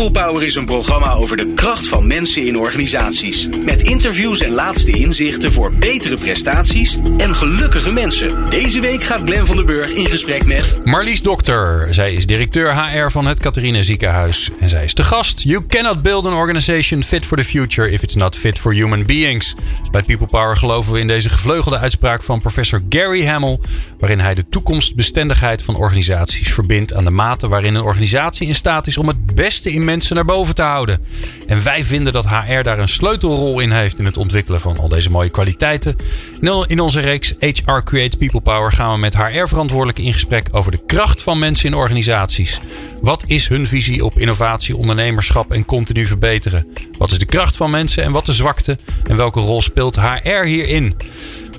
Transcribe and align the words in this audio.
People 0.00 0.22
Power 0.22 0.42
is 0.42 0.54
een 0.54 0.64
programma 0.64 1.12
over 1.12 1.36
de 1.36 1.52
kracht 1.54 1.88
van 1.88 2.06
mensen 2.06 2.46
in 2.46 2.58
organisaties. 2.58 3.48
Met 3.64 3.80
interviews 3.80 4.40
en 4.40 4.50
laatste 4.50 4.90
inzichten 4.90 5.52
voor 5.52 5.72
betere 5.72 6.16
prestaties 6.16 6.96
en 7.16 7.34
gelukkige 7.34 7.92
mensen. 7.92 8.50
Deze 8.50 8.80
week 8.80 9.02
gaat 9.02 9.22
Glen 9.24 9.46
van 9.46 9.56
der 9.56 9.64
Burg 9.64 9.92
in 9.92 10.06
gesprek 10.06 10.46
met... 10.46 10.80
Marlies 10.84 11.22
Dokter. 11.22 11.88
Zij 11.90 12.12
is 12.12 12.26
directeur 12.26 12.74
HR 12.74 13.10
van 13.10 13.26
het 13.26 13.40
Catharina 13.40 13.82
Ziekenhuis. 13.82 14.50
En 14.60 14.68
zij 14.68 14.84
is 14.84 14.94
de 14.94 15.02
gast. 15.02 15.42
You 15.42 15.66
cannot 15.66 16.02
build 16.02 16.26
an 16.26 16.34
organization 16.34 17.04
fit 17.04 17.26
for 17.26 17.36
the 17.36 17.44
future 17.44 17.90
if 17.90 18.02
it's 18.02 18.14
not 18.14 18.36
fit 18.36 18.58
for 18.58 18.72
human 18.72 19.06
beings. 19.06 19.54
Bij 19.90 20.02
People 20.02 20.26
Power 20.26 20.56
geloven 20.56 20.92
we 20.92 20.98
in 20.98 21.06
deze 21.06 21.28
gevleugelde 21.28 21.78
uitspraak 21.78 22.22
van 22.22 22.40
professor 22.40 22.80
Gary 22.88 23.26
Hamel... 23.26 23.60
waarin 24.00 24.20
hij 24.20 24.34
de 24.34 24.48
toekomstbestendigheid 24.48 25.62
van 25.62 25.76
organisaties 25.76 26.52
verbindt 26.52 26.94
aan 26.94 27.04
de 27.04 27.10
mate 27.10 27.48
waarin 27.48 27.74
een 27.74 27.82
organisatie 27.82 28.46
in 28.46 28.54
staat 28.54 28.86
is 28.86 28.96
om 28.96 29.08
het 29.08 29.34
beste 29.34 29.72
in 29.72 29.84
mensen 29.84 30.14
naar 30.14 30.24
boven 30.24 30.54
te 30.54 30.62
houden. 30.62 31.04
En 31.46 31.62
wij 31.62 31.84
vinden 31.84 32.12
dat 32.12 32.28
HR 32.28 32.62
daar 32.62 32.78
een 32.78 32.88
sleutelrol 32.88 33.60
in 33.60 33.70
heeft 33.70 33.98
in 33.98 34.04
het 34.04 34.16
ontwikkelen 34.16 34.60
van 34.60 34.78
al 34.78 34.88
deze 34.88 35.10
mooie 35.10 35.30
kwaliteiten. 35.30 35.96
In 36.66 36.80
onze 36.80 37.00
reeks 37.00 37.34
HR 37.38 37.80
Creates 37.84 38.16
People 38.18 38.40
Power 38.40 38.72
gaan 38.72 38.92
we 38.92 38.98
met 38.98 39.16
HR-verantwoordelijken 39.16 40.04
in 40.04 40.12
gesprek 40.12 40.48
over 40.50 40.70
de 40.70 40.82
kracht 40.86 41.22
van 41.22 41.38
mensen 41.38 41.68
in 41.68 41.74
organisaties. 41.74 42.60
Wat 43.02 43.24
is 43.26 43.48
hun 43.48 43.66
visie 43.66 44.04
op 44.04 44.18
innovatie, 44.18 44.76
ondernemerschap 44.76 45.52
en 45.52 45.64
continu 45.64 46.06
verbeteren? 46.06 46.66
Wat 46.98 47.10
is 47.10 47.18
de 47.18 47.24
kracht 47.24 47.56
van 47.56 47.70
mensen 47.70 48.04
en 48.04 48.12
wat 48.12 48.26
de 48.26 48.32
zwakte? 48.32 48.78
En 49.04 49.16
welke 49.16 49.40
rol 49.40 49.62
speelt 49.62 50.00
HR 50.00 50.44
hierin? 50.44 50.94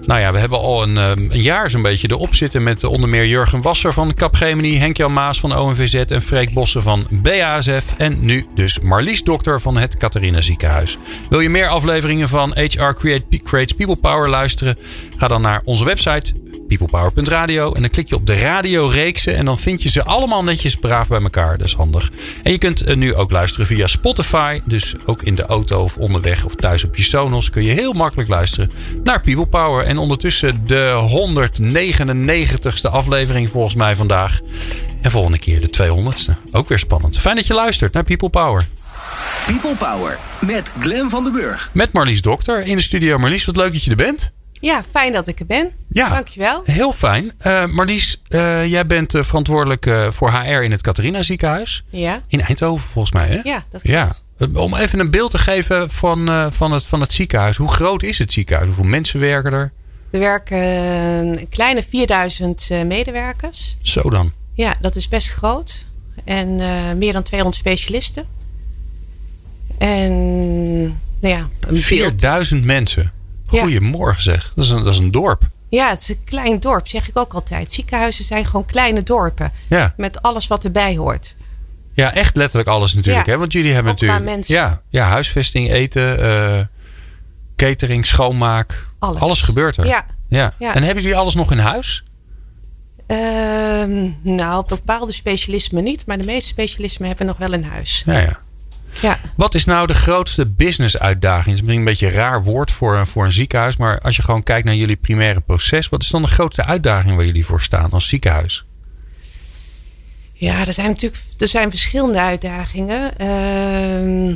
Nou 0.06 0.20
ja, 0.20 0.32
we 0.32 0.40
hebben 0.40 0.60
al 0.60 0.84
een, 0.84 0.98
ehm, 0.98 1.32
een 1.32 1.42
jaar 1.42 1.70
zo'n 1.70 1.82
beetje 1.82 2.10
erop 2.10 2.36
zitten 2.36 2.64
met 2.64 2.84
onder 2.84 3.10
meer 3.10 3.26
Jurgen 3.26 3.62
Wasser 3.62 3.94
van 3.94 4.14
Capgemini, 4.14 4.78
Henk-Jan 4.78 5.14
Maas 5.14 5.40
van 5.40 5.58
ONVZ 5.58 5.94
en 5.94 6.22
Freek 6.22 6.54
Bossen 6.54 6.84
van 6.84 7.06
BASF. 7.10 7.94
En 7.98 8.18
nu 8.20 8.46
dus 8.56 8.80
Marlies 8.80 9.24
Dokter 9.24 9.62
van 9.62 9.78
het 9.78 9.98
Catharina 9.98 10.42
Ziekenhuis. 10.42 10.98
Wil 11.30 11.40
je 11.40 11.50
meer 11.50 11.68
afleveringen 11.68 12.28
van 12.28 12.52
HR 12.56 12.92
Creates 13.44 13.74
People 13.74 13.96
Power 13.96 14.30
luisteren? 14.30 14.78
Ga 15.18 15.28
dan 15.28 15.42
naar 15.42 15.62
onze 15.64 15.86
website 15.86 16.34
peoplepower.radio. 16.78 17.74
En 17.74 17.82
dan 17.82 17.90
klik 17.90 18.10
je 18.10 18.16
op 18.16 18.26
de 18.26 18.40
radioreeksen. 18.40 19.36
En 19.36 19.46
dan 19.46 19.60
vind 19.60 19.84
je 19.84 19.90
ze 19.90 20.04
allemaal 20.04 20.44
netjes 20.44 20.76
braaf 20.76 21.08
bij 21.08 21.22
elkaar. 21.22 21.58
Dat 21.58 21.68
is 21.68 21.74
handig. 21.74 22.12
En 22.44 22.52
je 22.52 22.58
kunt 22.58 22.82
eh, 22.82 22.96
nu 22.96 23.16
ook 23.16 23.32
luisteren 23.32 23.66
via 23.68 23.88
Spotify. 23.88 24.62
Dus 24.66 24.96
ook 25.06 25.22
in 25.22 25.36
de 25.36 25.46
auto 25.46 25.84
of 25.84 25.98
onderweg 25.98 26.46
of 26.46 26.56
thuis 26.56 26.84
op 26.84 26.96
je 26.96 27.04
Sonos 27.04 27.50
kun 27.50 27.64
je 27.64 27.72
heel 27.72 27.94
makkelijk 27.94 28.30
luisteren 28.30 28.72
naar 29.04 29.22
People 29.22 29.46
Power. 29.46 29.86
En 29.86 29.98
ondertussen 29.98 30.68
de 30.68 31.10
199ste 31.62 32.92
aflevering 32.92 33.50
volgens 33.50 33.76
mij 33.76 33.96
vandaag. 33.96 34.40
En 35.02 35.12
volgende 35.12 35.40
keer 35.40 35.60
de 35.60 35.70
200ste. 35.70 36.52
Ook 36.52 36.68
weer 36.68 36.80
spannend. 36.80 37.18
Fijn 37.18 37.36
dat 37.36 37.48
je 37.48 37.54
luistert 37.54 37.94
naar 37.94 38.04
People 38.04 38.30
Power. 38.30 38.68
People 39.46 39.76
Power 39.76 40.18
met 40.40 40.72
Glen 40.80 41.10
van 41.10 41.24
den 41.24 41.34
Burg. 41.34 41.70
Met 41.74 41.94
Marlies 41.94 42.22
Dokter 42.22 42.66
in 42.66 42.76
de 42.76 42.82
studio. 42.82 43.18
Marlies, 43.18 43.46
wat 43.46 43.56
leuk 43.56 43.74
dat 43.74 43.84
je 43.84 43.90
er 43.90 43.96
bent. 43.96 44.32
Ja, 44.62 44.84
fijn 44.92 45.14
dat 45.14 45.28
ik 45.28 45.40
er 45.40 45.46
ben. 45.46 45.72
Ja, 45.88 46.10
Dankjewel. 46.10 46.62
Heel 46.66 46.92
fijn. 46.92 47.32
Uh, 47.46 47.66
Marlies, 47.66 48.22
uh, 48.30 48.66
jij 48.66 48.86
bent 48.86 49.14
uh, 49.14 49.24
verantwoordelijk 49.24 49.92
voor 50.10 50.32
HR 50.32 50.62
in 50.62 50.72
het 50.72 50.82
Catharina 50.82 51.24
ziekenhuis. 51.24 51.84
Ja. 51.90 52.22
In 52.28 52.42
Eindhoven 52.42 52.88
volgens 52.88 53.14
mij, 53.14 53.28
hè? 53.28 53.40
Ja, 53.44 53.66
dat 53.72 53.82
klopt. 53.82 53.88
Ja. 53.88 54.12
Om 54.54 54.76
even 54.76 55.00
een 55.00 55.12
beeld 55.12 55.32
te 55.32 55.38
geven 55.38 55.90
van, 55.90 56.52
van, 56.54 56.72
het, 56.72 56.86
van 56.86 57.02
het 57.02 57.14
ziekenhuis. 57.14 57.58
Hoe 57.58 57.72
groot 57.72 58.04
is 58.04 58.18
het 58.18 58.34
ziekenhuis? 58.34 58.68
Hoeveel 58.68 58.86
mensen 58.86 59.20
werken 59.20 59.54
er? 59.54 59.72
Er 60.12 60.20
werken 60.20 60.58
een 60.58 61.50
kleine 61.50 61.84
4000 61.90 62.70
medewerkers. 62.86 63.78
Zo 63.82 64.10
dan. 64.10 64.32
Ja, 64.54 64.76
dat 64.80 64.96
is 64.96 65.08
best 65.08 65.32
groot. 65.32 65.86
En 66.24 66.56
meer 66.98 67.14
dan 67.14 67.24
200 67.24 67.62
specialisten. 67.62 68.26
En 69.78 70.82
nou 71.20 71.36
ja, 71.36 71.50
4000 71.72 72.66
mensen. 72.66 73.12
Goedemorgen 73.60 74.22
zeg. 74.22 74.52
Dat 74.56 74.66
is, 74.66 74.72
een, 74.72 74.84
dat 74.84 74.94
is 74.94 75.00
een 75.00 75.12
dorp. 75.12 75.48
Ja, 75.70 75.90
het 75.90 76.02
is 76.02 76.10
een 76.10 76.24
klein 76.24 76.60
dorp, 76.60 76.88
zeg 76.88 77.08
ik 77.10 77.18
ook 77.18 77.34
altijd. 77.34 77.74
Ziekenhuizen 77.74 78.26
zijn 78.26 78.46
gewoon 78.46 78.66
kleine 78.66 79.04
dorpen. 79.04 79.52
Ja. 79.68 79.94
Met 79.98 80.22
alles 80.22 80.48
wat 80.48 80.64
erbij 80.64 80.96
hoort. 80.96 81.36
Ja, 81.94 82.14
echt 82.14 82.36
letterlijk 82.36 82.70
alles 82.70 82.94
natuurlijk. 82.94 83.26
Ja. 83.26 83.32
Hè? 83.32 83.38
Want 83.38 83.52
jullie 83.52 83.74
hebben 83.74 83.92
Ook 83.92 84.00
natuurlijk 84.00 84.30
mensen. 84.30 84.56
ja, 84.56 84.82
ja, 84.90 85.04
huisvesting, 85.04 85.70
eten, 85.72 86.20
uh, 86.20 86.60
catering, 87.56 88.06
schoonmaak. 88.06 88.88
Alles. 89.00 89.42
gebeurt 89.42 89.78
er. 89.78 89.86
Ja. 89.86 90.06
Ja. 90.30 90.54
Ja. 90.60 90.76
En 90.76 90.84
hebben 90.84 91.04
jullie 91.04 91.18
alles 91.18 91.36
nog 91.36 91.52
in 91.52 91.58
huis? 91.58 92.04
Ehm, 93.08 94.10
nou, 94.24 94.66
bepaalde 94.68 95.12
specialismen 95.12 95.84
niet. 95.84 96.06
Maar 96.06 96.18
de 96.18 96.24
meeste 96.24 96.48
specialismen 96.48 97.08
hebben 97.08 97.26
we 97.26 97.32
nog 97.32 97.50
wel 97.50 97.60
in 97.60 97.64
huis. 97.64 98.04
Ja, 98.06 98.20
ja. 98.20 98.40
Ja. 99.02 99.20
Wat 99.36 99.56
is 99.56 99.66
nou 99.66 99.88
de 99.88 99.94
grootste 99.94 100.46
business 100.46 100.98
uitdaging? 100.98 101.46
Het 101.46 101.54
is 101.54 101.62
misschien 101.62 101.80
een 101.80 101.86
beetje 101.86 102.08
een 102.08 102.14
raar 102.14 102.44
woord 102.44 102.72
voor, 102.72 103.08
voor 103.08 103.26
een 103.26 103.32
ziekenhuis. 103.32 103.78
Maar 103.78 104.00
als 104.00 104.16
je 104.16 104.22
gewoon 104.22 104.44
kijkt 104.44 104.66
naar 104.66 104.76
jullie 104.76 104.96
primaire 104.96 105.42
proces. 105.42 105.90
Wat 105.90 106.02
is 106.02 106.10
dan 106.10 106.22
de 106.22 106.28
grootste 106.28 106.66
uitdaging 106.66 107.16
waar 107.16 107.26
jullie 107.26 107.46
voor 107.46 107.62
staan 107.62 107.92
als 107.92 108.08
ziekenhuis? 108.08 108.66
Ja, 110.34 110.66
er 110.68 110.74
zijn 110.74 110.88
natuurlijk 110.88 111.22
er 111.38 111.48
zijn 111.48 111.70
verschillende 111.70 112.20
uitdagingen. 112.20 113.18
Ehm 113.18 114.36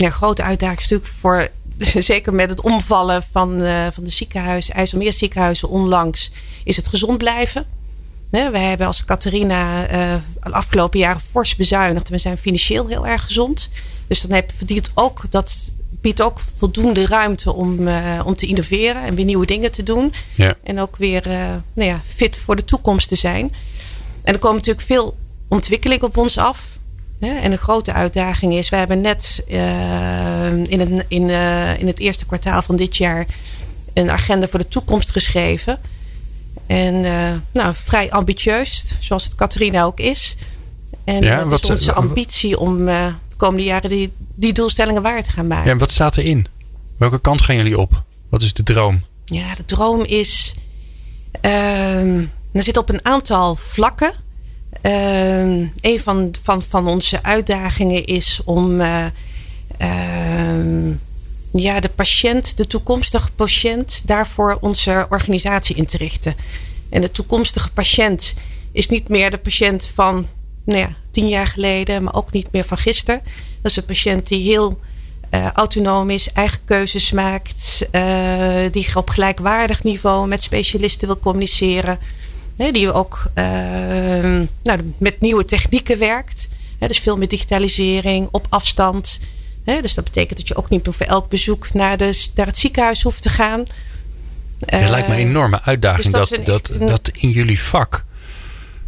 ja, 0.00 0.10
grote 0.10 0.42
uitdaging 0.42 0.80
is 0.80 0.88
natuurlijk 0.88 1.18
voor... 1.20 1.48
Zeker 2.02 2.34
met 2.34 2.50
het 2.50 2.60
omvallen 2.60 3.22
van, 3.32 3.62
uh, 3.62 3.86
van 3.92 4.04
de 4.04 4.10
ziekenhuis, 4.10 4.70
IJsselmeer 4.70 5.12
ziekenhuizen 5.12 5.68
onlangs... 5.68 6.32
is 6.64 6.76
het 6.76 6.88
gezond 6.88 7.18
blijven. 7.18 7.66
Nee, 8.30 8.50
wij 8.50 8.62
hebben 8.62 8.86
als 8.86 9.04
Catharina 9.04 9.82
uh, 9.82 10.14
de 10.42 10.52
afgelopen 10.52 10.98
jaren 10.98 11.20
fors 11.30 11.56
bezuinigd. 11.56 12.08
We 12.08 12.18
zijn 12.18 12.38
financieel 12.38 12.86
heel 12.86 13.06
erg 13.06 13.24
gezond. 13.24 13.68
Dus 14.06 14.20
dan 14.20 14.30
heb, 14.30 14.52
verdient 14.56 14.90
ook, 14.94 15.22
dat 15.30 15.72
biedt 16.00 16.22
ook 16.22 16.40
voldoende 16.56 17.06
ruimte 17.06 17.52
om, 17.52 17.88
uh, 17.88 18.20
om 18.24 18.34
te 18.34 18.46
innoveren 18.46 19.02
en 19.02 19.14
weer 19.14 19.24
nieuwe 19.24 19.46
dingen 19.46 19.70
te 19.70 19.82
doen. 19.82 20.12
Ja. 20.34 20.54
En 20.62 20.80
ook 20.80 20.96
weer 20.96 21.26
uh, 21.26 21.34
nou 21.74 21.88
ja, 21.88 22.00
fit 22.04 22.36
voor 22.36 22.56
de 22.56 22.64
toekomst 22.64 23.08
te 23.08 23.16
zijn. 23.16 23.54
En 24.22 24.32
er 24.32 24.38
komen 24.38 24.56
natuurlijk 24.56 24.86
veel 24.86 25.16
ontwikkelingen 25.48 26.06
op 26.06 26.16
ons 26.16 26.38
af. 26.38 26.68
Ja, 27.18 27.40
en 27.40 27.52
een 27.52 27.58
grote 27.58 27.92
uitdaging 27.92 28.54
is, 28.54 28.68
we 28.68 28.76
hebben 28.76 29.00
net 29.00 29.44
in, 29.46 30.80
het, 30.80 31.04
in, 31.08 31.30
in 31.78 31.86
het 31.86 31.98
eerste 31.98 32.26
kwartaal 32.26 32.62
van 32.62 32.76
dit 32.76 32.96
jaar 32.96 33.26
een 33.92 34.10
agenda 34.10 34.48
voor 34.48 34.58
de 34.58 34.68
toekomst 34.68 35.10
geschreven. 35.10 35.78
En 36.70 36.94
uh, 36.94 37.32
nou, 37.52 37.74
vrij 37.84 38.10
ambitieus, 38.10 38.94
zoals 39.00 39.24
het 39.24 39.34
Catharina 39.34 39.82
ook 39.82 40.00
is. 40.00 40.36
En 41.04 41.22
ja, 41.22 41.38
het 41.38 41.48
wat, 41.48 41.62
is 41.62 41.70
onze 41.70 41.92
ambitie 41.92 42.58
om 42.58 42.86
de 42.86 43.12
komende 43.36 43.64
jaren 43.64 43.90
die, 43.90 44.12
die 44.34 44.52
doelstellingen 44.52 45.02
waar 45.02 45.22
te 45.22 45.30
gaan 45.30 45.46
maken. 45.46 45.64
Ja, 45.64 45.70
en 45.70 45.78
wat 45.78 45.92
staat 45.92 46.16
erin? 46.16 46.46
Welke 46.96 47.20
kant 47.20 47.42
gaan 47.42 47.56
jullie 47.56 47.78
op? 47.78 48.02
Wat 48.28 48.42
is 48.42 48.52
de 48.52 48.62
droom? 48.62 49.04
Ja, 49.24 49.54
de 49.54 49.64
droom 49.64 50.04
is. 50.04 50.54
Uh, 51.42 52.14
er 52.52 52.62
zit 52.62 52.76
op 52.76 52.88
een 52.88 53.04
aantal 53.04 53.56
vlakken. 53.56 54.12
Uh, 54.82 55.42
een 55.80 56.00
van, 56.00 56.34
van, 56.42 56.62
van 56.62 56.88
onze 56.88 57.22
uitdagingen 57.22 58.04
is 58.04 58.40
om 58.44 58.80
ja, 61.52 61.80
de 61.80 61.88
patiënt, 61.88 62.56
de 62.56 62.66
toekomstige 62.66 63.30
patiënt, 63.32 64.02
daarvoor 64.06 64.58
onze 64.60 65.06
organisatie 65.10 65.76
in 65.76 65.86
te 65.86 65.96
richten. 65.96 66.36
En 66.88 67.00
de 67.00 67.10
toekomstige 67.10 67.72
patiënt 67.72 68.34
is 68.72 68.88
niet 68.88 69.08
meer 69.08 69.30
de 69.30 69.38
patiënt 69.38 69.90
van 69.94 70.28
nou 70.64 70.78
ja, 70.78 70.96
tien 71.10 71.28
jaar 71.28 71.46
geleden, 71.46 72.02
maar 72.02 72.14
ook 72.14 72.32
niet 72.32 72.52
meer 72.52 72.64
van 72.64 72.76
gisteren. 72.76 73.22
Dat 73.62 73.70
is 73.70 73.76
een 73.76 73.84
patiënt 73.84 74.28
die 74.28 74.42
heel 74.42 74.80
uh, 75.30 75.50
autonoom 75.50 76.10
is, 76.10 76.32
eigen 76.32 76.58
keuzes 76.64 77.12
maakt, 77.12 77.88
uh, 77.92 78.64
die 78.70 78.96
op 78.96 79.10
gelijkwaardig 79.10 79.82
niveau 79.82 80.28
met 80.28 80.42
specialisten 80.42 81.06
wil 81.06 81.18
communiceren. 81.18 81.98
Die 82.72 82.92
ook 82.92 83.22
uh, 83.34 83.44
nou, 84.62 84.94
met 84.98 85.20
nieuwe 85.20 85.44
technieken 85.44 85.98
werkt. 85.98 86.48
Dus 86.78 86.98
veel 86.98 87.16
met 87.16 87.30
digitalisering, 87.30 88.28
op 88.30 88.46
afstand. 88.48 89.20
He, 89.70 89.80
dus 89.80 89.94
dat 89.94 90.04
betekent 90.04 90.38
dat 90.38 90.48
je 90.48 90.56
ook 90.56 90.68
niet 90.68 90.84
meer 90.84 90.94
voor 90.94 91.06
elk 91.06 91.28
bezoek 91.28 91.72
naar, 91.72 91.96
de, 91.96 92.26
naar 92.34 92.46
het 92.46 92.58
ziekenhuis 92.58 93.02
hoeft 93.02 93.22
te 93.22 93.28
gaan. 93.28 93.64
Dat 94.58 94.80
uh, 94.80 94.88
lijkt 94.88 95.08
me 95.08 95.14
een 95.14 95.20
enorme 95.20 95.62
uitdaging 95.62 96.14
dus 96.14 96.28
dat, 96.28 96.46
dat, 96.46 96.70
dat, 96.78 96.88
dat, 96.88 97.10
in 97.14 97.30
jullie 97.30 97.60
vak. 97.60 98.04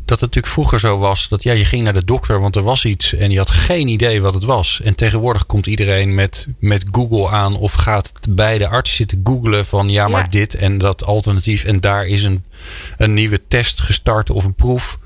Dat 0.04 0.20
het 0.20 0.28
natuurlijk 0.28 0.52
vroeger 0.52 0.80
zo 0.80 0.98
was 0.98 1.28
dat 1.28 1.42
ja, 1.42 1.52
je 1.52 1.64
ging 1.64 1.84
naar 1.84 1.92
de 1.92 2.04
dokter, 2.04 2.40
want 2.40 2.56
er 2.56 2.62
was 2.62 2.84
iets 2.84 3.14
en 3.14 3.30
je 3.30 3.38
had 3.38 3.50
geen 3.50 3.88
idee 3.88 4.22
wat 4.22 4.34
het 4.34 4.44
was. 4.44 4.80
En 4.84 4.94
tegenwoordig 4.94 5.46
komt 5.46 5.66
iedereen 5.66 6.14
met, 6.14 6.46
met 6.58 6.84
Google 6.90 7.28
aan 7.28 7.56
of 7.56 7.72
gaat 7.72 8.12
bij 8.28 8.58
de 8.58 8.68
arts 8.68 8.94
zitten 8.94 9.20
googlen 9.24 9.66
van 9.66 9.88
ja, 9.88 10.08
maar 10.08 10.22
Ja. 10.22 10.28
dit 10.28 10.54
en 10.54 10.78
dat 10.78 11.04
alternatief. 11.04 11.64
En 11.64 11.80
daar 11.80 12.06
is 12.06 12.24
een, 12.24 12.44
een 12.96 13.14
nieuwe 13.14 13.40
test 13.48 13.80
gestart 13.80 14.30
of 14.30 14.44
een 14.44 14.54
proef. 14.54 14.98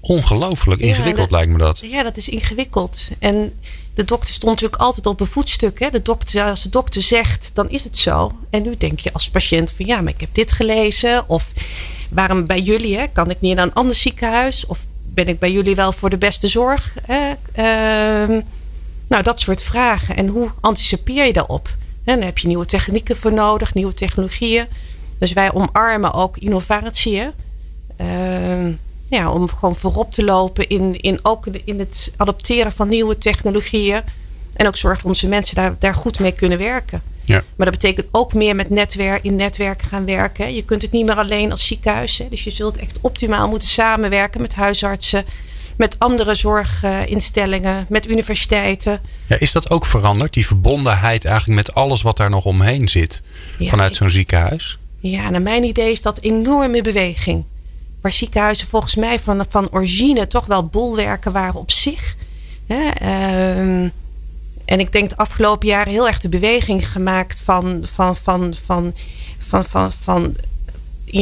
Ongelooflijk 0.00 0.80
ingewikkeld 0.80 1.30
lijkt 1.30 1.52
me 1.52 1.58
dat. 1.58 1.80
Ja, 1.82 2.02
dat 2.02 2.16
is 2.16 2.28
ingewikkeld. 2.28 3.08
En 3.18 3.52
de 3.98 4.04
dokter 4.04 4.34
stond 4.34 4.52
natuurlijk 4.52 4.82
altijd 4.82 5.06
op 5.06 5.20
een 5.20 5.26
voetstuk. 5.26 5.78
Hè? 5.78 5.90
De 5.90 6.02
dokter, 6.02 6.44
als 6.44 6.62
de 6.62 6.68
dokter 6.68 7.02
zegt, 7.02 7.50
dan 7.54 7.70
is 7.70 7.84
het 7.84 7.96
zo. 7.96 8.32
En 8.50 8.62
nu 8.62 8.76
denk 8.76 9.00
je 9.00 9.12
als 9.12 9.30
patiënt 9.30 9.70
van 9.70 9.86
ja, 9.86 10.00
maar 10.00 10.12
ik 10.12 10.20
heb 10.20 10.28
dit 10.32 10.52
gelezen. 10.52 11.28
Of 11.28 11.52
waarom 12.10 12.46
bij 12.46 12.60
jullie? 12.60 12.96
Hè? 12.96 13.06
Kan 13.12 13.30
ik 13.30 13.40
niet 13.40 13.54
naar 13.54 13.64
een 13.64 13.74
ander 13.74 13.94
ziekenhuis? 13.94 14.66
Of 14.66 14.86
ben 15.14 15.28
ik 15.28 15.38
bij 15.38 15.52
jullie 15.52 15.74
wel 15.74 15.92
voor 15.92 16.10
de 16.10 16.18
beste 16.18 16.48
zorg? 16.48 16.94
Ehm, 17.06 18.40
nou, 19.08 19.22
dat 19.22 19.40
soort 19.40 19.62
vragen. 19.62 20.16
En 20.16 20.26
hoe 20.26 20.50
anticipeer 20.60 21.26
je 21.26 21.32
daarop? 21.32 21.68
En 22.04 22.18
dan 22.18 22.26
heb 22.26 22.38
je 22.38 22.46
nieuwe 22.46 22.66
technieken 22.66 23.16
voor 23.16 23.32
nodig, 23.32 23.74
nieuwe 23.74 23.94
technologieën. 23.94 24.66
Dus 25.18 25.32
wij 25.32 25.52
omarmen 25.52 26.12
ook 26.12 26.36
innovatie. 26.36 27.18
Hè? 27.18 27.28
Ehm, 27.96 28.72
ja, 29.08 29.30
om 29.30 29.48
gewoon 29.48 29.76
voorop 29.76 30.12
te 30.12 30.24
lopen 30.24 30.68
in, 30.68 31.00
in, 31.00 31.18
ook 31.22 31.46
in 31.46 31.78
het 31.78 32.12
adopteren 32.16 32.72
van 32.72 32.88
nieuwe 32.88 33.18
technologieën. 33.18 34.02
En 34.52 34.66
ook 34.66 34.76
zorgen 34.76 35.02
dat 35.02 35.10
onze 35.12 35.28
mensen 35.28 35.54
daar, 35.54 35.76
daar 35.78 35.94
goed 35.94 36.18
mee 36.18 36.32
kunnen 36.32 36.58
werken. 36.58 37.02
Ja. 37.24 37.42
Maar 37.56 37.70
dat 37.70 37.80
betekent 37.80 38.08
ook 38.10 38.34
meer 38.34 38.56
met 38.56 38.70
netwerk, 38.70 39.24
in 39.24 39.36
netwerken 39.36 39.88
gaan 39.88 40.04
werken. 40.04 40.54
Je 40.54 40.64
kunt 40.64 40.82
het 40.82 40.90
niet 40.90 41.06
meer 41.06 41.16
alleen 41.16 41.50
als 41.50 41.66
ziekenhuis. 41.66 42.18
Hè. 42.18 42.26
Dus 42.30 42.44
je 42.44 42.50
zult 42.50 42.78
echt 42.78 42.98
optimaal 43.00 43.48
moeten 43.48 43.68
samenwerken 43.68 44.40
met 44.40 44.54
huisartsen, 44.54 45.24
met 45.76 45.98
andere 45.98 46.34
zorginstellingen, 46.34 47.86
met 47.88 48.08
universiteiten. 48.08 49.00
Ja, 49.26 49.38
is 49.38 49.52
dat 49.52 49.70
ook 49.70 49.86
veranderd? 49.86 50.32
Die 50.32 50.46
verbondenheid 50.46 51.24
eigenlijk 51.24 51.66
met 51.66 51.74
alles 51.74 52.02
wat 52.02 52.16
daar 52.16 52.30
nog 52.30 52.44
omheen 52.44 52.88
zit 52.88 53.22
vanuit 53.60 53.94
zo'n 53.94 54.10
ziekenhuis? 54.10 54.78
Ja, 55.00 55.30
naar 55.30 55.42
mijn 55.42 55.64
idee 55.64 55.90
is 55.90 56.02
dat 56.02 56.20
enorme 56.20 56.82
beweging. 56.82 57.44
Waar 58.00 58.12
ziekenhuizen 58.12 58.68
volgens 58.68 58.94
mij 58.94 59.18
van, 59.18 59.44
van 59.48 59.68
origine 59.70 60.26
toch 60.26 60.46
wel 60.46 60.66
bolwerken 60.66 61.32
waren 61.32 61.60
op 61.60 61.70
zich. 61.70 62.16
Ehm, 62.66 63.88
en 64.64 64.80
ik 64.80 64.92
denk 64.92 65.08
de 65.08 65.16
afgelopen 65.16 65.68
jaren 65.68 65.92
heel 65.92 66.06
erg 66.06 66.20
de 66.20 66.28
beweging 66.28 66.90
gemaakt 66.90 67.40
van, 67.44 67.84
van, 67.92 68.16
van, 68.16 68.54
van, 68.64 68.92
van, 69.38 69.64
van, 69.64 69.92
van, 69.92 70.36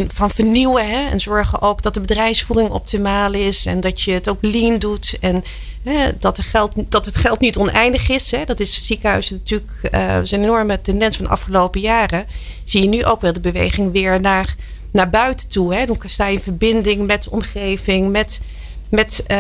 van 0.09 0.31
vernieuwen. 0.31 0.91
Hè? 0.91 1.09
En 1.11 1.21
zorgen 1.21 1.63
ook 1.63 1.83
dat 1.83 1.95
de 1.95 2.01
bedrijfsvoering 2.01 2.71
optimaal 2.71 3.33
is. 3.33 3.67
En 3.67 3.81
dat 3.81 4.01
je 4.01 4.13
het 4.13 4.29
ook 4.29 4.39
lean 4.41 4.79
doet. 4.79 5.17
En 5.21 5.45
hè, 5.83 6.11
dat, 6.19 6.41
geld, 6.41 6.73
dat 6.89 7.07
het 7.07 7.17
geld 7.17 7.41
niet 7.41 7.57
oneindig 7.57 8.09
is. 8.09 8.31
Hè? 8.31 8.45
Dat 8.45 8.61
is 8.61 8.87
ziekenhuizen 8.87 9.37
natuurlijk 9.37 9.79
uh, 9.93 10.15
een 10.15 10.43
enorme 10.43 10.81
tendens 10.81 11.17
van 11.17 11.25
de 11.25 11.31
afgelopen 11.31 11.81
jaren. 11.81 12.27
Zie 12.65 12.83
je 12.83 12.89
nu 12.89 13.05
ook 13.05 13.21
wel 13.21 13.33
de 13.33 13.41
beweging 13.41 13.93
weer 13.93 14.21
naar, 14.21 14.55
naar 14.97 15.11
buiten 15.11 15.49
toe. 15.49 15.75
Hè? 15.75 15.87
Dan 15.87 15.99
sta 16.07 16.27
je 16.27 16.33
in 16.33 16.41
verbinding 16.41 17.07
met 17.07 17.23
de 17.23 17.31
omgeving, 17.31 18.11
met 18.11 18.41
met, 18.89 19.25
uh, 19.29 19.37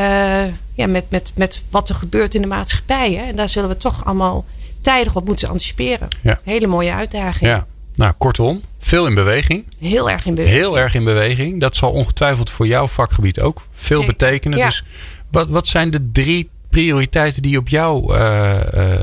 ja, 0.74 0.86
met, 0.86 1.04
met, 1.08 1.32
met 1.34 1.62
wat 1.70 1.88
er 1.88 1.94
gebeurt 1.94 2.34
in 2.34 2.40
de 2.40 2.46
maatschappij. 2.46 3.12
Hè? 3.12 3.24
En 3.24 3.36
daar 3.36 3.48
zullen 3.48 3.68
we 3.68 3.76
toch 3.76 4.04
allemaal 4.04 4.44
tijdig 4.80 5.16
op 5.16 5.26
moeten 5.26 5.48
anticiperen. 5.48 6.08
Ja. 6.22 6.40
Hele 6.44 6.66
mooie 6.66 6.92
uitdaging. 6.92 7.50
Ja. 7.50 7.66
Nou, 7.94 8.12
kortom, 8.18 8.62
veel 8.78 9.06
in 9.06 9.14
beweging. 9.14 9.66
Heel 9.78 10.10
erg 10.10 10.26
in 10.26 10.34
beweging. 10.34 10.60
Heel 10.60 10.78
erg 10.78 10.94
in 10.94 11.04
beweging. 11.04 11.60
Dat 11.60 11.76
zal 11.76 11.90
ongetwijfeld 11.90 12.50
voor 12.50 12.66
jouw 12.66 12.86
vakgebied 12.86 13.40
ook 13.40 13.62
veel 13.74 14.04
betekenen. 14.04 14.58
Ja. 14.58 14.66
Dus 14.66 14.84
wat, 15.30 15.48
wat 15.48 15.66
zijn 15.66 15.90
de 15.90 16.10
drie 16.12 16.50
prioriteiten 16.70 17.42
die 17.42 17.58
op 17.58 17.68
jouw 17.68 18.14
uh, 18.14 18.54
uh, 18.74 18.94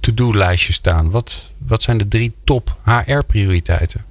to-do-lijstje 0.00 0.72
staan? 0.72 1.10
Wat, 1.10 1.50
wat 1.58 1.82
zijn 1.82 1.98
de 1.98 2.08
drie 2.08 2.34
top 2.44 2.76
HR-prioriteiten? 2.84 4.04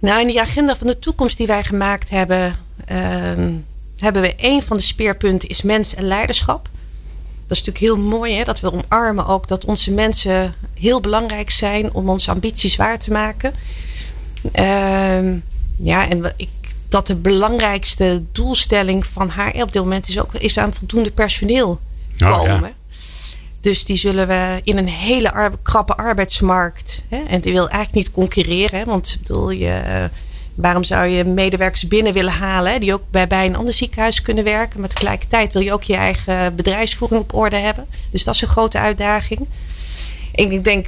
Nou, 0.00 0.20
in 0.20 0.26
die 0.26 0.40
agenda 0.40 0.76
van 0.76 0.86
de 0.86 0.98
toekomst 0.98 1.36
die 1.36 1.46
wij 1.46 1.64
gemaakt 1.64 2.10
hebben, 2.10 2.56
ehm, 2.84 3.52
hebben 3.98 4.22
we 4.22 4.34
een 4.36 4.62
van 4.62 4.76
de 4.76 4.82
speerpunten 4.82 5.48
is 5.48 5.62
mens 5.62 5.94
en 5.94 6.04
leiderschap. 6.04 6.68
Dat 7.46 7.58
is 7.58 7.64
natuurlijk 7.64 7.94
heel 7.94 8.08
mooi 8.08 8.34
hè, 8.34 8.44
dat 8.44 8.60
we 8.60 8.72
omarmen 8.72 9.26
ook 9.26 9.48
dat 9.48 9.64
onze 9.64 9.90
mensen 9.90 10.54
heel 10.74 11.00
belangrijk 11.00 11.50
zijn 11.50 11.92
om 11.92 12.08
onze 12.08 12.30
ambities 12.30 12.76
waar 12.76 12.98
te 12.98 13.12
maken. 13.12 13.54
Uh, 14.42 15.32
ja, 15.76 16.08
en 16.08 16.32
ik, 16.36 16.48
dat 16.88 17.06
de 17.06 17.16
belangrijkste 17.16 18.22
doelstelling 18.32 19.06
van 19.06 19.30
HR 19.30 19.62
op 19.62 19.72
dit 19.72 19.82
moment 19.82 20.08
is 20.08 20.18
ook 20.18 20.34
is 20.34 20.58
aan 20.58 20.74
voldoende 20.74 21.10
personeel 21.10 21.80
oh, 22.18 22.38
komen. 22.38 22.74
Dus 23.60 23.84
die 23.84 23.96
zullen 23.96 24.28
we 24.28 24.60
in 24.64 24.78
een 24.78 24.88
hele 24.88 25.52
krappe 25.62 25.96
arbeidsmarkt. 25.96 27.04
Hè, 27.08 27.22
en 27.22 27.40
die 27.40 27.52
wil 27.52 27.68
eigenlijk 27.68 27.94
niet 27.94 28.14
concurreren. 28.14 28.78
Hè, 28.78 28.84
want 28.84 29.16
bedoel, 29.20 29.50
je, 29.50 30.08
Waarom 30.60 30.84
zou 30.84 31.06
je 31.06 31.24
medewerkers 31.24 31.88
binnen 31.88 32.12
willen 32.12 32.32
halen 32.32 32.80
die 32.80 32.92
ook 32.92 33.02
bij, 33.10 33.26
bij 33.26 33.46
een 33.46 33.56
ander 33.56 33.74
ziekenhuis 33.74 34.22
kunnen 34.22 34.44
werken? 34.44 34.80
Maar 34.80 34.88
tegelijkertijd 34.88 35.52
wil 35.52 35.62
je 35.62 35.72
ook 35.72 35.82
je 35.82 35.94
eigen 35.94 36.54
bedrijfsvoering 36.54 37.20
op 37.20 37.34
orde 37.34 37.56
hebben. 37.56 37.86
Dus 38.10 38.24
dat 38.24 38.34
is 38.34 38.42
een 38.42 38.48
grote 38.48 38.78
uitdaging. 38.78 39.46
En 40.34 40.52
ik 40.52 40.64
denk 40.64 40.86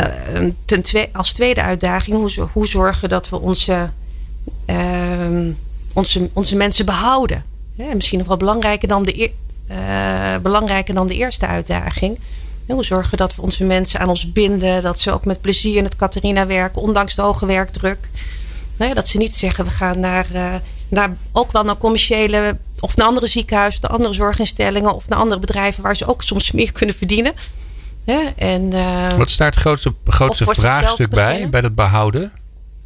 uh, 0.00 0.50
ten 0.64 1.08
als 1.12 1.32
tweede 1.32 1.62
uitdaging, 1.62 2.16
hoe, 2.16 2.48
hoe 2.52 2.66
zorgen 2.66 3.08
dat 3.08 3.28
we 3.28 3.40
onze, 3.40 3.90
uh, 4.66 5.48
onze, 5.92 6.30
onze 6.32 6.56
mensen 6.56 6.86
behouden? 6.86 7.44
Ja, 7.74 7.94
misschien 7.94 8.18
nog 8.18 8.28
wel 8.28 8.36
belangrijker 8.36 8.88
dan, 8.88 9.02
de, 9.02 9.30
belangrijker 10.42 10.94
dan 10.94 11.06
de 11.06 11.14
eerste 11.14 11.46
uitdaging. 11.46 12.18
hoe 12.66 12.84
zorgen 12.84 13.10
we 13.10 13.16
dat 13.16 13.34
we 13.34 13.42
onze 13.42 13.64
mensen 13.64 14.00
aan 14.00 14.08
ons 14.08 14.32
binden, 14.32 14.82
dat 14.82 15.00
ze 15.00 15.12
ook 15.12 15.24
met 15.24 15.40
plezier 15.40 15.76
in 15.76 15.84
het 15.84 15.96
Catharina 15.96 16.46
werken, 16.46 16.82
ondanks 16.82 17.14
de 17.14 17.22
hoge 17.22 17.46
werkdruk. 17.46 18.08
Nee, 18.76 18.94
dat 18.94 19.08
ze 19.08 19.18
niet 19.18 19.34
zeggen 19.34 19.64
we 19.64 19.70
gaan 19.70 20.00
naar, 20.00 20.26
uh, 20.32 20.54
naar 20.88 21.16
ook 21.32 21.52
wel 21.52 21.64
naar 21.64 21.76
commerciële 21.76 22.56
of 22.80 22.96
naar 22.96 23.06
andere 23.06 23.26
ziekenhuizen, 23.26 23.80
naar 23.82 23.90
andere 23.90 24.14
zorginstellingen 24.14 24.94
of 24.94 25.08
naar 25.08 25.18
andere 25.18 25.40
bedrijven 25.40 25.82
waar 25.82 25.96
ze 25.96 26.06
ook 26.06 26.22
soms 26.22 26.50
meer 26.50 26.72
kunnen 26.72 26.94
verdienen. 26.94 27.32
Ja, 28.04 28.32
en, 28.36 28.72
uh, 28.72 29.08
wat 29.08 29.30
staat 29.30 29.54
het 29.54 29.62
grootste, 29.62 29.94
grootste 30.04 30.44
vraagstuk 30.44 31.10
bij, 31.10 31.48
bij 31.48 31.60
dat 31.60 31.74
behouden? 31.74 32.32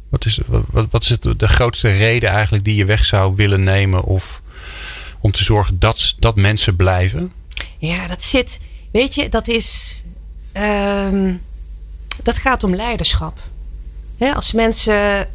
Wat 0.09 0.25
is, 0.25 0.39
wat, 0.71 0.87
wat 0.89 1.03
is 1.03 1.09
het, 1.09 1.39
de 1.39 1.47
grootste 1.47 1.91
reden 1.91 2.29
eigenlijk 2.29 2.63
die 2.63 2.75
je 2.75 2.85
weg 2.85 3.05
zou 3.05 3.35
willen 3.35 3.63
nemen 3.63 4.03
of 4.03 4.41
om 5.25 5.31
te 5.31 5.43
zorgen 5.43 5.79
dat, 5.79 6.15
dat 6.19 6.35
mensen 6.35 6.75
blijven? 6.75 7.33
Ja, 7.77 8.07
dat 8.07 8.23
zit, 8.23 8.59
weet 8.91 9.15
je, 9.15 9.29
dat 9.29 9.47
is, 9.47 10.01
um, 10.53 11.41
dat 12.23 12.37
gaat 12.37 12.63
om 12.63 12.75
leiderschap. 12.75 13.39
als 14.19 14.51
mensen 14.51 15.27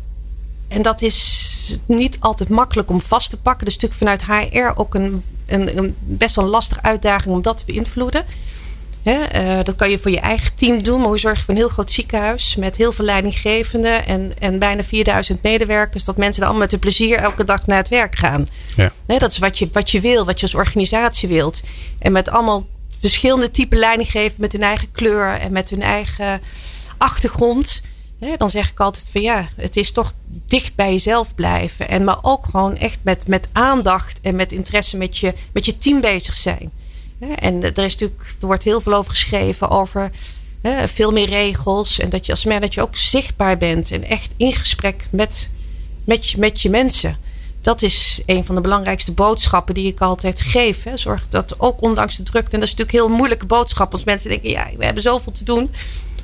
en 0.69 0.83
dat 0.83 1.03
is 1.03 1.79
niet 1.87 2.17
altijd 2.21 2.49
makkelijk 2.49 2.91
om 2.91 3.01
vast 3.01 3.31
te 3.31 3.37
pakken. 3.37 3.65
Dus 3.65 3.79
natuurlijk 3.79 4.01
vanuit 4.01 4.51
HR 4.51 4.81
ook 4.81 4.95
een, 4.95 5.23
een, 5.47 5.79
een 5.79 5.97
best 5.99 6.35
wel 6.35 6.45
lastige 6.45 6.83
uitdaging 6.83 7.35
om 7.35 7.43
dat 7.43 7.57
te 7.57 7.65
beïnvloeden. 7.67 8.25
Uh, 9.05 9.59
dat 9.63 9.77
kan 9.77 9.91
je 9.91 9.99
voor 9.99 10.11
je 10.11 10.21
eigen 10.21 10.55
team 10.55 10.83
doen, 10.83 10.99
maar 10.99 11.09
hoe 11.09 11.19
zorg 11.19 11.39
je 11.39 11.45
voor 11.45 11.55
een 11.55 11.61
heel 11.61 11.69
groot 11.69 11.91
ziekenhuis 11.91 12.57
met 12.57 12.77
heel 12.77 12.93
veel 12.93 13.05
leidinggevenden 13.05 14.07
en, 14.07 14.33
en 14.39 14.59
bijna 14.59 14.85
4000 14.85 15.43
medewerkers, 15.43 16.05
dat 16.05 16.17
mensen 16.17 16.43
er 16.43 16.49
allemaal 16.49 16.69
met 16.71 16.81
plezier 16.81 17.19
elke 17.19 17.45
dag 17.45 17.67
naar 17.67 17.79
het 17.79 17.89
werk 17.89 18.19
gaan. 18.19 18.47
Ja. 18.77 18.93
dat 19.07 19.31
is 19.31 19.39
wat 19.39 19.59
je, 19.59 19.69
wat 19.73 19.91
je 19.91 20.01
wil, 20.01 20.25
wat 20.25 20.41
je 20.41 20.47
als 20.47 20.55
organisatie 20.55 21.29
wilt. 21.29 21.61
En 21.99 22.13
met 22.13 22.29
allemaal 22.29 22.67
verschillende 23.01 23.51
type 23.51 23.77
leidinggevenden 23.77 24.41
met 24.41 24.53
hun 24.53 24.63
eigen 24.63 24.93
kleur 24.93 25.39
en 25.41 25.53
met 25.53 25.71
hun 25.71 25.83
eigen 25.83 26.41
achtergrond 26.99 27.83
dan 28.37 28.51
zeg 28.51 28.71
ik 28.71 28.81
altijd 28.81 29.09
van 29.13 29.21
ja, 29.21 29.49
het 29.57 29.77
is 29.77 29.93
toch 29.93 30.13
dicht 30.47 30.75
bij 30.75 30.91
jezelf 30.91 31.35
blijven. 31.35 31.89
En 31.89 32.05
maar 32.05 32.19
ook 32.23 32.45
gewoon 32.45 32.77
echt 32.77 32.99
met, 33.03 33.27
met 33.27 33.49
aandacht 33.53 34.21
en 34.21 34.35
met 34.35 34.53
interesse 34.53 34.97
met 34.97 35.19
je, 35.19 35.35
met 35.53 35.65
je 35.65 35.79
team 35.79 36.01
bezig 36.01 36.37
zijn. 36.37 36.71
En 37.21 37.63
er, 37.63 37.79
is 37.79 37.97
natuurlijk, 37.97 38.35
er 38.41 38.47
wordt 38.47 38.63
heel 38.63 38.81
veel 38.81 38.95
over 38.95 39.11
geschreven 39.11 39.69
over 39.69 40.11
veel 40.87 41.13
meer 41.13 41.29
regels. 41.29 41.99
En 41.99 42.09
dat 42.09 42.27
je 42.27 42.33
als 42.33 42.45
manager 42.45 42.83
ook 42.83 42.97
zichtbaar 42.97 43.57
bent 43.57 43.91
en 43.91 44.05
echt 44.05 44.31
in 44.37 44.53
gesprek 44.53 45.07
met, 45.11 45.51
met, 46.05 46.29
je, 46.29 46.39
met 46.39 46.61
je 46.61 46.71
mensen. 46.71 47.19
Dat 47.61 47.83
is 47.83 48.23
een 48.27 48.45
van 48.45 48.55
de 48.55 48.61
belangrijkste 48.61 49.13
boodschappen 49.13 49.75
die 49.75 49.87
ik 49.87 50.01
altijd 50.01 50.41
geef. 50.41 50.87
Zorg 50.95 51.29
dat 51.29 51.61
ook 51.61 51.83
ondanks 51.83 52.17
de 52.17 52.23
drukte, 52.23 52.51
en 52.53 52.61
dat 52.61 52.69
is 52.69 52.75
natuurlijk 52.75 53.05
heel 53.05 53.17
moeilijke 53.17 53.47
boodschap. 53.47 53.93
Als 53.93 54.05
mensen 54.05 54.29
denken, 54.29 54.51
ja, 54.51 54.71
we 54.79 54.85
hebben 54.85 55.03
zoveel 55.03 55.33
te 55.33 55.45
doen 55.45 55.71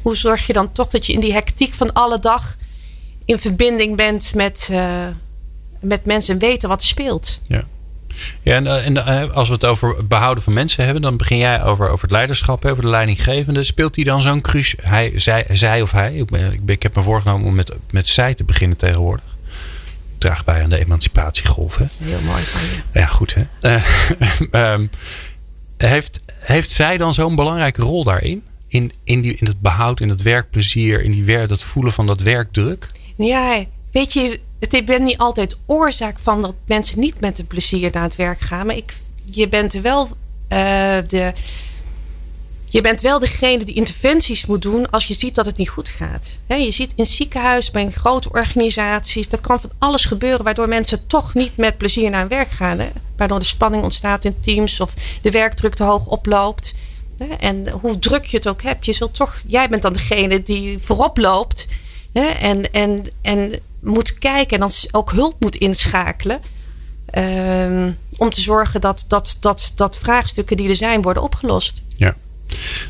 hoe 0.06 0.16
zorg 0.16 0.46
je 0.46 0.52
dan 0.52 0.72
toch 0.72 0.88
dat 0.88 1.06
je 1.06 1.12
in 1.12 1.20
die 1.20 1.32
hectiek 1.32 1.74
van 1.74 1.92
alle 1.92 2.18
dag 2.18 2.56
in 3.24 3.38
verbinding 3.38 3.96
bent 3.96 4.34
met, 4.34 4.68
uh, 4.72 5.06
met 5.80 6.04
mensen 6.04 6.34
en 6.34 6.40
weten 6.40 6.68
wat 6.68 6.82
speelt? 6.82 7.40
Ja. 7.42 7.64
Ja, 8.42 8.54
en, 8.54 8.66
eh, 8.66 8.86
en 8.86 9.06
eh, 9.06 9.30
als 9.30 9.48
we 9.48 9.54
het 9.54 9.64
over 9.64 10.06
behouden 10.06 10.44
van 10.44 10.52
mensen 10.52 10.84
hebben, 10.84 11.02
dan 11.02 11.16
begin 11.16 11.38
jij 11.38 11.62
over, 11.62 11.88
over 11.88 12.02
het 12.02 12.10
leiderschap, 12.10 12.64
over 12.64 12.82
de 12.82 12.88
leidinggevende. 12.88 13.64
Speelt 13.64 13.94
hij 13.96 14.04
dan 14.04 14.20
zo'n 14.20 14.40
cruciaal, 14.40 14.90
hij, 14.90 15.12
zij, 15.16 15.46
zij 15.52 15.82
of 15.82 15.90
hij? 15.90 16.14
Ik, 16.14 16.26
ben, 16.26 16.60
ik, 16.66 16.82
heb 16.82 16.94
me 16.94 17.02
voorgenomen 17.02 17.46
om 17.46 17.54
met, 17.54 17.74
met 17.90 18.08
zij 18.08 18.34
te 18.34 18.44
beginnen 18.44 18.76
tegenwoordig. 18.76 19.24
Draag 20.18 20.44
bij 20.44 20.62
aan 20.62 20.70
de 20.70 20.78
emancipatiegolf. 20.78 21.76
Hè? 21.76 21.84
Heel 22.04 22.20
mooi 22.20 22.42
van 22.42 22.60
je. 22.60 23.00
Ja, 23.00 23.06
goed 23.06 23.34
hè. 23.34 23.78
Uh, 24.50 24.86
heeft, 25.76 26.20
heeft 26.34 26.70
zij 26.70 26.96
dan 26.96 27.14
zo'n 27.14 27.36
belangrijke 27.36 27.82
rol 27.82 28.04
daarin? 28.04 28.44
in, 28.68 28.92
in, 29.04 29.20
die, 29.20 29.36
in 29.36 29.46
het 29.46 29.60
behoud, 29.60 30.00
in 30.00 30.08
het 30.08 30.22
werkplezier, 30.22 31.02
in 31.02 31.10
die 31.10 31.24
wer, 31.24 31.48
dat 31.48 31.62
voelen 31.62 31.92
van 31.92 32.06
dat 32.06 32.20
werkdruk? 32.20 32.86
Ja, 33.16 33.64
weet 33.92 34.12
je, 34.12 34.40
het 34.58 34.84
ben 34.84 35.02
niet 35.02 35.18
altijd 35.18 35.56
oorzaak 35.66 36.16
van 36.22 36.42
dat 36.42 36.54
mensen 36.66 37.00
niet 37.00 37.20
met 37.20 37.38
een 37.38 37.46
plezier 37.46 37.90
naar 37.92 38.02
het 38.02 38.16
werk 38.16 38.40
gaan. 38.40 38.66
Maar 38.66 38.76
ik, 38.76 38.96
je 39.24 39.48
bent 39.48 39.72
wel 39.72 40.04
uh, 40.04 40.08
de. 41.06 41.32
je 42.64 42.80
bent 42.80 43.00
wel 43.00 43.18
degene 43.18 43.64
die 43.64 43.74
interventies 43.74 44.46
moet 44.46 44.62
doen 44.62 44.90
als 44.90 45.06
je 45.06 45.14
ziet 45.14 45.34
dat 45.34 45.46
het 45.46 45.56
niet 45.56 45.68
goed 45.68 45.88
gaat. 45.88 46.38
je 46.46 46.70
ziet 46.70 46.92
in 46.96 47.06
ziekenhuizen, 47.06 47.72
bij 47.72 47.90
grote 47.90 48.28
organisaties, 48.32 49.32
er 49.32 49.38
kan 49.38 49.60
van 49.60 49.70
alles 49.78 50.04
gebeuren 50.04 50.44
waardoor 50.44 50.68
mensen 50.68 51.06
toch 51.06 51.34
niet 51.34 51.56
met 51.56 51.76
plezier 51.76 52.10
naar 52.10 52.20
hun 52.20 52.28
werk 52.28 52.50
gaan. 52.50 52.78
Waardoor 53.16 53.38
de 53.38 53.44
spanning 53.44 53.82
ontstaat 53.82 54.24
in 54.24 54.40
teams 54.40 54.80
of 54.80 54.94
de 55.22 55.30
werkdruk 55.30 55.74
te 55.74 55.84
hoog 55.84 56.06
oploopt. 56.06 56.74
En 57.40 57.68
hoe 57.68 57.98
druk 57.98 58.24
je 58.24 58.36
het 58.36 58.48
ook 58.48 58.62
hebt, 58.62 58.86
je 58.86 58.92
zult 58.92 59.14
toch, 59.14 59.42
jij 59.46 59.68
bent 59.68 59.82
dan 59.82 59.92
degene 59.92 60.42
die 60.42 60.78
voorop 60.78 61.18
loopt 61.18 61.68
en, 62.12 62.72
en, 62.72 63.06
en 63.22 63.60
moet 63.86 64.18
kijken 64.18 64.54
en 64.54 64.60
dan 64.60 64.70
ook 64.90 65.12
hulp 65.12 65.34
moet 65.40 65.56
inschakelen. 65.56 66.40
Ehm, 67.06 67.90
om 68.16 68.30
te 68.30 68.40
zorgen 68.40 68.80
dat, 68.80 69.04
dat, 69.08 69.36
dat, 69.40 69.72
dat 69.74 69.98
vraagstukken 69.98 70.56
die 70.56 70.68
er 70.68 70.74
zijn 70.74 71.02
worden 71.02 71.22
opgelost. 71.22 71.82
Ja. 71.96 72.14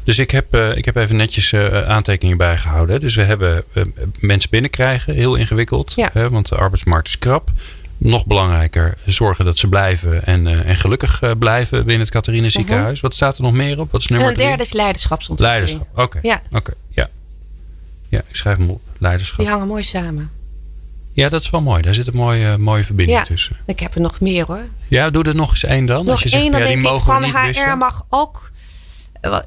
Dus 0.05 0.19
ik 0.19 0.31
heb, 0.31 0.55
uh, 0.55 0.77
ik 0.77 0.85
heb 0.85 0.97
even 0.97 1.17
netjes 1.17 1.53
uh, 1.53 1.83
aantekeningen 1.83 2.39
bijgehouden. 2.39 3.01
Dus 3.01 3.15
we 3.15 3.23
hebben 3.23 3.65
uh, 3.73 3.85
mensen 4.19 4.51
binnenkrijgen, 4.51 5.15
heel 5.15 5.35
ingewikkeld. 5.35 5.93
Ja. 5.97 6.11
Hè, 6.13 6.31
want 6.31 6.49
de 6.49 6.57
arbeidsmarkt 6.57 7.09
is 7.09 7.19
krap. 7.19 7.51
Nog 7.99 8.27
belangrijker, 8.27 8.97
zorgen 9.07 9.45
dat 9.45 9.59
ze 9.59 9.69
blijven 9.69 10.25
en, 10.25 10.65
en 10.65 10.77
gelukkig 10.77 11.23
blijven 11.39 11.79
binnen 11.79 12.01
het 12.01 12.11
Catharina 12.11 12.49
ziekenhuis. 12.49 12.93
-huh. 12.93 13.03
Wat 13.03 13.15
staat 13.15 13.37
er 13.37 13.43
nog 13.43 13.53
meer 13.53 13.81
op? 13.81 13.93
Wat 13.93 14.01
is 14.01 14.07
nummer 14.07 14.29
en 14.29 14.33
een 14.35 14.47
derde 14.47 14.63
is 14.63 14.73
leiderschapsontwikkeling. 14.73 15.69
Leiderschap, 15.69 16.05
oké. 16.05 16.19
Ja. 16.23 16.43
Okay. 16.51 16.75
ja. 16.89 17.09
ja, 18.09 18.19
ik 18.29 18.37
schrijf 18.37 18.57
hem 18.57 18.71
op. 18.71 18.81
Leiderschap. 18.99 19.39
Die 19.39 19.49
hangen 19.49 19.67
mooi 19.67 19.83
samen. 19.83 20.31
Ja, 21.17 21.29
dat 21.29 21.43
is 21.43 21.51
wel 21.51 21.63
mooi. 21.63 21.83
Daar 21.83 21.95
zit 21.95 22.07
een 22.07 22.17
mooie, 22.17 22.59
mooie 22.59 22.85
verbinding 22.85 23.19
ja, 23.19 23.25
tussen. 23.25 23.57
Ik 23.67 23.81
heb 23.81 23.95
er 23.95 24.01
nog 24.01 24.21
meer 24.21 24.47
hoor. 24.47 24.67
Ja, 24.89 25.11
doe 25.11 25.25
er 25.25 25.35
nog 25.35 25.51
eens 25.51 25.65
één 25.65 25.87
dan. 25.87 26.05
Nog 26.05 26.13
als 26.13 26.23
je 26.23 26.29
zegt, 26.29 26.43
dan 26.43 26.53
ja, 26.53 26.59
die 26.59 26.67
denk 26.67 26.79
ik 26.79 26.91
mogen 26.91 27.13
van 27.13 27.25
HR 27.25 27.77
mag 27.77 28.07
ook 28.09 28.51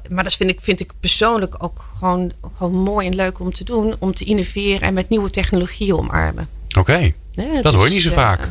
maar 0.08 0.24
dat 0.24 0.34
vind 0.34 0.50
ik, 0.50 0.58
vind 0.60 0.80
ik 0.80 0.92
persoonlijk 1.00 1.54
ook 1.58 1.90
gewoon, 1.98 2.32
gewoon 2.56 2.74
mooi 2.74 3.06
en 3.06 3.14
leuk 3.14 3.38
om 3.38 3.52
te 3.52 3.64
doen. 3.64 3.94
Om 3.98 4.14
te 4.14 4.24
innoveren 4.24 4.80
en 4.80 4.94
met 4.94 5.08
nieuwe 5.08 5.30
technologieën 5.30 5.94
omarmen. 5.94 6.48
Oké, 6.68 6.78
okay. 6.78 7.14
ja, 7.30 7.62
dat 7.62 7.74
hoor 7.74 7.84
je 7.84 7.90
niet 7.90 8.02
zo 8.02 8.08
uh, 8.08 8.14
vaak. 8.14 8.50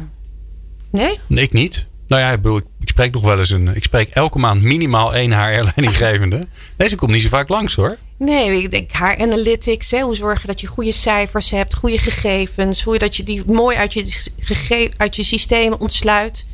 Nee? 0.89 1.19
Nee, 1.27 1.43
ik 1.43 1.53
niet. 1.53 1.85
Nou 2.09 2.21
ja, 2.21 2.31
ik, 2.31 2.41
bedoel, 2.41 2.57
ik, 2.57 2.65
ik 2.79 2.89
spreek 2.89 3.13
nog 3.13 3.21
wel 3.21 3.39
eens 3.39 3.49
een. 3.49 3.75
Ik 3.75 3.83
spreek 3.83 4.09
elke 4.09 4.39
maand 4.39 4.61
minimaal 4.61 5.13
één 5.13 5.31
HR-leidinggevende. 5.31 6.47
Deze 6.77 6.95
komt 6.95 7.11
niet 7.11 7.21
zo 7.21 7.29
vaak 7.29 7.49
langs 7.49 7.75
hoor. 7.75 7.97
Nee, 8.17 8.61
ik 8.61 8.71
denk 8.71 8.91
haar 8.91 9.17
analytics. 9.17 9.91
Hè, 9.91 10.01
hoe 10.01 10.15
zorgen 10.15 10.47
dat 10.47 10.61
je 10.61 10.67
goede 10.67 10.91
cijfers 10.91 11.51
hebt, 11.51 11.75
goede 11.75 11.97
gegevens. 11.97 12.83
Hoe 12.83 12.97
dat 12.97 13.15
je 13.15 13.23
die 13.23 13.43
mooi 13.45 13.77
uit 13.77 13.93
je, 13.93 14.91
uit 14.97 15.15
je 15.15 15.23
systemen 15.23 15.79
ontsluit. 15.79 16.45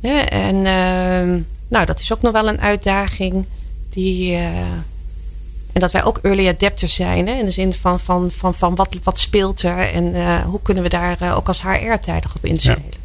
Ja, 0.00 0.28
en 0.28 0.54
uh, 0.56 1.42
nou, 1.68 1.86
dat 1.86 2.00
is 2.00 2.12
ook 2.12 2.22
nog 2.22 2.32
wel 2.32 2.48
een 2.48 2.60
uitdaging. 2.60 3.46
Die, 3.90 4.32
uh, 4.32 4.38
en 5.72 5.80
dat 5.80 5.92
wij 5.92 6.04
ook 6.04 6.18
early 6.22 6.48
adapters 6.48 6.94
zijn. 6.94 7.26
Hè, 7.26 7.34
in 7.38 7.44
de 7.44 7.50
zin 7.50 7.72
van, 7.72 8.00
van, 8.00 8.30
van, 8.30 8.54
van 8.54 8.74
wat, 8.74 8.96
wat 9.02 9.18
speelt 9.18 9.62
er 9.62 9.92
en 9.92 10.14
uh, 10.14 10.40
hoe 10.40 10.62
kunnen 10.62 10.82
we 10.82 10.88
daar 10.88 11.18
uh, 11.22 11.36
ook 11.36 11.46
als 11.46 11.62
HR 11.62 11.96
tijdig 12.00 12.36
op 12.36 12.44
inspelen. 12.44 12.84
Ja. 12.90 13.02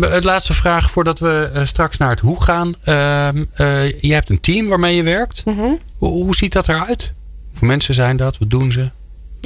Het 0.00 0.24
laatste 0.24 0.52
vraag 0.52 0.90
voordat 0.90 1.18
we 1.18 1.50
uh, 1.54 1.66
straks 1.66 1.96
naar 1.96 2.10
het 2.10 2.20
hoe 2.20 2.42
gaan. 2.42 2.74
je 4.00 4.12
hebt 4.12 4.30
een 4.30 4.40
team 4.40 4.68
waarmee 4.68 4.96
je 4.96 5.02
werkt. 5.02 5.44
Mm 5.44 5.56
-hmm. 5.56 5.78
hoe, 5.98 6.08
hoe, 6.08 6.36
ziet 6.36 6.52
dat 6.52 6.68
eruit? 6.68 7.12
Hoeveel 7.48 7.68
mensen 7.68 7.94
zijn 7.94 8.16
dat? 8.16 8.38
Wat 8.38 8.50
doen 8.50 8.72
ze? 8.72 8.90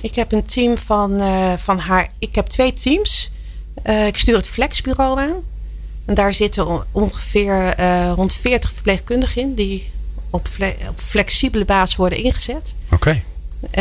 Ik 0.03 0.15
heb 0.15 0.33
een 0.33 0.45
team 0.45 0.79
van, 0.79 1.21
van 1.59 1.79
haar. 1.79 2.11
Ik 2.19 2.35
heb 2.35 2.47
twee 2.47 2.73
teams. 2.73 3.33
ik 4.07 4.19
stuur 4.19 4.37
het 4.37 4.49
Flexbureau 4.49 5.21
aan. 5.21 5.35
En 6.05 6.15
daar 6.15 6.35
zitten 6.35 6.85
ongeveer 6.93 7.75
rond 8.15 8.33
40 8.33 8.73
verpleegkundigen 8.73 9.43
in 9.43 9.55
die 9.55 9.91
op, 10.31 10.49
op 10.89 11.01
flexibele 11.01 11.65
basis 11.65 11.97
worden 11.97 12.25
ingezet. 12.25 12.75
Oké. 12.85 12.95
Okay. 12.95 13.23
Uh, 13.63 13.75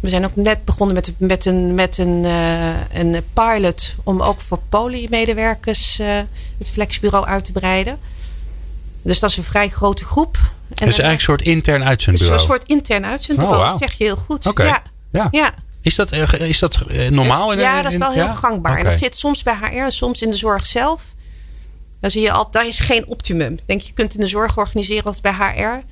we 0.00 0.08
zijn 0.08 0.24
ook 0.24 0.36
net 0.36 0.64
begonnen 0.64 0.94
met, 0.94 1.12
met, 1.18 1.44
een, 1.44 1.74
met 1.74 1.98
een, 1.98 2.24
uh, 2.24 2.90
een 2.92 3.24
pilot 3.32 3.94
om 4.04 4.22
ook 4.22 4.40
voor 4.40 4.58
poly-medewerkers 4.68 6.00
uh, 6.00 6.20
het 6.58 6.70
flexbureau 6.70 7.26
uit 7.26 7.44
te 7.44 7.52
breiden. 7.52 7.98
Dus 9.02 9.18
dat 9.18 9.30
is 9.30 9.36
een 9.36 9.44
vrij 9.44 9.68
grote 9.68 10.04
groep. 10.04 10.36
Het 10.68 10.80
is 10.80 10.84
eigenlijk 10.84 11.14
een 11.14 11.20
soort 11.20 11.42
intern 11.42 11.84
uitzendbureau. 11.84 12.40
Een 12.40 12.46
soort 12.46 12.62
intern 12.66 13.06
uitzendbureau, 13.06 13.62
oh, 13.62 13.68
wow. 13.68 13.78
zeg 13.78 13.92
je 13.92 14.04
heel 14.04 14.16
goed. 14.16 14.46
Okay. 14.46 14.66
Ja. 14.66 14.82
Ja. 15.12 15.28
ja. 15.30 15.54
Is 15.80 15.94
dat, 15.94 16.12
is 16.38 16.58
dat 16.58 16.78
normaal? 17.10 17.52
In, 17.52 17.58
ja, 17.58 17.82
dat 17.82 17.92
is 17.92 17.98
wel 17.98 18.12
heel 18.12 18.24
ja? 18.24 18.32
gangbaar. 18.32 18.72
Okay. 18.72 18.84
En 18.84 18.90
dat 18.90 18.98
zit 18.98 19.16
soms 19.16 19.42
bij 19.42 19.54
HR 19.54 19.64
en 19.64 19.90
soms 19.90 20.22
in 20.22 20.30
de 20.30 20.36
zorg 20.36 20.66
zelf. 20.66 21.02
Dan 22.00 22.10
zie 22.10 22.22
je 22.22 22.32
al, 22.32 22.50
dat 22.50 22.64
is 22.64 22.80
geen 22.80 23.06
optimum. 23.06 23.52
Ik 23.52 23.66
denk, 23.66 23.80
je 23.80 23.92
kunt 23.92 24.14
in 24.14 24.20
de 24.20 24.26
zorg 24.26 24.58
organiseren 24.58 25.04
als 25.04 25.20
bij 25.20 25.32
HR. 25.32 25.84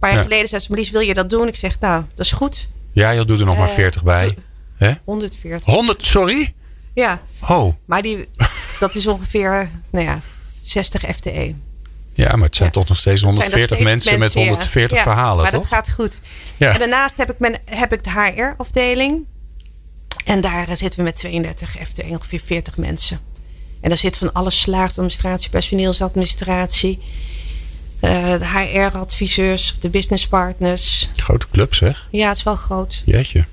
Een 0.00 0.08
paar 0.08 0.10
jaar 0.10 0.18
Ja. 0.18 0.24
geleden 0.24 0.48
zei 0.48 0.60
ze, 0.60 0.66
Marlies, 0.70 0.90
wil 0.90 1.00
je 1.00 1.14
dat 1.14 1.30
doen? 1.30 1.48
Ik 1.48 1.56
zeg, 1.56 1.80
nou, 1.80 2.04
dat 2.14 2.26
is 2.26 2.32
goed. 2.32 2.68
Ja, 2.92 3.10
je 3.10 3.24
doet 3.24 3.40
er 3.40 3.46
nog 3.46 3.56
maar 3.58 3.68
Eh, 3.68 3.74
40 3.74 4.02
bij. 4.02 4.34
Hè? 4.76 4.92
140. 5.04 5.74
100, 5.74 6.06
sorry? 6.06 6.54
Ja, 6.94 7.20
Oh, 7.48 7.74
maar 7.84 8.02
die, 8.02 8.28
dat 8.80 8.94
is 8.94 9.06
ongeveer, 9.06 9.70
nou 9.90 10.04
ja, 10.04 10.20
60 10.62 11.02
FTE. 11.16 11.54
ja, 12.12 12.36
maar 12.36 12.46
het 12.46 12.56
zijn 12.56 12.68
Ja. 12.68 12.74
toch 12.74 12.88
nog 12.88 12.98
steeds 12.98 13.20
Het 13.20 13.30
zijn 13.34 13.34
nog 13.50 13.54
140 13.54 13.76
steeds 13.76 13.90
mensen, 13.90 14.18
met 14.18 14.32
ja. 14.32 14.40
140 14.40 14.96
Ja, 14.98 15.02
verhalen, 15.02 15.42
maar 15.42 15.50
toch? 15.52 15.60
dat 15.60 15.70
gaat 15.70 15.90
goed. 15.90 16.20
Ja. 16.56 16.72
En 16.72 16.78
daarnaast 16.78 17.16
heb 17.16 17.30
ik, 17.30 17.38
mijn, 17.38 17.58
heb 17.64 17.92
ik 17.92 18.04
de 18.04 18.10
HR-afdeling. 18.10 19.24
En 20.24 20.40
daar 20.40 20.68
eh, 20.68 20.74
zitten 20.76 20.98
we 20.98 21.04
met 21.04 21.16
32 21.16 21.76
FTE, 21.88 22.04
ongeveer 22.08 22.40
40 22.44 22.76
mensen. 22.76 23.20
En 23.80 23.88
daar 23.88 23.98
zit 23.98 24.16
van 24.16 24.32
alles 24.32 24.60
salarisadministratie, 24.60 25.50
personeelsadministratie. 25.50 27.02
Eh, 28.00 28.10
de 28.38 28.46
HR-adviseurs, 28.46 29.76
de 29.80 29.88
business 29.90 30.26
partners. 30.28 31.10
Grote 31.16 31.46
club 31.52 31.74
zeg. 31.74 32.06
Ja, 32.10 32.28
het 32.28 32.36
is 32.36 32.42
wel 32.42 32.56
groot. 32.56 33.02
Jeetje. 33.04 33.44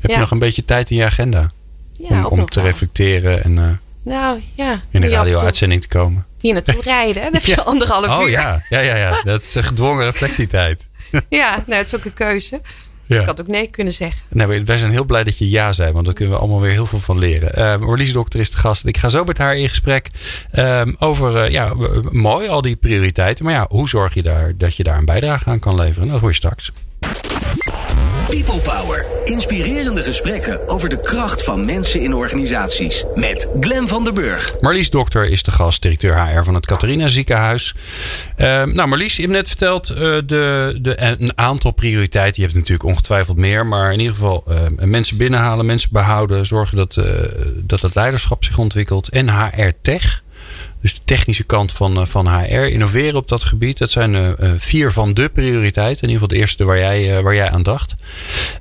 Heb 0.00 0.10
je 0.10 0.16
nog 0.16 0.30
een 0.30 0.38
beetje 0.38 0.64
tijd 0.64 0.90
in 0.90 0.96
je 0.96 1.04
agenda? 1.04 1.50
Ja, 1.92 2.26
om 2.26 2.40
om 2.40 2.48
te 2.48 2.60
wel. 2.60 2.68
reflecteren 2.68 3.44
en 3.44 3.58
eh, 3.58 4.12
Nou 4.12 4.42
ja. 4.54 4.80
in 4.90 5.00
toe 5.00 5.10
radio-uitzending 5.10 5.80
te 5.80 5.88
komen? 5.88 6.26
Hier 6.40 6.52
naartoe 6.52 6.80
rijden. 6.82 7.22
Dan 7.22 7.32
heb 7.32 7.44
je 7.44 7.54
Ja. 7.56 7.62
anderhalf 7.62 8.06
Oh 8.18 8.22
uur. 8.22 8.30
ja. 8.30 8.62
ja, 8.68 8.80
ja, 8.80 8.96
ja. 8.96 9.20
Dat 9.24 9.42
is 9.42 9.54
een 9.54 9.64
gedwongen 9.64 10.04
reflectietijd. 10.04 10.88
Ja, 11.28 11.62
nou, 11.66 11.78
het 11.78 11.86
is 11.86 11.94
ook 11.94 12.04
een 12.04 12.12
keuze. 12.12 12.60
Ja. 13.06 13.20
Ik 13.20 13.26
had 13.26 13.40
ook 13.40 13.46
nee 13.46 13.70
kunnen 13.70 13.92
zeggen. 13.92 14.22
Nou, 14.28 14.64
wij 14.64 14.78
zijn 14.78 14.90
heel 14.90 15.04
blij 15.04 15.24
dat 15.24 15.38
je 15.38 15.50
ja 15.50 15.72
zei, 15.72 15.92
want 15.92 16.04
daar 16.04 16.14
kunnen 16.14 16.34
we 16.34 16.40
allemaal 16.40 16.60
weer 16.60 16.70
heel 16.70 16.86
veel 16.86 16.98
van 16.98 17.18
leren. 17.18 17.58
Uh, 17.58 17.86
Marlies 17.86 18.12
Dokter 18.12 18.40
is 18.40 18.50
de 18.50 18.56
gast. 18.56 18.86
Ik 18.86 18.96
ga 18.96 19.08
zo 19.08 19.24
met 19.24 19.38
haar 19.38 19.56
in 19.56 19.68
gesprek 19.68 20.10
um, 20.58 20.96
over, 20.98 21.44
uh, 21.44 21.50
ja, 21.50 21.72
mooi 22.10 22.48
al 22.48 22.62
die 22.62 22.76
prioriteiten. 22.76 23.44
Maar 23.44 23.54
ja, 23.54 23.66
hoe 23.68 23.88
zorg 23.88 24.14
je 24.14 24.22
daar 24.22 24.52
dat 24.56 24.76
je 24.76 24.82
daar 24.82 24.98
een 24.98 25.04
bijdrage 25.04 25.50
aan 25.50 25.58
kan 25.58 25.74
leveren? 25.74 26.08
Dat 26.08 26.20
hoor 26.20 26.28
je 26.28 26.34
straks. 26.34 26.72
People 28.30 28.60
Power. 28.60 29.04
Inspirerende 29.24 30.02
gesprekken 30.02 30.68
over 30.68 30.88
de 30.88 31.00
kracht 31.00 31.44
van 31.44 31.64
mensen 31.64 32.00
in 32.00 32.14
organisaties. 32.14 33.04
Met 33.14 33.48
Glen 33.60 33.88
van 33.88 34.04
der 34.04 34.12
Burg. 34.12 34.54
Marlies 34.60 34.90
Dokter 34.90 35.24
is 35.30 35.42
de 35.42 35.50
gast, 35.50 35.82
directeur 35.82 36.26
HR 36.26 36.42
van 36.42 36.54
het 36.54 36.66
Catharina 36.66 37.08
Ziekenhuis. 37.08 37.74
Uh, 38.38 38.46
nou, 38.64 38.88
Marlies, 38.88 39.16
je 39.16 39.22
hebt 39.22 39.34
net 39.34 39.48
verteld 39.48 39.90
uh, 39.90 39.96
de, 39.96 40.78
de, 40.82 41.00
een 41.00 41.32
aantal 41.34 41.70
prioriteiten. 41.70 42.42
Je 42.42 42.48
hebt 42.48 42.54
natuurlijk 42.54 42.88
ongetwijfeld 42.88 43.36
meer. 43.36 43.66
Maar 43.66 43.92
in 43.92 43.98
ieder 43.98 44.14
geval 44.14 44.44
uh, 44.48 44.86
mensen 44.86 45.16
binnenhalen, 45.16 45.66
mensen 45.66 45.88
behouden. 45.92 46.46
Zorgen 46.46 46.76
dat, 46.76 47.00
dat 47.54 47.80
het 47.80 47.94
leiderschap 47.94 48.44
zich 48.44 48.58
ontwikkelt. 48.58 49.08
En 49.08 49.28
HR 49.30 49.70
Tech. 49.82 50.24
Dus 50.86 50.94
de 50.94 51.04
technische 51.04 51.44
kant 51.44 51.72
van, 51.72 52.06
van 52.06 52.28
HR. 52.28 52.54
Innoveren 52.54 53.14
op 53.14 53.28
dat 53.28 53.44
gebied. 53.44 53.78
Dat 53.78 53.90
zijn 53.90 54.14
uh, 54.14 54.30
vier 54.56 54.92
van 54.92 55.14
de 55.14 55.28
prioriteiten. 55.28 56.02
In 56.02 56.08
ieder 56.08 56.22
geval 56.22 56.28
de 56.28 56.42
eerste 56.42 56.64
waar 56.64 56.78
jij, 56.78 57.22
waar 57.22 57.34
jij 57.34 57.50
aan 57.50 57.62
dacht. 57.62 57.94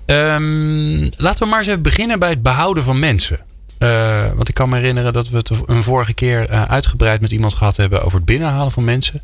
Um, 0.05 1.09
laten 1.17 1.43
we 1.43 1.49
maar 1.49 1.59
eens 1.59 1.67
even 1.67 1.81
beginnen 1.81 2.19
bij 2.19 2.29
het 2.29 2.41
behouden 2.41 2.83
van 2.83 2.99
mensen. 2.99 3.39
Want 4.35 4.49
ik 4.49 4.53
kan 4.53 4.69
me 4.69 4.75
herinneren 4.75 5.13
dat 5.13 5.29
we 5.29 5.37
het 5.37 5.51
een 5.65 5.83
vorige 5.83 6.13
keer 6.13 6.47
uitgebreid 6.49 7.21
met 7.21 7.31
iemand 7.31 7.53
gehad 7.53 7.77
hebben 7.77 8.03
over 8.03 8.17
het 8.17 8.25
binnenhalen 8.25 8.71
van 8.71 8.83
mensen. 8.83 9.21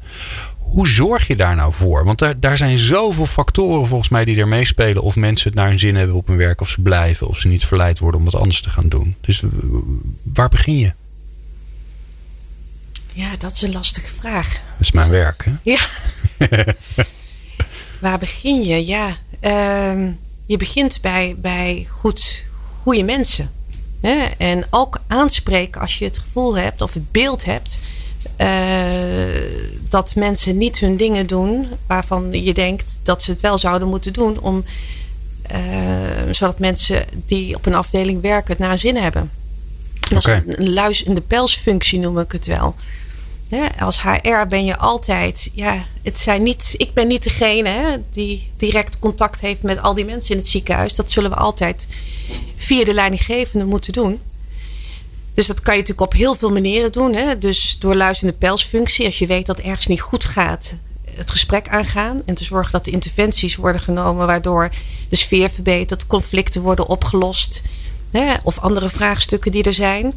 Hoe 0.58 0.88
zorg 0.88 1.27
je 1.27 1.36
daar 1.36 1.55
nou 1.55 1.74
voor? 1.74 2.05
Want 2.05 2.20
daar, 2.20 2.39
daar 2.39 2.58
zijn 2.58 2.79
zoveel 2.79 3.25
factoren 3.25 3.88
volgens 3.88 4.10
mij 4.10 4.25
die 4.25 4.39
er 4.39 4.48
meespelen. 4.48 5.03
Of 5.03 5.15
mensen 5.15 5.50
het 5.50 5.60
naar 5.60 5.70
hun 5.70 5.79
zin 5.79 5.96
hebben 5.96 6.15
op 6.15 6.27
hun 6.27 6.38
werk. 6.38 6.62
Of 6.62 6.70
ze 6.70 6.81
blijven. 6.81 7.27
Of 7.27 7.39
ze 7.39 7.48
niet 7.48 7.65
verleid 7.65 8.00
worden 8.00 8.20
om 8.20 8.25
wat 8.25 8.36
anders 8.36 8.62
te 8.62 8.70
gaan 8.70 8.89
doen. 8.89 9.15
Dus 9.22 9.43
waar 10.24 10.50
begin 10.50 10.77
je? 10.77 10.91
Ja, 13.13 13.36
dat 13.39 13.51
is 13.51 13.62
een 13.62 13.72
lastige 13.72 14.13
vraag. 14.20 14.51
Dat 14.51 14.80
is 14.80 14.91
mijn 14.91 15.10
werk, 15.10 15.46
hè? 15.46 15.51
Ja. 15.63 15.80
Waar 18.01 18.20
begin 18.20 18.63
je? 18.63 18.86
Ja, 18.86 19.18
uh, 19.41 20.08
je 20.46 20.58
begint 20.58 21.01
bij, 21.01 21.36
bij 21.38 21.88
goed, 21.89 22.44
goede 22.82 23.03
mensen. 23.03 23.51
Hè? 24.01 24.25
En 24.38 24.65
ook 24.70 25.00
aanspreken 25.08 25.82
als 25.82 26.00
je 26.00 26.06
het 26.06 26.18
gevoel 26.18 26.58
hebt 26.58 26.82
of 26.82 26.94
het 26.94 27.12
beeld 27.12 27.46
hebt... 27.46 27.80
Uh, 28.38 28.88
dat 29.89 30.15
mensen 30.15 30.58
niet 30.58 30.80
hun 30.80 30.96
dingen 30.96 31.27
doen 31.27 31.68
waarvan 31.88 32.44
je 32.44 32.53
denkt 32.53 33.00
dat 33.03 33.22
ze 33.22 33.32
het 33.32 33.41
wel 33.41 33.58
zouden 33.58 33.88
moeten 33.88 34.13
doen... 34.13 34.39
Om, 34.39 34.63
uh, 35.51 35.58
zodat 36.32 36.60
mensen 36.60 37.06
die 37.25 37.56
op 37.56 37.65
een 37.65 37.75
afdeling 37.75 38.22
werken 38.22 38.50
het 38.50 38.60
naar 38.60 38.70
hun 38.70 38.80
zin 38.80 38.96
hebben. 38.96 39.32
Dat 40.00 40.18
okay. 40.18 40.44
is 40.48 40.58
een 40.58 40.74
luis 40.74 41.03
in 41.03 41.13
de 41.13 41.22
pelsfunctie 41.22 42.00
noem 42.00 42.20
ik 42.20 42.32
het 42.32 42.46
wel. 42.46 42.75
Als 43.79 44.01
HR 44.01 44.48
ben 44.50 44.65
je 44.65 44.77
altijd, 44.77 45.50
ja, 45.53 45.86
het 46.01 46.20
zijn 46.20 46.43
niet, 46.43 46.74
ik 46.77 46.93
ben 46.93 47.08
niet 47.08 47.24
degene 47.24 47.70
hè, 47.70 47.98
die 48.12 48.51
direct 48.58 49.00
contact 49.00 49.41
heeft 49.41 49.62
met 49.62 49.81
al 49.81 49.93
die 49.93 50.05
mensen 50.05 50.31
in 50.31 50.38
het 50.38 50.48
ziekenhuis. 50.48 50.96
Dat 50.96 51.12
zullen 51.12 51.29
we 51.29 51.36
altijd 51.36 51.88
via 52.55 52.84
de 52.84 52.93
leidinggevende 52.93 53.65
moeten 53.65 53.93
doen. 53.93 54.20
Dus 55.34 55.48
dat 55.48 55.62
kan 55.62 55.74
je 55.74 55.79
natuurlijk 55.79 56.12
op 56.12 56.17
heel 56.17 56.36
veel 56.36 56.51
manieren 56.51 56.91
doen. 56.91 57.13
Hè? 57.13 57.38
Dus 57.38 57.79
door 57.79 57.96
luisterende 57.96 58.39
pelsfunctie, 58.39 59.05
als 59.05 59.20
je 59.20 59.25
weet 59.25 59.46
dat 59.46 59.60
ergens 59.60 59.88
niet 59.88 60.01
goed 60.01 60.24
gaat, 60.24 60.75
het 61.15 61.31
gesprek 61.31 61.67
aangaan. 61.67 62.22
En 62.25 62.36
te 62.36 62.43
zorgen 62.43 62.72
dat 62.72 62.86
de 62.86 62.91
interventies 62.91 63.55
worden 63.55 63.81
genomen, 63.81 64.27
waardoor 64.27 64.70
de 65.10 65.15
sfeer 65.15 65.50
verbetert, 65.50 66.08
conflicten 66.08 66.62
worden 66.62 66.88
opgelost. 66.88 67.62
Hè? 68.12 68.34
Of 68.43 68.60
andere 68.60 68.89
vraagstukken 68.89 69.51
die 69.51 69.63
er 69.63 69.74
zijn. 69.74 70.13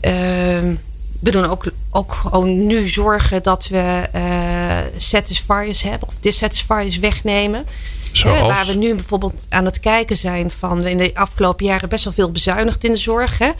Ehm, 0.00 0.74
we 1.22 1.30
doen 1.30 1.44
ook, 1.44 1.64
ook 1.90 2.12
gewoon 2.12 2.66
nu 2.66 2.88
zorgen 2.88 3.42
dat 3.42 3.68
we 3.68 4.08
uh, 4.14 4.78
satisfiers 4.96 5.82
hebben 5.82 6.08
of 6.08 6.14
dissatisfiers 6.20 6.98
wegnemen. 6.98 7.66
Zoals? 8.12 8.40
waar 8.40 8.66
we 8.66 8.74
nu 8.74 8.94
bijvoorbeeld 8.94 9.46
aan 9.48 9.64
het 9.64 9.80
kijken 9.80 10.16
zijn 10.16 10.50
van 10.50 10.86
in 10.86 10.96
de 10.96 11.10
afgelopen 11.14 11.66
jaren 11.66 11.88
best 11.88 12.04
wel 12.04 12.12
veel 12.12 12.30
bezuinigd 12.30 12.84
in 12.84 12.92
de 12.92 12.98
zorg. 12.98 13.38
Hè? 13.38 13.50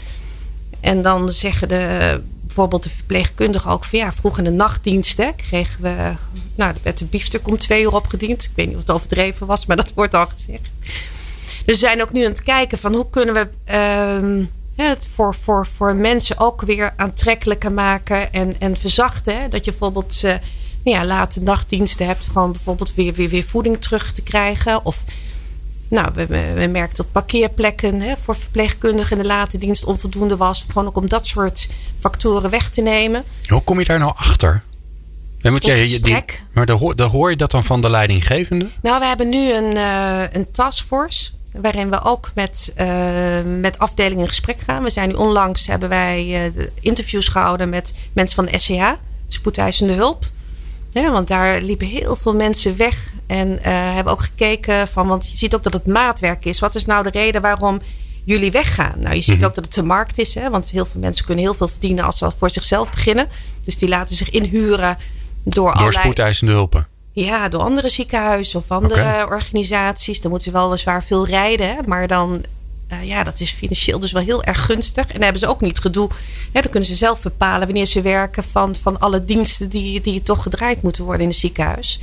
En 0.81 1.03
dan 1.03 1.29
zeggen 1.29 1.69
de, 1.69 2.21
bijvoorbeeld 2.41 2.83
de 2.83 2.91
verpleegkundigen 2.91 3.71
ook 3.71 3.85
van 3.85 3.99
ja, 3.99 4.13
vroeg 4.13 4.39
in 4.39 4.45
de 4.45 4.51
nachtdiensten 4.51 5.37
kregen 5.37 5.83
we, 5.83 6.13
nou, 6.55 6.75
werd 6.83 6.99
de 6.99 7.05
biefstuk 7.05 7.49
om 7.49 7.59
twee 7.59 7.83
uur 7.83 7.95
opgediend. 7.95 8.43
Ik 8.43 8.51
weet 8.55 8.67
niet 8.67 8.75
of 8.75 8.81
het 8.81 8.91
overdreven 8.91 9.47
was, 9.47 9.67
maar 9.67 9.77
dat 9.77 9.93
wordt 9.95 10.15
al 10.15 10.27
gezegd. 10.27 10.71
Dus 11.65 11.65
we 11.65 11.75
zijn 11.75 12.03
ook 12.03 12.13
nu 12.13 12.25
aan 12.25 12.31
het 12.31 12.43
kijken 12.43 12.79
van 12.79 12.95
hoe 12.95 13.11
kunnen 13.11 13.35
we 13.35 13.49
uh, 13.73 14.47
het 14.77 15.09
voor, 15.15 15.35
voor, 15.35 15.67
voor 15.67 15.95
mensen 15.95 16.39
ook 16.39 16.61
weer 16.63 16.93
aantrekkelijker 16.97 17.73
maken 17.73 18.33
en, 18.33 18.57
en 18.59 18.77
verzachten. 18.77 19.41
Hè? 19.41 19.49
Dat 19.49 19.65
je 19.65 19.71
bijvoorbeeld 19.71 20.23
uh, 20.25 20.35
ja, 20.85 21.05
late 21.05 21.41
nachtdiensten 21.41 22.07
hebt, 22.07 22.25
gewoon 22.33 22.53
bijvoorbeeld 22.53 22.95
weer, 22.95 23.13
weer, 23.13 23.29
weer 23.29 23.45
voeding 23.45 23.81
terug 23.81 24.13
te 24.13 24.23
krijgen. 24.23 24.85
Of 24.85 25.05
nou, 25.89 26.09
we, 26.15 26.27
we 26.27 26.67
merken 26.67 26.97
dat 26.97 27.13
parkeerplekken 27.13 28.01
hè, 28.01 28.15
voor 28.23 28.37
verpleegkundigen 28.37 29.17
in 29.17 29.23
de 29.23 29.29
late 29.29 29.59
dienst 29.59 29.85
onvoldoende 29.85 30.37
was. 30.37 30.65
Gewoon 30.69 30.87
ook 30.87 30.97
om 30.97 31.09
dat 31.09 31.27
soort 31.27 31.69
factoren 32.01 32.51
weg 32.51 32.71
te 32.71 32.81
nemen. 32.81 33.25
Hoe 33.47 33.63
kom 33.63 33.79
je 33.79 33.85
daar 33.85 33.99
nou 33.99 34.13
achter? 34.17 34.63
En 35.41 35.53
moet 35.53 35.65
jij, 35.65 36.01
die, 36.03 36.25
maar 36.53 36.67
dan 36.67 36.79
hoor, 36.79 37.03
hoor 37.03 37.31
je 37.31 37.37
dat 37.37 37.51
dan 37.51 37.65
van 37.65 37.81
de 37.81 37.91
leidinggevende? 37.91 38.71
Nou, 38.83 39.01
we 39.01 39.07
hebben 39.07 39.29
nu 39.29 39.53
een, 39.53 39.77
uh, 39.77 40.23
een 40.33 40.51
taskforce. 40.51 41.31
Waarin 41.53 41.91
we 41.91 42.03
ook 42.03 42.31
met, 42.35 42.75
uh, 42.81 43.41
met 43.61 43.79
afdelingen 43.79 44.23
in 44.23 44.29
gesprek 44.29 44.61
gaan. 44.61 44.83
We 44.83 44.91
zijn 44.91 45.09
nu 45.09 45.15
onlangs 45.15 45.67
hebben 45.67 45.89
wij 45.89 46.51
uh, 46.57 46.65
interviews 46.81 47.29
gehouden 47.29 47.69
met 47.69 47.95
mensen 48.13 48.37
van 48.37 48.45
de 48.45 48.59
SCH, 48.59 48.93
spoedeisende 49.29 49.93
hulp. 49.93 50.25
Ja, 50.91 51.11
want 51.11 51.29
daar 51.29 51.61
liepen 51.61 51.87
heel 51.87 52.17
veel 52.17 52.35
mensen 52.35 52.77
weg. 52.77 53.13
En 53.27 53.49
uh, 53.49 53.61
hebben 53.95 54.13
ook 54.13 54.21
gekeken 54.21 54.89
van, 54.89 55.07
want 55.07 55.29
je 55.31 55.37
ziet 55.37 55.55
ook 55.55 55.63
dat 55.63 55.73
het 55.73 55.87
maatwerk 55.87 56.45
is. 56.45 56.59
Wat 56.59 56.75
is 56.75 56.87
nou 56.87 57.03
de 57.03 57.11
reden 57.11 57.43
waarom 57.43 57.81
jullie 58.25 58.51
weggaan? 58.51 58.95
Nou, 58.97 59.15
je 59.15 59.21
ziet 59.21 59.37
mhm. 59.37 59.45
ook 59.45 59.55
dat 59.55 59.65
het 59.65 59.75
de 59.75 59.83
markt 59.83 60.19
is. 60.19 60.35
Hè? 60.35 60.51
Want 60.51 60.71
heel 60.71 60.87
veel 60.87 61.01
mensen 61.01 61.25
kunnen 61.25 61.45
heel 61.45 61.55
veel 61.55 61.69
verdienen 61.69 62.05
als 62.05 62.19
ze 62.19 62.31
voor 62.39 62.51
zichzelf 62.51 62.91
beginnen. 62.91 63.29
Dus 63.65 63.79
die 63.79 63.89
laten 63.89 64.17
zich 64.17 64.31
inhuren 64.31 64.99
door, 65.45 65.55
door 65.55 65.73
allerlei... 65.73 66.03
spoedeisende 66.03 66.53
hulpen. 66.53 66.87
Ja, 67.13 67.49
door 67.49 67.61
andere 67.61 67.89
ziekenhuizen 67.89 68.59
of 68.59 68.71
andere 68.71 69.27
organisaties. 69.29 70.21
Dan 70.21 70.31
moeten 70.31 70.53
ze 70.53 70.59
wel 70.59 70.77
zwaar 70.77 71.05
veel 71.05 71.27
rijden. 71.27 71.77
Maar 71.87 72.07
dan 72.07 72.45
uh, 72.93 73.05
ja, 73.05 73.23
dat 73.23 73.41
is 73.41 73.51
financieel 73.51 73.99
dus 73.99 74.13
wel 74.13 74.23
heel 74.23 74.45
erg 74.45 74.65
gunstig. 74.65 75.07
En 75.07 75.13
dan 75.13 75.23
hebben 75.23 75.41
ze 75.41 75.47
ook 75.47 75.61
niet 75.61 75.79
gedoe. 75.79 76.09
Ja, 76.53 76.61
dan 76.61 76.71
kunnen 76.71 76.89
ze 76.89 76.95
zelf 76.95 77.21
bepalen 77.23 77.67
wanneer 77.67 77.87
ze 77.87 78.01
werken 78.01 78.45
van, 78.45 78.75
van 78.75 79.01
alle 79.01 79.25
diensten 79.25 79.69
die, 79.69 80.01
die 80.01 80.23
toch 80.23 80.43
gedraaid 80.43 80.83
moeten 80.83 81.05
worden 81.05 81.23
in 81.23 81.29
het 81.29 81.39
ziekenhuis. 81.39 82.01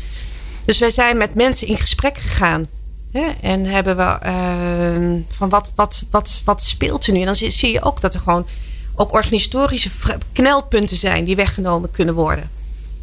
Dus 0.66 0.80
wij 0.80 0.90
zijn 0.90 1.18
met 1.18 1.36
mensen 1.36 1.68
in 1.68 1.78
gesprek 1.78 2.18
gegaan. 2.18 2.66
Hè, 3.12 3.28
en 3.42 3.66
hebben 3.66 3.98
we 3.98 4.20
uh, 4.26 5.22
van 5.30 5.50
wat, 5.50 5.72
wat, 5.76 6.06
wat, 6.12 6.42
wat 6.46 6.64
speelt 6.64 7.08
er 7.08 7.14
nu? 7.14 7.20
En 7.20 7.26
dan 7.26 7.36
zie, 7.36 7.52
zie 7.52 7.72
je 7.72 7.84
ook 7.84 8.02
dat 8.02 8.14
er 8.14 8.20
gewoon 8.20 8.48
ook 8.96 9.14
organisatorische 9.14 9.90
knelpunten 10.32 10.98
zijn 10.98 11.24
die 11.24 11.36
weggenomen 11.36 11.92
kunnen 11.92 12.14
worden. 12.14 12.50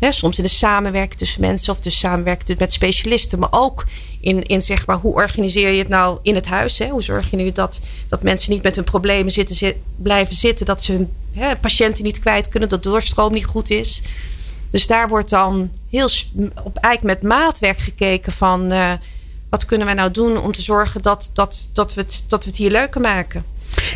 Soms 0.00 0.38
in 0.38 0.44
de 0.44 0.50
samenwerking 0.50 1.18
tussen 1.18 1.40
mensen 1.40 1.72
of 1.72 1.80
de 1.80 1.90
samenwerking 1.90 2.58
met 2.58 2.72
specialisten, 2.72 3.38
maar 3.38 3.48
ook 3.52 3.84
in, 4.20 4.42
in 4.42 4.62
zeg 4.62 4.86
maar, 4.86 4.96
hoe 4.96 5.14
organiseer 5.14 5.70
je 5.70 5.78
het 5.78 5.88
nou 5.88 6.18
in 6.22 6.34
het 6.34 6.46
huis? 6.46 6.78
Hè? 6.78 6.88
Hoe 6.88 7.02
zorg 7.02 7.30
je 7.30 7.36
nu 7.36 7.52
dat, 7.52 7.80
dat 8.08 8.22
mensen 8.22 8.52
niet 8.52 8.62
met 8.62 8.74
hun 8.74 8.84
problemen 8.84 9.32
zitten, 9.32 9.74
blijven 9.96 10.34
zitten, 10.34 10.66
dat 10.66 10.82
ze 10.82 10.92
hun 10.92 11.10
patiënten 11.60 12.04
niet 12.04 12.20
kwijt 12.20 12.48
kunnen, 12.48 12.68
dat 12.68 12.82
doorstroom 12.82 13.32
niet 13.32 13.46
goed 13.46 13.70
is. 13.70 14.02
Dus 14.70 14.86
daar 14.86 15.08
wordt 15.08 15.30
dan 15.30 15.70
heel 15.90 16.08
op 16.64 16.76
eigenlijk 16.76 17.20
met 17.20 17.30
maatwerk 17.32 17.78
gekeken 17.78 18.32
van 18.32 18.72
uh, 18.72 18.92
wat 19.48 19.64
kunnen 19.64 19.86
wij 19.86 19.96
nou 19.96 20.10
doen 20.10 20.38
om 20.38 20.52
te 20.52 20.62
zorgen 20.62 21.02
dat, 21.02 21.30
dat, 21.34 21.58
dat, 21.72 21.94
we, 21.94 22.04
dat 22.28 22.44
we 22.44 22.50
het 22.50 22.58
hier 22.58 22.70
leuker 22.70 23.00
maken. 23.00 23.44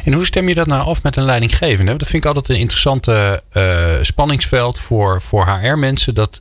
En 0.04 0.12
hoe 0.12 0.26
stem 0.26 0.48
je 0.48 0.54
dat 0.54 0.66
nou 0.66 0.82
af 0.82 1.02
met 1.02 1.16
een 1.16 1.24
leidinggevende? 1.24 1.96
Dat 1.96 2.08
vind 2.08 2.22
ik 2.22 2.28
altijd 2.28 2.48
een 2.48 2.58
interessante 2.58 3.42
uh, 3.52 3.96
spanningsveld 4.02 4.78
voor, 4.78 5.22
voor 5.22 5.46
HR-mensen. 5.46 6.14
Dat 6.14 6.40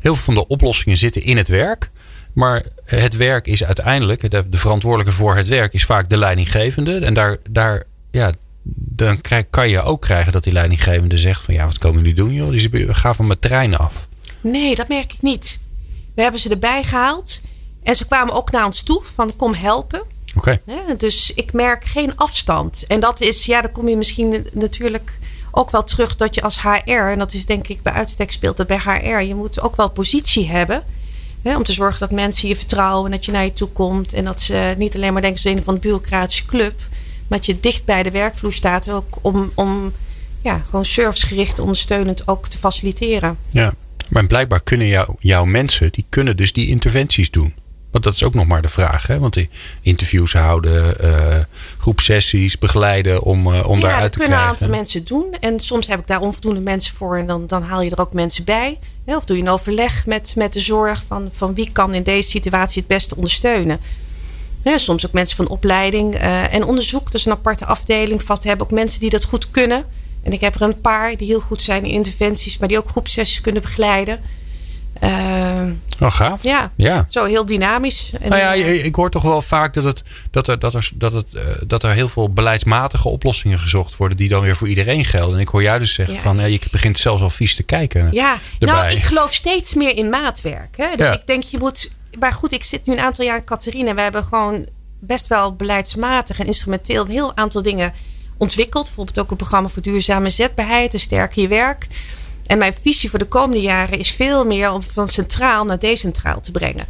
heel 0.00 0.14
veel 0.14 0.24
van 0.24 0.34
de 0.34 0.46
oplossingen 0.46 0.98
zitten 0.98 1.22
in 1.22 1.36
het 1.36 1.48
werk. 1.48 1.90
Maar 2.32 2.62
het 2.84 3.16
werk 3.16 3.46
is 3.46 3.64
uiteindelijk, 3.64 4.30
de, 4.30 4.44
verantwoordelijke 4.50 5.12
voor 5.12 5.36
het 5.36 5.48
werk 5.48 5.72
is 5.72 5.84
vaak 5.84 6.08
de 6.08 6.16
leidinggevende. 6.16 6.98
En 6.98 7.14
daar, 7.14 7.36
daar 7.50 7.82
ja, 8.10 8.32
dan 8.72 9.20
kan 9.50 9.68
je 9.68 9.82
ook 9.82 10.00
krijgen 10.00 10.32
dat 10.32 10.44
die 10.44 10.52
leidinggevende 10.52 11.18
zegt 11.18 11.44
van 11.44 11.54
ja, 11.54 11.66
wat 11.66 11.78
komen 11.78 11.98
jullie 11.98 12.14
doen 12.14 12.32
joh? 12.32 12.50
Die 12.50 12.94
gaan 12.94 13.14
van 13.14 13.26
mijn 13.26 13.38
trein 13.38 13.76
af. 13.76 14.08
Nee, 14.40 14.74
dat 14.74 14.88
merk 14.88 15.12
ik 15.12 15.22
niet. 15.22 15.58
We 16.14 16.22
hebben 16.22 16.40
ze 16.40 16.50
erbij 16.50 16.82
gehaald. 16.82 17.40
En 17.82 17.94
ze 17.94 18.06
kwamen 18.06 18.34
ook 18.34 18.50
naar 18.50 18.64
ons 18.64 18.82
toe 18.82 19.02
van 19.14 19.36
kom 19.36 19.54
helpen. 19.54 20.02
Oké. 20.38 20.60
Dus 20.96 21.32
ik 21.34 21.52
merk 21.52 21.84
geen 21.84 22.16
afstand. 22.16 22.84
En 22.86 23.00
dat 23.00 23.20
is, 23.20 23.44
ja, 23.44 23.60
dan 23.60 23.72
kom 23.72 23.88
je 23.88 23.96
misschien 23.96 24.46
natuurlijk 24.52 25.18
ook 25.50 25.70
wel 25.70 25.84
terug 25.84 26.16
dat 26.16 26.34
je 26.34 26.42
als 26.42 26.62
HR, 26.62 26.90
en 26.90 27.18
dat 27.18 27.32
is 27.32 27.46
denk 27.46 27.68
ik 27.68 27.82
bij 27.82 27.92
uitstek 27.92 28.30
speelt 28.30 28.56
dat 28.56 28.66
bij 28.66 28.78
HR, 28.78 29.20
je 29.20 29.34
moet 29.34 29.60
ook 29.60 29.76
wel 29.76 29.90
positie 29.90 30.48
hebben 30.48 30.84
om 31.42 31.62
te 31.62 31.72
zorgen 31.72 32.00
dat 32.00 32.10
mensen 32.10 32.48
je 32.48 32.56
vertrouwen 32.56 33.04
en 33.04 33.10
dat 33.10 33.24
je 33.24 33.32
naar 33.32 33.44
je 33.44 33.52
toe 33.52 33.68
komt. 33.68 34.12
En 34.12 34.24
dat 34.24 34.40
ze 34.40 34.74
niet 34.78 34.94
alleen 34.94 35.12
maar 35.12 35.22
denken, 35.22 35.40
ze 35.40 35.50
een 35.50 35.62
van 35.62 35.74
de 35.74 35.80
bureaucratische 35.80 36.44
club. 36.44 36.78
Maar 37.28 37.38
dat 37.38 37.46
je 37.46 37.60
dicht 37.60 37.84
bij 37.84 38.02
de 38.02 38.10
werkvloer 38.10 38.52
staat 38.52 38.90
ook 38.90 39.18
om, 39.20 39.52
om 39.54 39.92
ja, 40.42 40.62
gewoon 40.68 40.84
servicegericht 40.84 41.58
ondersteunend 41.58 42.28
ook 42.28 42.48
te 42.48 42.58
faciliteren. 42.58 43.38
Ja, 43.48 43.74
maar 44.08 44.26
blijkbaar 44.26 44.62
kunnen 44.62 44.86
jou, 44.86 45.14
jouw 45.18 45.44
mensen, 45.44 45.92
die 45.92 46.04
kunnen 46.08 46.36
dus 46.36 46.52
die 46.52 46.68
interventies 46.68 47.30
doen. 47.30 47.54
Want 47.90 48.04
dat 48.04 48.14
is 48.14 48.22
ook 48.22 48.34
nog 48.34 48.46
maar 48.46 48.62
de 48.62 48.68
vraag. 48.68 49.06
Hè? 49.06 49.18
Want 49.18 49.34
die 49.34 49.48
interviews 49.80 50.32
houden, 50.32 50.94
uh, 51.04 51.36
groepsessies 51.78 52.58
begeleiden 52.58 53.22
om, 53.22 53.46
uh, 53.46 53.68
om 53.68 53.80
ja, 53.80 53.80
daaruit 53.80 53.80
te 53.80 53.80
krijgen. 53.80 53.98
Ja, 53.98 54.06
dat 54.08 54.16
kunnen 54.16 54.38
een 54.38 54.44
aantal 54.44 54.68
mensen 54.68 55.04
doen. 55.04 55.36
En 55.40 55.60
soms 55.60 55.86
heb 55.86 55.98
ik 55.98 56.06
daar 56.06 56.20
onvoldoende 56.20 56.60
mensen 56.60 56.94
voor. 56.94 57.16
En 57.16 57.26
dan, 57.26 57.46
dan 57.46 57.62
haal 57.62 57.82
je 57.82 57.90
er 57.90 58.00
ook 58.00 58.12
mensen 58.12 58.44
bij. 58.44 58.78
Of 59.04 59.24
doe 59.24 59.36
je 59.36 59.42
een 59.42 59.48
overleg 59.48 60.06
met, 60.06 60.32
met 60.36 60.52
de 60.52 60.60
zorg 60.60 61.02
van, 61.06 61.30
van 61.32 61.54
wie 61.54 61.70
kan 61.72 61.94
in 61.94 62.02
deze 62.02 62.28
situatie 62.28 62.78
het 62.78 62.88
beste 62.88 63.16
ondersteunen. 63.16 63.80
soms 64.76 65.06
ook 65.06 65.12
mensen 65.12 65.36
van 65.36 65.48
opleiding 65.48 66.14
uh, 66.14 66.54
en 66.54 66.64
onderzoek. 66.64 67.12
Dus 67.12 67.26
een 67.26 67.32
aparte 67.32 67.64
afdeling 67.64 68.22
vast 68.22 68.44
hebben 68.44 68.66
ook 68.66 68.72
mensen 68.72 69.00
die 69.00 69.10
dat 69.10 69.24
goed 69.24 69.50
kunnen. 69.50 69.84
En 70.22 70.32
ik 70.32 70.40
heb 70.40 70.54
er 70.54 70.62
een 70.62 70.80
paar 70.80 71.16
die 71.16 71.26
heel 71.26 71.40
goed 71.40 71.62
zijn 71.62 71.84
in 71.84 71.90
interventies, 71.90 72.58
maar 72.58 72.68
die 72.68 72.78
ook 72.78 72.88
groepsessies 72.88 73.40
kunnen 73.40 73.62
begeleiden. 73.62 74.20
Uh, 75.02 75.62
oh, 76.00 76.12
gaaf. 76.12 76.42
Ja, 76.42 76.72
ja, 76.76 77.06
zo 77.08 77.24
heel 77.24 77.46
dynamisch. 77.46 78.12
En, 78.20 78.30
nou 78.30 78.42
ja, 78.42 78.54
eh, 78.54 78.84
ik 78.84 78.94
hoor 78.94 79.10
toch 79.10 79.22
wel 79.22 79.42
vaak 79.42 79.74
dat, 79.74 79.84
het, 79.84 80.02
dat, 80.30 80.48
er, 80.48 80.58
dat, 80.58 80.74
er, 80.74 80.90
dat, 80.94 81.12
het, 81.12 81.26
uh, 81.34 81.42
dat 81.66 81.82
er 81.82 81.90
heel 81.90 82.08
veel 82.08 82.32
beleidsmatige 82.32 83.08
oplossingen 83.08 83.58
gezocht 83.58 83.96
worden 83.96 84.16
die 84.16 84.28
dan 84.28 84.42
weer 84.42 84.56
voor 84.56 84.68
iedereen 84.68 85.04
gelden. 85.04 85.34
En 85.34 85.40
ik 85.40 85.48
hoor 85.48 85.62
jou 85.62 85.78
dus 85.78 85.94
zeggen 85.94 86.18
van 86.18 86.36
ja, 86.36 86.44
je 86.44 86.60
begint 86.70 86.98
zelfs 86.98 87.22
al 87.22 87.30
vies 87.30 87.54
te 87.54 87.62
kijken. 87.62 88.08
Ja, 88.12 88.38
nou 88.58 88.90
ik 88.90 89.02
geloof 89.02 89.34
steeds 89.34 89.74
meer 89.74 89.96
in 89.96 90.08
maatwerk. 90.08 90.76
Hè? 90.76 90.96
Dus 90.96 91.10
ik 91.10 91.26
denk 91.26 91.42
je 91.42 91.58
moet. 91.58 91.90
Maar 92.18 92.32
goed, 92.32 92.52
ik 92.52 92.64
zit 92.64 92.86
nu 92.86 92.92
een 92.92 93.00
aantal 93.00 93.24
jaar 93.24 93.36
in 93.36 93.44
Catharina. 93.44 93.94
We 93.94 94.00
hebben 94.00 94.24
gewoon 94.24 94.66
best 95.00 95.26
wel 95.26 95.54
beleidsmatig 95.54 96.38
en 96.38 96.46
instrumenteel 96.46 97.04
een 97.04 97.10
heel 97.10 97.36
aantal 97.36 97.62
dingen 97.62 97.92
ontwikkeld. 98.36 98.84
Bijvoorbeeld 98.84 99.18
ook 99.18 99.30
een 99.30 99.36
programma 99.36 99.68
voor 99.68 99.82
duurzame 99.82 100.30
zetbaarheid, 100.30 100.92
een 100.92 101.00
sterker 101.00 101.42
je 101.42 101.48
werk. 101.48 101.86
En 102.48 102.58
mijn 102.58 102.74
visie 102.82 103.10
voor 103.10 103.18
de 103.18 103.24
komende 103.24 103.60
jaren 103.62 103.98
is 103.98 104.10
veel 104.10 104.44
meer 104.44 104.72
om 104.72 104.82
van 104.82 105.08
centraal 105.08 105.64
naar 105.64 105.78
decentraal 105.78 106.40
te 106.40 106.50
brengen. 106.50 106.86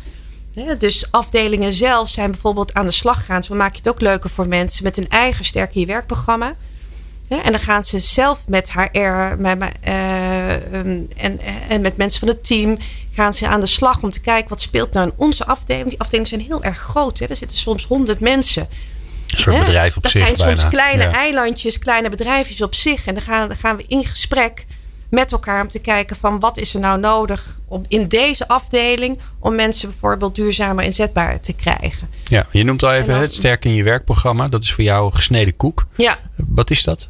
dus 0.78 1.10
afdelingen 1.10 1.72
zelf 1.72 2.08
zijn 2.08 2.30
bijvoorbeeld 2.30 2.74
aan 2.74 2.86
de 2.86 2.92
slag 2.92 3.24
gaan. 3.24 3.44
Zo 3.44 3.54
maak 3.54 3.72
je 3.72 3.78
het 3.78 3.88
ook 3.88 4.00
leuker 4.00 4.30
voor 4.30 4.48
mensen 4.48 4.84
met 4.84 4.96
een 4.96 5.08
eigen 5.08 5.44
sterke 5.44 5.80
je 5.80 5.86
werkprogramma. 5.86 6.54
en 7.28 7.52
dan 7.52 7.60
gaan 7.60 7.82
ze 7.82 7.98
zelf 7.98 8.48
met 8.48 8.72
HR 8.72 9.00
met, 9.38 9.58
uh, 9.84 10.50
en, 10.52 11.40
en 11.68 11.80
met 11.80 11.96
mensen 11.96 12.20
van 12.20 12.28
het 12.28 12.46
team 12.46 12.78
gaan 13.14 13.32
ze 13.32 13.48
aan 13.48 13.60
de 13.60 13.66
slag 13.66 14.02
om 14.02 14.10
te 14.10 14.20
kijken 14.20 14.48
wat 14.48 14.60
speelt 14.60 14.92
nou 14.92 15.06
in 15.06 15.14
onze 15.16 15.46
afdeling. 15.46 15.88
Die 15.88 16.00
afdelingen 16.00 16.28
zijn 16.28 16.40
heel 16.40 16.62
erg 16.62 16.78
groot. 16.78 17.18
Hè? 17.18 17.26
Er 17.26 17.36
zitten 17.36 17.56
soms 17.56 17.84
honderd 17.84 18.20
mensen. 18.20 18.68
Een 19.26 19.38
soort 19.38 19.58
bedrijf 19.58 19.96
op 19.96 20.02
dat 20.02 20.12
zich. 20.12 20.26
Dat 20.26 20.36
zijn 20.36 20.58
soms 20.58 20.68
kleine 20.68 21.04
eilandjes, 21.04 21.78
kleine 21.78 22.08
bedrijfjes 22.08 22.62
op 22.62 22.74
zich. 22.74 23.06
En 23.06 23.14
dan 23.14 23.22
gaan, 23.22 23.48
dan 23.48 23.56
gaan 23.56 23.76
we 23.76 23.84
in 23.88 24.04
gesprek 24.04 24.66
met 25.10 25.32
elkaar 25.32 25.62
om 25.62 25.68
te 25.68 25.78
kijken 25.78 26.16
van 26.16 26.40
wat 26.40 26.58
is 26.58 26.74
er 26.74 26.80
nou 26.80 27.00
nodig 27.00 27.58
om 27.68 27.84
in 27.88 28.08
deze 28.08 28.48
afdeling 28.48 29.18
om 29.38 29.54
mensen 29.54 29.88
bijvoorbeeld 29.88 30.34
duurzamer 30.34 30.84
inzetbaar 30.84 31.40
te 31.40 31.52
krijgen. 31.52 32.08
Ja, 32.24 32.46
je 32.50 32.64
noemt 32.64 32.82
al 32.82 32.92
even 32.92 33.18
het 33.18 33.34
Sterk 33.34 33.64
in 33.64 33.74
je 33.74 33.82
werkprogramma. 33.82 34.48
Dat 34.48 34.62
is 34.62 34.72
voor 34.72 34.84
jou 34.84 35.12
gesneden 35.12 35.56
koek. 35.56 35.86
Ja. 35.96 36.18
Wat 36.36 36.70
is 36.70 36.82
dat? 36.82 37.08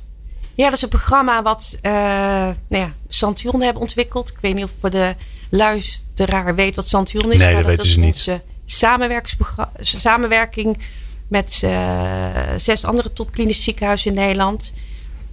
Ja, 0.54 0.64
dat 0.64 0.76
is 0.76 0.82
een 0.82 0.88
programma 0.88 1.42
wat 1.42 1.78
uh, 1.82 1.92
nou 1.92 2.56
ja, 2.68 2.92
Santion 3.08 3.62
hebben 3.62 3.82
ontwikkeld. 3.82 4.30
Ik 4.30 4.38
weet 4.40 4.54
niet 4.54 4.64
of 4.64 4.70
voor 4.80 4.90
de 4.90 5.14
luisteraar 5.50 6.54
weet 6.54 6.76
wat 6.76 6.88
Santion 6.88 7.32
is. 7.32 7.38
Nee, 7.38 7.54
dat, 7.54 7.64
weten 7.64 7.86
ze 7.86 7.98
niet. 7.98 8.40
Samenwerking 9.80 10.78
met 11.28 11.60
uh, 11.64 12.30
zes 12.56 12.84
andere 12.84 13.12
topklinische 13.12 13.62
ziekenhuizen 13.62 14.10
in 14.10 14.20
Nederland. 14.20 14.72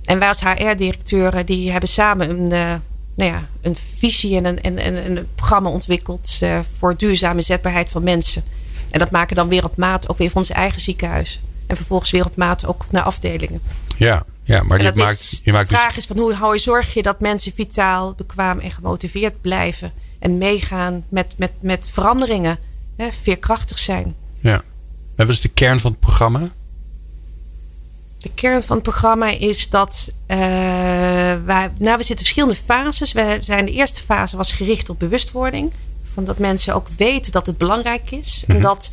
En 0.06 0.20
wij 0.20 0.28
als 0.28 0.42
HR-directeuren 0.42 1.46
die 1.46 1.72
hebben 1.72 1.90
samen 1.90 2.30
een, 2.30 2.54
uh, 2.54 2.76
nou 3.16 3.32
ja, 3.32 3.48
een 3.62 3.76
visie 3.98 4.36
en 4.38 4.46
een, 4.46 4.62
en, 4.62 4.78
en 4.78 5.18
een 5.18 5.28
programma 5.36 5.70
ontwikkeld 5.70 6.40
uh, 6.44 6.60
voor 6.78 6.98
duurzame 6.98 7.42
zetbaarheid 7.42 7.90
van 7.90 8.04
mensen. 8.04 8.44
En 8.90 9.00
dat 9.00 9.12
maken 9.12 9.36
dan 9.36 9.48
weer 9.48 9.64
op 9.64 9.78
maat 9.78 10.10
ook 10.10 10.18
weer 10.18 10.30
van 10.30 10.42
ons 10.42 10.50
eigen 10.50 10.82
ziekenhuis. 10.82 11.40
En 11.68 11.76
vervolgens 11.76 12.12
weer 12.12 12.26
op 12.26 12.36
maat 12.36 12.66
ook 12.66 12.86
naar 12.92 13.04
afdelingen. 13.04 13.62
Ja, 13.98 14.24
ja 14.44 14.64
maar 14.64 14.82
je 14.82 14.92
maakt, 14.96 15.20
is, 15.20 15.42
je 15.44 15.52
maakt 15.52 15.70
de 15.70 15.76
vraag 15.76 15.98
is 15.98 16.06
van 16.06 16.18
hoe 16.18 16.34
hou 16.34 16.54
je 16.54 16.62
zorg 16.62 16.94
je 16.94 17.02
dat 17.02 17.20
mensen 17.20 17.52
vitaal, 17.56 18.14
bekwaam 18.14 18.60
en 18.60 18.72
gemotiveerd 18.72 19.42
blijven. 19.42 19.94
En 20.20 20.38
meegaan 20.38 21.04
met, 21.10 21.34
met, 21.38 21.52
met 21.60 21.90
veranderingen. 21.94 22.58
Hè, 22.96 23.08
veerkrachtig 23.22 23.80
zijn. 23.80 24.16
Ja. 24.40 24.64
En 25.16 25.26
wat 25.26 25.30
is 25.30 25.42
de 25.42 25.50
kern 25.50 25.80
van 25.80 25.92
het 25.92 26.00
programma? 26.00 26.52
De 28.26 28.32
kern 28.34 28.64
van 28.64 28.76
het 28.76 28.84
programma 28.84 29.28
is 29.28 29.70
dat 29.70 30.12
uh, 30.28 30.38
wij, 31.46 31.72
nou, 31.78 31.98
we 31.98 32.04
zitten 32.04 32.26
verschillende 32.26 32.56
fases. 32.66 33.12
We 33.12 33.38
zijn 33.42 33.66
de 33.66 33.72
eerste 33.72 34.02
fase 34.02 34.38
was 34.38 34.54
gericht 34.54 34.90
op 34.90 35.00
bewustwording. 35.00 35.74
Van 36.14 36.24
dat 36.24 36.38
mensen 36.38 36.76
ook 36.76 36.88
weten 36.98 37.32
dat 37.32 37.46
het 37.46 37.58
belangrijk 37.58 38.12
is. 38.12 38.44
En 38.48 38.56
Mhm. 38.56 38.64
dat 38.64 38.90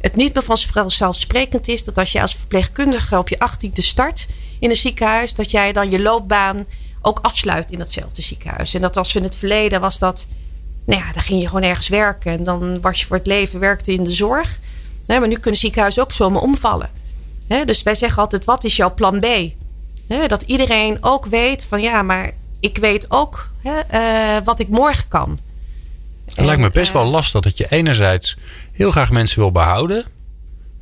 het 0.00 0.16
niet 0.16 0.34
meer 0.34 0.42
vanzelfsprekend 0.72 1.68
is 1.68 1.84
dat 1.84 1.98
als 1.98 2.12
je 2.12 2.22
als 2.22 2.34
verpleegkundige 2.36 3.18
op 3.18 3.28
je 3.28 3.38
achttiende 3.38 3.82
start 3.82 4.26
in 4.60 4.70
een 4.70 4.76
ziekenhuis, 4.76 5.34
dat 5.34 5.50
jij 5.50 5.72
dan 5.72 5.90
je 5.90 6.02
loopbaan 6.02 6.64
ook 7.02 7.18
afsluit 7.22 7.70
in 7.70 7.78
datzelfde 7.78 8.22
ziekenhuis. 8.22 8.74
En 8.74 8.80
dat 8.80 8.96
als 8.96 9.14
in 9.14 9.22
het 9.22 9.36
verleden 9.36 9.80
was 9.80 9.98
dat, 9.98 10.26
nou 10.84 11.00
ja, 11.00 11.12
dan 11.12 11.22
ging 11.22 11.40
je 11.40 11.46
gewoon 11.46 11.62
ergens 11.62 11.88
werken 11.88 12.32
en 12.32 12.44
dan 12.44 12.80
was 12.80 13.00
je 13.00 13.06
voor 13.06 13.16
het 13.16 13.26
leven 13.26 13.60
werkte 13.60 13.92
in 13.92 14.04
de 14.04 14.10
zorg. 14.10 14.58
Nee, 15.06 15.18
maar 15.18 15.28
nu 15.28 15.38
kunnen 15.38 15.60
ziekenhuizen 15.60 16.02
ook 16.02 16.12
zomaar 16.12 16.42
omvallen. 16.42 17.04
Dus 17.48 17.82
wij 17.82 17.94
zeggen 17.94 18.22
altijd: 18.22 18.44
wat 18.44 18.64
is 18.64 18.76
jouw 18.76 18.94
plan 18.94 19.20
B? 19.20 19.26
Dat 20.28 20.42
iedereen 20.42 20.98
ook 21.00 21.26
weet 21.26 21.64
van 21.68 21.80
ja, 21.80 22.02
maar 22.02 22.30
ik 22.60 22.78
weet 22.78 23.06
ook 23.08 23.50
uh, 23.64 23.72
wat 24.44 24.60
ik 24.60 24.68
morgen 24.68 25.08
kan. 25.08 25.38
Het 26.34 26.44
lijkt 26.44 26.60
me 26.60 26.70
best 26.70 26.92
wel 26.92 27.04
lastig 27.04 27.40
dat 27.40 27.56
je 27.56 27.66
enerzijds 27.68 28.36
heel 28.72 28.90
graag 28.90 29.10
mensen 29.10 29.38
wil 29.38 29.52
behouden. 29.52 30.04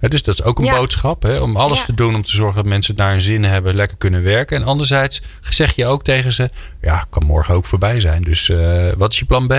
Dus 0.01 0.23
dat 0.23 0.35
is 0.35 0.43
ook 0.43 0.59
een 0.59 0.65
Ja. 0.65 0.77
boodschap. 0.77 1.23
Hè, 1.23 1.39
om 1.39 1.57
alles 1.57 1.79
Ja. 1.79 1.85
te 1.85 1.95
doen 1.95 2.15
om 2.15 2.23
te 2.23 2.31
zorgen 2.31 2.57
dat 2.57 2.65
mensen 2.65 2.95
naar 2.97 3.11
hun 3.11 3.21
zin 3.21 3.45
hebben, 3.45 3.75
lekker 3.75 3.97
kunnen 3.97 4.23
werken. 4.23 4.57
En 4.57 4.65
anderzijds 4.67 5.23
zeg 5.41 5.75
je 5.77 5.87
ook 5.87 6.05
tegen 6.05 6.33
ze: 6.33 6.51
ja, 6.81 7.07
kan 7.11 7.25
morgen 7.27 7.55
ook 7.55 7.65
voorbij 7.67 8.01
zijn. 8.01 8.23
Dus 8.23 8.49
eh, 8.49 8.89
wat 8.97 9.13
is 9.13 9.19
je 9.19 9.25
plan 9.25 9.47
B? 9.47 9.55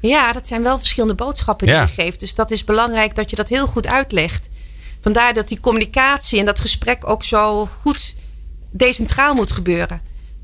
Ja, 0.00 0.32
dat 0.32 0.46
zijn 0.46 0.62
wel 0.62 0.78
verschillende 0.78 1.14
boodschappen 1.14 1.66
die 1.66 1.76
Ja. 1.76 1.82
je 1.82 1.88
geeft. 1.88 2.20
Dus 2.20 2.34
dat 2.34 2.50
is 2.50 2.64
belangrijk 2.64 3.14
dat 3.14 3.30
je 3.30 3.36
dat 3.36 3.48
heel 3.48 3.66
goed 3.66 3.86
uitlegt. 3.86 4.48
Vandaar 5.02 5.34
dat 5.34 5.48
die 5.48 5.60
communicatie 5.60 6.38
en 6.38 6.46
dat 6.46 6.60
gesprek 6.60 7.08
ook 7.08 7.24
zo 7.24 7.66
goed 7.66 8.14
decentraal 8.70 9.34
moet 9.34 9.52
gebeuren. 9.52 10.00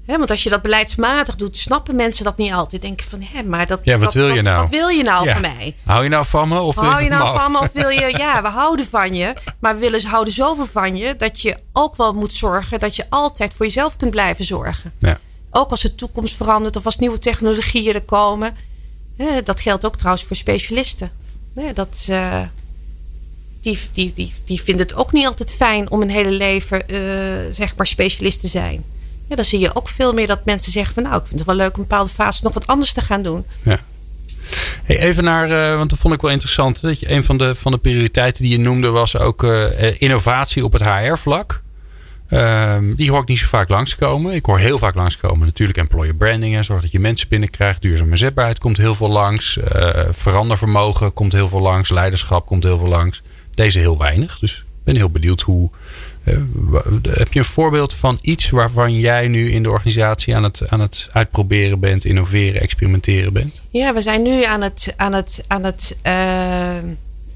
Hè, 0.06 0.18
want 0.18 0.30
als 0.30 0.42
je 0.42 0.50
dat 0.50 0.62
beleidsmatig 0.62 1.36
doet, 1.36 1.56
snappen 1.56 1.96
mensen 1.96 2.24
dat 2.24 2.36
niet 2.36 2.52
altijd. 2.52 2.82
Denken 2.82 3.08
van, 3.08 3.22
hé, 3.32 3.42
maar 3.42 3.66
dat, 3.66 3.80
Ja, 3.82 3.92
wat 3.94 4.04
dat- 4.04 4.12
wil 4.14 4.34
je 4.34 4.42
nou? 4.42 4.60
Wat 4.60 4.70
wil 4.70 4.88
je 4.88 5.02
nou 5.02 5.24
Ja. 5.26 5.32
van 5.32 5.40
mij? 5.40 5.76
Hou 5.84 6.02
je 6.02 6.08
nou 6.08 6.24
van 6.26 6.48
me? 6.48 6.60
Of 6.60 6.74
wil 6.74 6.84
Hou 6.84 7.02
je 7.02 7.08
nou 7.08 7.22
af? 7.22 7.42
van 7.42 7.52
me 7.52 7.58
of 7.58 7.70
wil 7.72 7.88
je... 7.88 8.14
Ja, 8.18 8.42
we 8.42 8.48
houden 8.48 8.86
van 8.90 9.14
je. 9.14 9.34
Maar 9.58 9.74
we 9.74 9.80
willen, 9.80 10.04
houden 10.06 10.32
zoveel 10.32 10.66
van 10.66 10.96
je... 10.96 11.16
dat 11.16 11.40
je 11.40 11.56
ook 11.72 11.96
wel 11.96 12.12
moet 12.14 12.32
zorgen... 12.32 12.78
dat 12.78 12.96
je 12.96 13.06
altijd 13.08 13.54
voor 13.56 13.66
jezelf 13.66 13.96
kunt 13.96 14.10
blijven 14.10 14.44
zorgen. 14.44 14.92
Ja. 14.98 15.18
Ook 15.50 15.70
als 15.70 15.80
de 15.80 15.94
toekomst 15.94 16.36
verandert... 16.36 16.76
of 16.76 16.84
als 16.84 16.98
nieuwe 16.98 17.18
technologieën 17.18 17.94
er 17.94 18.02
komen. 18.02 18.56
Hè, 19.16 19.42
dat 19.42 19.60
geldt 19.60 19.86
ook 19.86 19.96
trouwens 19.96 20.24
voor 20.24 20.36
specialisten. 20.36 21.10
Hè, 21.54 21.72
dat, 21.72 22.06
eh, 22.08 22.40
die, 23.60 23.78
die, 23.92 24.12
die, 24.14 24.32
die 24.44 24.62
vinden 24.62 24.86
het 24.86 24.96
ook 24.96 25.12
niet 25.12 25.26
altijd 25.26 25.54
fijn... 25.54 25.90
om 25.90 26.02
een 26.02 26.10
hele 26.10 26.30
leven 26.30 26.88
eh, 26.88 27.54
zeg 27.54 27.76
maar 27.76 27.86
specialist 27.86 28.40
te 28.40 28.48
zijn. 28.48 28.84
Ja, 29.28 29.36
dan 29.36 29.44
zie 29.44 29.58
je 29.58 29.74
ook 29.74 29.88
veel 29.88 30.12
meer 30.12 30.26
dat 30.26 30.44
mensen 30.44 30.72
zeggen 30.72 30.94
van... 30.94 31.02
nou, 31.02 31.16
ik 31.16 31.26
vind 31.26 31.38
het 31.38 31.48
wel 31.48 31.56
leuk 31.56 31.74
om 31.74 31.82
een 31.82 31.88
bepaalde 31.88 32.12
fase 32.12 32.44
nog 32.44 32.54
wat 32.54 32.66
anders 32.66 32.92
te 32.92 33.00
gaan 33.00 33.22
doen. 33.22 33.44
Ja. 33.62 33.80
Hey, 34.84 34.98
even 34.98 35.24
naar, 35.24 35.50
eh, 35.50 35.76
want 35.76 35.90
dat 35.90 35.98
vond 35.98 36.14
ik 36.14 36.20
wel 36.20 36.30
interessant. 36.30 36.80
Dat 36.80 37.00
je 37.00 37.10
een 37.10 37.24
van 37.24 37.38
de, 37.38 37.54
van 37.54 37.72
de 37.72 37.78
prioriteiten 37.78 38.42
die 38.42 38.52
je 38.52 38.58
noemde 38.58 38.88
was 38.88 39.16
ook 39.16 39.44
eh, 39.44 40.00
innovatie 40.00 40.64
op 40.64 40.72
het 40.72 40.84
HR-vlak. 40.84 41.62
Ehm, 42.28 42.94
die 42.94 43.10
hoor 43.10 43.22
ik 43.22 43.28
niet 43.28 43.38
zo 43.38 43.46
vaak 43.46 43.68
langskomen. 43.68 44.34
Ik 44.34 44.44
hoor 44.44 44.58
heel 44.58 44.78
vaak 44.78 44.94
langskomen 44.94 45.46
natuurlijk 45.46 45.78
employer 45.78 46.14
branding. 46.14 46.56
En 46.56 46.64
zorg 46.64 46.82
dat 46.82 46.90
je 46.90 47.00
mensen 47.00 47.28
binnenkrijgt. 47.28 47.82
Duurzame 47.82 48.16
zetbaarheid 48.16 48.58
komt 48.58 48.76
heel 48.76 48.94
veel 48.94 49.10
langs. 49.10 49.58
verandervermogen 50.10 51.12
komt 51.12 51.32
heel 51.32 51.48
veel 51.48 51.60
langs. 51.60 51.90
Leiderschap 51.90 52.46
komt 52.46 52.64
heel 52.64 52.78
veel 52.78 52.88
langs. 52.88 53.22
Deze 53.58 53.78
heel 53.78 53.98
weinig. 53.98 54.38
Dus 54.38 54.52
ik 54.52 54.84
ben 54.84 54.96
heel 54.96 55.10
benieuwd 55.10 55.40
hoe... 55.40 55.70
eh, 56.24 56.34
heb 57.02 57.32
je 57.32 57.38
een 57.38 57.44
voorbeeld 57.44 57.94
van 57.94 58.18
iets 58.22 58.50
waarvan 58.50 58.92
jij 58.92 59.28
nu 59.28 59.50
in 59.50 59.62
de 59.62 59.70
organisatie 59.70 60.36
aan 60.36 60.42
het, 60.42 60.62
aan 60.68 60.80
het 60.80 61.08
uitproberen 61.12 61.80
bent, 61.80 62.04
innoveren, 62.04 62.60
experimenteren 62.60 63.32
bent? 63.32 63.60
Ja, 63.70 63.94
we 63.94 64.02
zijn 64.02 64.22
nu 64.22 64.44
aan 64.44 64.62
het. 64.62 64.94
Aan 64.96 65.12
het, 65.12 65.44
aan 65.46 65.64
het 65.64 65.96
uh, 66.06 66.12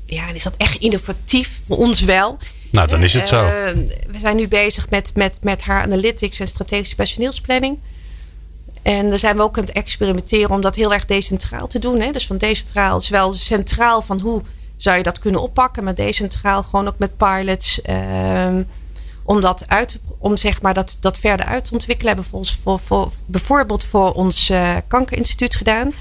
ja, 0.05 0.33
is 0.33 0.43
dat 0.43 0.55
echt 0.57 0.77
innovatief? 0.77 1.61
Voor 1.67 1.77
ons 1.77 2.01
wel. 2.01 2.39
Nou, 2.71 2.89
dan 2.89 3.03
is 3.03 3.15
het 3.15 3.29
zo. 3.29 3.45
Uh, 3.45 3.51
we 4.11 4.19
zijn 4.19 4.37
nu 4.37 4.49
bezig 4.49 4.91
met, 4.91 5.13
met, 5.15 5.39
met 5.41 5.63
haar 5.63 5.83
analytics 5.83 6.41
en 6.41 6.47
strategische 6.47 6.95
personeelsplanning. 6.95 7.79
En 8.83 9.09
daar 9.09 9.19
zijn 9.19 9.37
we 9.37 9.43
ook 9.43 9.59
aan 9.59 9.65
het 9.65 9.73
experimenteren 9.73 10.51
om 10.51 10.61
dat 10.61 10.77
heel 10.77 10.93
erg 10.93 11.05
decentraal 11.05 11.67
te 11.67 11.79
doen. 11.79 12.01
Hè? 12.01 12.13
Dus 12.13 12.27
van 12.27 12.37
decentraal 12.37 12.99
is 12.99 13.09
wel 13.09 13.33
centraal 13.33 14.03
van 14.03 14.21
hoe 14.21 14.43
zou 14.83 14.97
je 14.97 15.03
dat 15.03 15.19
kunnen 15.19 15.43
oppakken, 15.43 15.85
maar 15.85 15.95
decentraal 15.95 16.63
gewoon 16.63 16.89
ook 16.89 16.99
met 16.99 17.17
pilots. 17.17 17.81
Uh, 17.87 18.57
om 19.23 19.41
dat 19.41 19.65
uit, 19.69 19.99
om 20.19 20.37
zeg 20.37 20.63
maar 20.63 20.75
dat, 20.75 20.97
dat 21.01 21.19
verder 21.19 21.47
uit 21.47 21.65
te 21.65 21.73
ontwikkelen. 21.73 22.15
Hebben 22.15 22.43
we 22.65 22.79
voor 22.79 23.11
bijvoorbeeld 23.27 23.85
voor 23.85 24.13
ons 24.13 24.51
uh, 24.51 24.77
kankerinstituut 24.87 25.55
gedaan. 25.55 25.93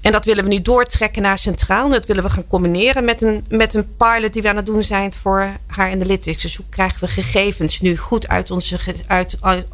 En 0.00 0.12
dat 0.12 0.24
willen 0.24 0.44
we 0.44 0.50
nu 0.50 0.62
doortrekken 0.62 1.22
naar 1.22 1.38
centraal. 1.38 1.88
Dat 1.88 2.06
willen 2.06 2.22
we 2.22 2.30
gaan 2.30 2.46
combineren 2.46 3.04
met 3.04 3.22
een, 3.22 3.44
met 3.48 3.74
een 3.74 3.96
pilot 3.96 4.32
die 4.32 4.42
we 4.42 4.48
aan 4.48 4.56
het 4.56 4.66
doen 4.66 4.82
zijn 4.82 5.12
voor 5.12 5.56
haar 5.66 5.90
analytics. 5.90 6.42
Dus 6.42 6.56
hoe 6.56 6.66
krijgen 6.68 7.00
we 7.00 7.06
gegevens 7.06 7.80
nu 7.80 7.96
goed 7.96 8.28
uit 8.28 8.50
onze, 8.50 8.78
uit, 9.06 9.38
uit, 9.40 9.66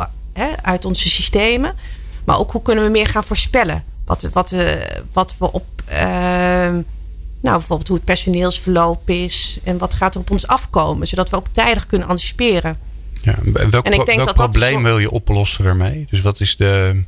uit 0.63 0.85
onze 0.85 1.09
systemen. 1.09 1.75
Maar 2.25 2.39
ook 2.39 2.51
hoe 2.51 2.63
kunnen 2.63 2.85
we 2.85 2.91
meer 2.91 3.09
gaan 3.09 3.25
voorspellen. 3.25 3.85
Wat, 4.05 4.29
wat, 4.33 4.51
we, 4.51 4.87
wat 5.13 5.35
we 5.39 5.53
op. 5.53 5.67
Uh, 5.93 6.69
nou, 7.47 7.59
bijvoorbeeld 7.59 7.89
hoe 7.89 7.97
het 7.97 8.07
personeelsverloop 8.07 9.11
is. 9.11 9.59
En 9.65 9.79
wat 9.79 9.95
gaat 9.95 10.15
er 10.15 10.21
op 10.21 10.31
ons 10.31 10.47
afkomen. 10.47 11.07
Zodat 11.07 11.31
we 11.31 11.37
ook 11.37 11.49
tijdig 11.49 11.87
kunnen 11.87 12.09
anticiperen. 12.09 12.79
Ja, 13.23 13.39
en 13.55 13.71
welk, 13.71 13.85
en 13.85 13.93
ik 13.93 14.07
denk 14.07 14.25
welk 14.25 14.37
dat 14.37 14.51
probleem 14.51 14.73
dat 14.73 14.83
wil 14.83 14.99
je 14.99 15.11
oplossen 15.11 15.65
daarmee? 15.65 16.07
Dus 16.11 16.21
wat 16.21 16.41
is 16.41 16.57
de, 16.57 17.03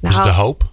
nou, 0.00 0.14
is 0.14 0.24
de 0.24 0.30
hoop? 0.30 0.70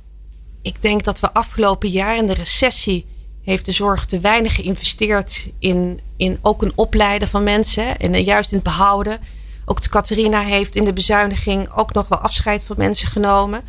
Ik 0.62 0.82
denk 0.82 1.04
dat 1.04 1.20
we 1.20 1.34
afgelopen 1.34 1.90
jaar 1.90 2.18
in 2.18 2.26
de 2.28 2.34
recessie 2.34 3.06
heeft 3.44 3.66
de 3.66 3.72
zorg 3.72 4.06
te 4.06 4.20
weinig 4.20 4.56
geïnvesteerd 4.56 5.52
in, 5.60 6.00
in 6.18 6.38
ook 6.42 6.62
een 6.62 6.72
opleiden 6.76 7.28
van 7.28 7.44
mensen. 7.44 7.98
En 7.98 8.24
juist 8.24 8.52
in 8.52 8.58
het 8.58 8.66
behouden. 8.66 9.20
Ook 9.66 9.82
de 9.82 9.90
Catharina 9.90 10.42
heeft 10.42 10.76
in 10.76 10.84
de 10.84 10.94
bezuiniging 10.94 11.72
ook 11.72 11.94
nog 11.94 12.08
wel 12.08 12.20
afscheid 12.20 12.64
van 12.64 12.76
mensen 12.78 13.08
genomen. 13.08 13.62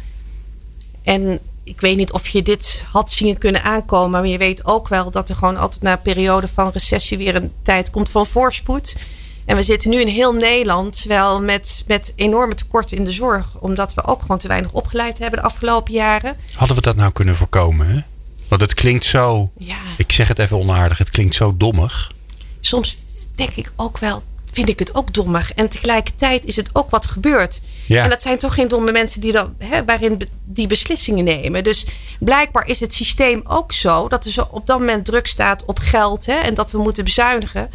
En 1.02 1.40
ik 1.70 1.80
weet 1.80 1.96
niet 1.96 2.12
of 2.12 2.28
je 2.28 2.42
dit 2.42 2.84
had 2.92 3.10
zien 3.10 3.38
kunnen 3.38 3.62
aankomen. 3.62 4.10
Maar 4.10 4.26
je 4.26 4.38
weet 4.38 4.64
ook 4.64 4.88
wel 4.88 5.10
dat 5.10 5.28
er 5.28 5.34
gewoon 5.34 5.56
altijd 5.56 5.82
na 5.82 5.92
een 5.92 6.02
periode 6.02 6.48
van 6.48 6.70
recessie 6.72 7.18
weer 7.18 7.34
een 7.34 7.52
tijd 7.62 7.90
komt 7.90 8.08
van 8.08 8.26
voorspoed. 8.26 8.96
En 9.44 9.56
we 9.56 9.62
zitten 9.62 9.90
nu 9.90 10.00
in 10.00 10.06
heel 10.06 10.32
Nederland 10.32 11.04
wel 11.08 11.40
met, 11.40 11.84
met 11.86 12.12
enorme 12.16 12.54
tekorten 12.54 12.96
in 12.96 13.04
de 13.04 13.12
zorg. 13.12 13.56
Omdat 13.58 13.94
we 13.94 14.04
ook 14.04 14.20
gewoon 14.20 14.38
te 14.38 14.48
weinig 14.48 14.72
opgeleid 14.72 15.18
hebben 15.18 15.38
de 15.38 15.44
afgelopen 15.44 15.92
jaren. 15.92 16.36
Hadden 16.54 16.76
we 16.76 16.82
dat 16.82 16.96
nou 16.96 17.12
kunnen 17.12 17.36
voorkomen? 17.36 17.86
Hè? 17.88 18.00
Want 18.48 18.60
het 18.60 18.74
klinkt 18.74 19.04
zo, 19.04 19.50
ja. 19.58 19.78
ik 19.96 20.12
zeg 20.12 20.28
het 20.28 20.38
even 20.38 20.58
onaardig, 20.58 20.98
het 20.98 21.10
klinkt 21.10 21.34
zo 21.34 21.56
dommig. 21.56 22.12
Soms 22.60 22.96
denk 23.34 23.54
ik 23.54 23.72
ook 23.76 23.98
wel, 23.98 24.22
vind 24.52 24.68
ik 24.68 24.78
het 24.78 24.94
ook 24.94 25.14
dommig. 25.14 25.52
En 25.52 25.68
tegelijkertijd 25.68 26.44
is 26.44 26.56
het 26.56 26.70
ook 26.72 26.90
wat 26.90 27.06
gebeurd. 27.06 27.60
Ja. 27.86 28.04
En 28.04 28.10
dat 28.10 28.22
zijn 28.22 28.38
toch 28.38 28.54
geen 28.54 28.68
domme 28.68 28.92
mensen 28.92 29.20
die 29.20 29.32
dan, 29.32 29.54
hè, 29.58 29.84
waarin 29.84 30.20
die 30.44 30.66
beslissingen 30.66 31.24
nemen. 31.24 31.64
Dus 31.64 31.86
blijkbaar 32.18 32.66
is 32.66 32.80
het 32.80 32.92
systeem 32.92 33.40
ook 33.44 33.72
zo 33.72 34.08
dat 34.08 34.24
er 34.24 34.30
zo 34.30 34.48
op 34.50 34.66
dat 34.66 34.78
moment 34.78 35.04
druk 35.04 35.26
staat 35.26 35.64
op 35.64 35.78
geld 35.78 36.26
hè, 36.26 36.34
en 36.34 36.54
dat 36.54 36.70
we 36.70 36.78
moeten 36.78 37.04
bezuinigen. 37.04 37.70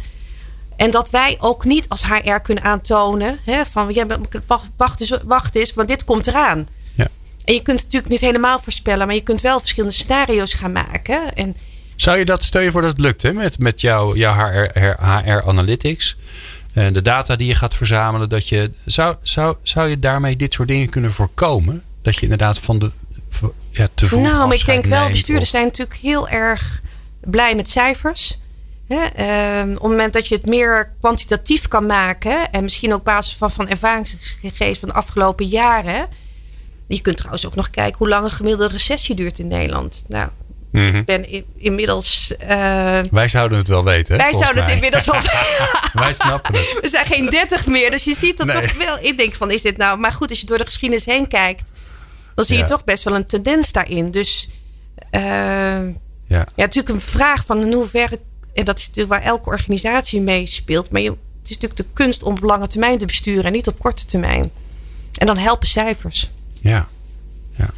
En 0.76 0.90
dat 0.90 1.10
wij 1.10 1.36
ook 1.40 1.64
niet 1.64 1.88
als 1.88 2.06
HR 2.06 2.38
kunnen 2.42 2.64
aantonen 2.64 3.38
hè, 3.44 3.64
van 3.64 3.94
ja, 3.94 4.06
wacht, 4.46 4.68
wacht, 4.76 5.00
eens, 5.00 5.18
wacht 5.24 5.54
eens, 5.54 5.74
want 5.74 5.88
dit 5.88 6.04
komt 6.04 6.26
eraan. 6.26 6.68
Ja. 6.94 7.08
En 7.44 7.54
je 7.54 7.62
kunt 7.62 7.76
het 7.76 7.84
natuurlijk 7.84 8.12
niet 8.12 8.20
helemaal 8.20 8.60
voorspellen, 8.62 9.06
maar 9.06 9.16
je 9.16 9.22
kunt 9.22 9.40
wel 9.40 9.58
verschillende 9.58 9.94
scenario's 9.94 10.54
gaan 10.54 10.72
maken. 10.72 11.34
En 11.34 11.56
Zou 11.96 12.18
je 12.18 12.24
dat, 12.24 12.44
stel 12.44 12.60
je 12.60 12.70
voor 12.70 12.82
dat 12.82 12.90
het 12.90 13.00
lukt 13.00 13.22
hè, 13.22 13.32
met, 13.32 13.58
met 13.58 13.80
jouw, 13.80 14.14
jouw 14.14 14.34
HR, 14.34 14.80
HR 14.80 15.42
Analytics 15.46 16.16
en 16.84 16.92
de 16.92 17.02
data 17.02 17.36
die 17.36 17.46
je 17.46 17.54
gaat 17.54 17.74
verzamelen, 17.74 18.28
dat 18.28 18.48
je, 18.48 18.70
zou, 18.84 19.16
zou, 19.22 19.56
zou 19.62 19.88
je 19.88 19.98
daarmee 19.98 20.36
dit 20.36 20.52
soort 20.52 20.68
dingen 20.68 20.88
kunnen 20.88 21.12
voorkomen? 21.12 21.82
Dat 22.02 22.14
je 22.14 22.22
inderdaad 22.22 22.58
van 22.58 22.78
de 22.78 22.90
ja, 23.70 23.88
te 23.94 24.06
vroeg 24.06 24.20
Nou, 24.22 24.48
maar 24.48 24.56
ik 24.56 24.66
denk 24.66 24.84
wel, 24.84 25.08
bestuurders 25.08 25.44
of- 25.44 25.50
zijn 25.50 25.64
natuurlijk 25.64 25.98
heel 26.00 26.28
erg 26.28 26.82
blij 27.20 27.54
met 27.54 27.70
cijfers. 27.70 28.38
Hè? 28.88 29.04
ehm, 29.04 29.68
op 29.68 29.74
het 29.74 29.82
moment 29.82 30.12
dat 30.12 30.28
je 30.28 30.34
het 30.34 30.46
meer 30.46 30.92
kwantitatief 31.00 31.68
kan 31.68 31.86
maken. 31.86 32.50
En 32.52 32.62
misschien 32.62 32.92
ook 32.92 32.98
op 32.98 33.04
basis 33.04 33.34
van, 33.34 33.50
van 33.50 33.68
ervaringsgegevens 33.68 34.78
van 34.78 34.88
de 34.88 34.94
afgelopen 34.94 35.46
jaren. 35.46 36.08
Je 36.86 37.00
kunt 37.00 37.16
trouwens 37.16 37.46
ook 37.46 37.54
nog 37.54 37.70
kijken 37.70 37.98
hoe 37.98 38.08
lang 38.08 38.24
een 38.24 38.30
gemiddelde 38.30 38.72
recessie 38.72 39.14
duurt 39.14 39.38
in 39.38 39.48
Nederland. 39.48 40.04
Nou, 40.08 40.28
Mhm. 40.76 40.96
ik 40.96 41.04
ben 41.04 41.28
in- 41.30 41.44
inmiddels. 41.56 42.36
eh, 42.36 43.00
Wij 43.10 43.28
zouden 43.28 43.58
het 43.58 43.68
wel 43.68 43.84
weten. 43.84 44.16
wij 44.16 44.32
zouden 44.34 44.62
het 44.64 44.72
inmiddels 44.72 45.10
al. 45.10 45.20
Wij 46.02 46.12
snappen 46.12 46.54
het. 46.54 46.78
We 46.80 46.88
zijn 46.88 47.06
geen 47.06 47.30
30 47.30 47.66
meer, 47.66 47.90
dus 47.90 48.04
je 48.04 48.14
ziet 48.14 48.36
dat 48.36 48.46
Nee. 48.46 48.60
toch 48.62 48.76
wel. 48.76 48.98
Ik 49.00 49.18
denk 49.18 49.34
van, 49.34 49.50
is 49.50 49.62
dit 49.62 49.76
nou... 49.76 49.98
Maar 49.98 50.12
goed, 50.12 50.30
als 50.30 50.40
je 50.40 50.46
door 50.46 50.58
de 50.58 50.64
geschiedenis 50.64 51.04
heen 51.04 51.28
kijkt... 51.28 51.70
dan 52.34 52.44
zie 52.44 52.56
Ja. 52.56 52.62
je 52.62 52.68
toch 52.68 52.84
best 52.84 53.02
wel 53.04 53.14
een 53.14 53.26
tendens 53.26 53.72
daarin. 53.72 54.10
Dus 54.10 54.48
eh, 55.10 55.20
Ja. 55.20 55.86
ja, 56.28 56.44
natuurlijk 56.56 56.88
een 56.94 57.00
vraag 57.00 57.44
van 57.46 57.62
in 57.64 57.72
hoeverre... 57.72 58.20
en 58.54 58.64
dat 58.64 58.78
is 58.78 58.86
natuurlijk 58.86 59.14
waar 59.14 59.30
elke 59.32 59.48
organisatie 59.48 60.20
mee 60.20 60.46
speelt... 60.46 60.90
maar 60.90 61.00
je, 61.00 61.10
het 61.10 61.50
is 61.50 61.58
natuurlijk 61.58 61.76
de 61.76 61.86
kunst 61.92 62.22
om 62.22 62.32
op 62.32 62.42
lange 62.42 62.66
termijn 62.66 62.98
te 62.98 63.06
besturen... 63.06 63.44
en 63.44 63.52
niet 63.52 63.66
op 63.68 63.78
korte 63.78 64.04
termijn. 64.04 64.50
En 65.18 65.26
dan 65.26 65.36
helpen 65.36 65.68
cijfers. 65.68 66.30
Ja. 66.60 66.88
ja. 67.56 67.68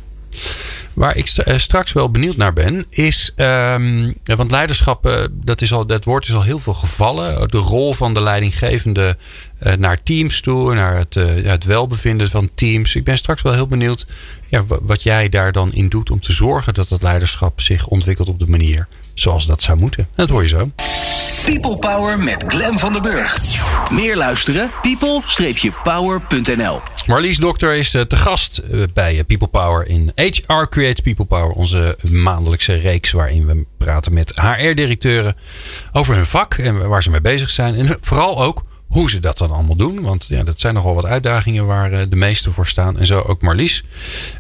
Waar 0.99 1.17
ik 1.17 1.29
eh, 1.29 1.59
straks 1.59 1.93
wel 1.93 2.11
benieuwd 2.11 2.37
naar 2.37 2.53
ben, 2.53 2.85
is. 2.89 3.33
ehm, 3.37 4.13
want 4.25 4.51
leiderschap, 4.51 5.07
eh, 5.07 5.25
dat, 5.33 5.61
is 5.61 5.73
al, 5.73 5.87
dat 5.87 6.05
woord 6.05 6.29
is 6.29 6.35
al 6.35 6.43
heel 6.43 6.59
veel 6.59 6.75
gevallen. 6.75 7.49
De 7.49 7.59
rol 7.59 7.93
van 7.95 8.15
de 8.15 8.21
leidinggevende 8.21 9.17
eh, 9.59 9.73
naar 9.77 10.03
teams 10.03 10.41
toe, 10.41 10.75
naar 10.75 10.97
het, 10.97 11.15
het 11.45 11.65
welbevinden 11.65 12.31
van 12.31 12.51
teams. 12.55 12.95
Ik 12.95 13.05
ben 13.05 13.17
straks 13.17 13.43
wel 13.43 13.53
heel 13.53 13.67
benieuwd 13.67 14.07
ja, 14.49 14.65
wa- 14.67 14.79
wat 14.83 15.03
jij 15.03 15.29
daar 15.29 15.53
dan 15.53 15.73
in 15.73 15.89
doet 15.89 16.11
om 16.11 16.21
te 16.21 16.33
zorgen 16.33 16.75
dat 16.75 16.89
dat 16.89 17.03
leiderschap 17.03 17.61
zich 17.61 17.87
ontwikkelt 17.87 18.29
op 18.29 18.39
de 18.39 18.49
manier 18.49 18.89
zoals 19.21 19.47
dat 19.47 19.63
zou 19.63 19.79
moeten. 19.79 20.03
En 20.03 20.09
dat 20.15 20.29
hoor 20.29 20.43
je 20.43 20.49
zo. 20.49 20.71
People 21.45 21.77
Power 21.77 22.19
met 22.19 22.45
Glen 22.49 22.79
van 22.79 22.93
den 22.93 23.03
Burg. 23.03 23.39
Meer 23.91 24.17
luisteren? 24.17 24.71
people-power.nl 24.83 26.81
Marlies 27.07 27.37
Dokter 27.37 27.75
is 27.75 27.95
eh, 27.95 28.03
te 28.03 28.17
gast 28.17 28.59
eh, 28.59 28.81
bij 28.95 29.19
eh, 29.19 29.25
People 29.25 29.47
Power 29.47 29.87
in 29.87 30.13
HR 30.15 30.65
Creates 30.69 31.01
People 31.01 31.25
Power. 31.25 31.51
Onze 31.51 31.97
maandelijkse 32.11 32.75
reeks 32.75 33.11
waarin 33.11 33.47
we 33.47 33.65
praten 33.79 34.13
met 34.13 34.33
HR-directeuren 34.37 35.37
over 35.93 36.15
hun 36.15 36.27
vak 36.27 36.55
en 36.55 36.89
waar 36.89 37.03
ze 37.03 37.11
mee 37.11 37.21
bezig 37.21 37.51
zijn. 37.51 37.75
En 37.75 37.97
vooral 38.01 38.43
ook 38.43 38.65
hoe 38.89 39.11
ze 39.11 39.21
dat 39.21 39.39
dan 39.39 39.51
allemaal 39.51 39.77
doen. 39.77 40.01
Want 40.03 40.25
ja, 40.29 40.43
dat 40.43 40.61
zijn 40.61 40.75
nogal 40.75 40.95
wat 40.95 41.05
uitdagingen 41.07 41.67
waar 41.67 41.93
eh, 41.93 42.07
de 42.09 42.17
meesten 42.17 42.53
voor 42.53 42.67
staan. 42.67 42.99
En 42.99 43.07
zo 43.07 43.21
ook 43.21 43.43
Marlies. 43.43 43.85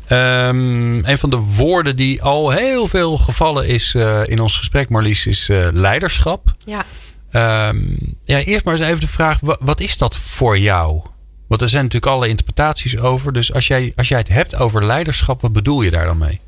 Ehm, 0.06 1.04
een 1.04 1.18
van 1.18 1.30
de 1.30 1.36
woorden 1.36 1.96
die 1.96 2.22
al 2.22 2.50
heel 2.50 2.86
veel 2.86 3.18
gevallen 3.18 3.66
is 3.66 3.94
eh, 3.94 4.20
in 4.26 4.40
ons 4.40 4.56
gesprek, 4.58 4.88
Marlies, 4.88 5.26
is 5.26 5.48
eh, 5.48 5.68
leiderschap. 5.72 6.54
Ja. 6.64 6.84
Ehm, 7.30 7.78
ja, 8.24 8.38
eerst 8.38 8.64
maar 8.64 8.74
eens 8.74 8.86
even 8.86 9.00
de 9.00 9.06
vraag: 9.08 9.40
wa- 9.40 9.56
wat 9.60 9.80
is 9.80 9.98
dat 9.98 10.16
voor 10.16 10.58
jou? 10.58 11.00
Want 11.46 11.60
er 11.60 11.68
zijn 11.68 11.84
natuurlijk 11.84 12.12
alle 12.12 12.28
interpretaties 12.28 12.98
over. 12.98 13.32
Dus 13.32 13.52
als 13.52 13.66
jij, 13.66 13.92
als 13.96 14.08
jij 14.08 14.18
het 14.18 14.28
hebt 14.28 14.54
over 14.56 14.86
leiderschap, 14.86 15.40
wat 15.40 15.52
bedoel 15.52 15.82
je 15.82 15.90
daar 15.90 16.04
dan 16.04 16.18
mee? 16.18 16.40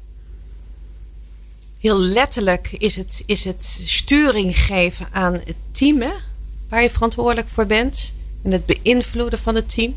Heel 1.80 1.98
letterlijk 1.98 2.68
is 2.78 2.96
het, 2.96 3.22
is 3.26 3.44
het 3.44 3.82
sturing 3.86 4.58
geven 4.58 5.08
aan 5.12 5.32
het 5.32 5.54
team... 5.72 6.00
Hè, 6.00 6.12
waar 6.70 6.82
je 6.82 6.90
verantwoordelijk 6.90 7.48
voor 7.48 7.66
bent. 7.66 8.14
En 8.42 8.52
het 8.52 8.66
beïnvloeden 8.66 9.38
van 9.38 9.54
het 9.54 9.74
team. 9.74 9.94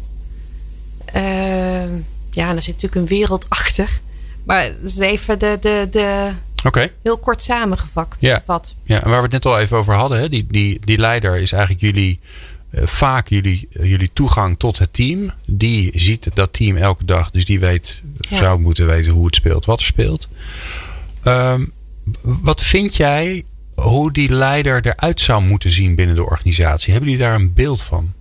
Ehm, 1.05 1.91
ja, 2.31 2.49
en 2.49 2.55
er 2.55 2.61
zit 2.61 2.73
natuurlijk 2.73 2.95
een 2.95 3.17
wereld 3.17 3.45
achter. 3.49 3.99
Maar 4.45 4.71
even 4.99 5.39
de, 5.39 5.57
de, 5.59 5.87
de, 5.91 6.31
heel 7.03 7.17
kort 7.17 7.41
samengevat. 7.41 8.15
Ja. 8.19 8.43
Ja, 8.83 9.03
en 9.03 9.09
waar 9.09 9.17
we 9.17 9.23
het 9.23 9.31
net 9.31 9.45
al 9.45 9.59
even 9.59 9.77
over 9.77 9.93
hadden, 9.93 10.19
hè, 10.19 10.29
die, 10.29 10.47
die, 10.47 10.79
die 10.83 10.97
leider 10.97 11.35
is 11.41 11.51
eigenlijk 11.51 11.81
jullie, 11.83 12.19
eh, 12.69 12.85
vaak 12.85 13.27
jullie, 13.27 13.67
eh, 13.73 13.89
jullie 13.89 14.09
toegang 14.13 14.59
tot 14.59 14.77
het 14.77 14.93
team. 14.93 15.31
Die 15.45 15.91
ziet 15.95 16.27
dat 16.33 16.53
team 16.53 16.77
elke 16.77 17.05
dag, 17.05 17.31
dus 17.31 17.45
die 17.45 17.59
weet, 17.59 18.01
Ja. 18.19 18.37
zou 18.37 18.59
moeten 18.59 18.85
weten 18.87 19.11
hoe 19.11 19.25
het 19.25 19.35
speelt, 19.35 19.65
wat 19.65 19.79
er 19.79 19.85
speelt. 19.85 20.27
Ehm, 21.23 21.65
wat 22.21 22.61
vind 22.61 22.95
jij 22.95 23.43
hoe 23.83 24.11
die 24.11 24.31
leider 24.31 24.85
eruit 24.85 25.19
zou 25.19 25.43
moeten 25.43 25.71
zien 25.71 25.95
binnen 25.95 26.15
de 26.15 26.25
organisatie? 26.25 26.91
Hebben 26.91 27.11
jullie 27.11 27.25
daar 27.25 27.35
een 27.35 27.53
beeld 27.53 27.81
van? 27.81 28.13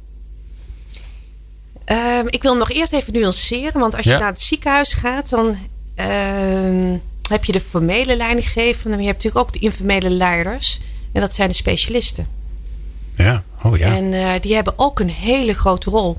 Ehm, 1.85 2.27
ik 2.27 2.43
wil 2.43 2.57
nog 2.57 2.71
eerst 2.71 2.93
even 2.93 3.13
nuanceren. 3.13 3.81
Want 3.81 3.97
als 3.97 4.05
je 4.05 4.11
naar 4.11 4.27
het 4.27 4.41
ziekenhuis 4.41 4.93
gaat, 4.93 5.29
dan 5.29 5.57
ehm, 5.95 6.97
heb 7.29 7.45
je 7.45 7.53
de 7.53 7.61
formele 7.61 8.17
leidinggevende. 8.17 8.89
Maar 8.89 9.01
je 9.01 9.07
hebt 9.07 9.25
natuurlijk 9.25 9.47
ook 9.47 9.53
de 9.53 9.67
informele 9.67 10.11
leiders. 10.11 10.81
En 11.13 11.21
dat 11.21 11.35
zijn 11.35 11.49
de 11.49 11.55
specialisten. 11.55 12.27
Ja, 13.17 13.43
oh 13.63 13.77
ja. 13.77 13.97
En 13.97 14.13
eh, 14.13 14.41
die 14.41 14.55
hebben 14.55 14.75
ook 14.77 15.01
een 15.01 15.11
hele 15.11 15.55
grote 15.55 15.91
rol 15.91 16.19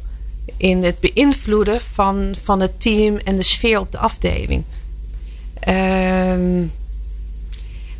in 0.57 0.83
het 0.83 0.99
beïnvloeden 0.99 1.81
van, 1.93 2.35
van 2.43 2.59
het 2.59 2.79
team 2.81 3.17
en 3.17 3.35
de 3.35 3.43
sfeer 3.43 3.79
op 3.79 3.91
de 3.91 3.97
afdeling. 3.97 4.63
Ehm, 5.59 6.63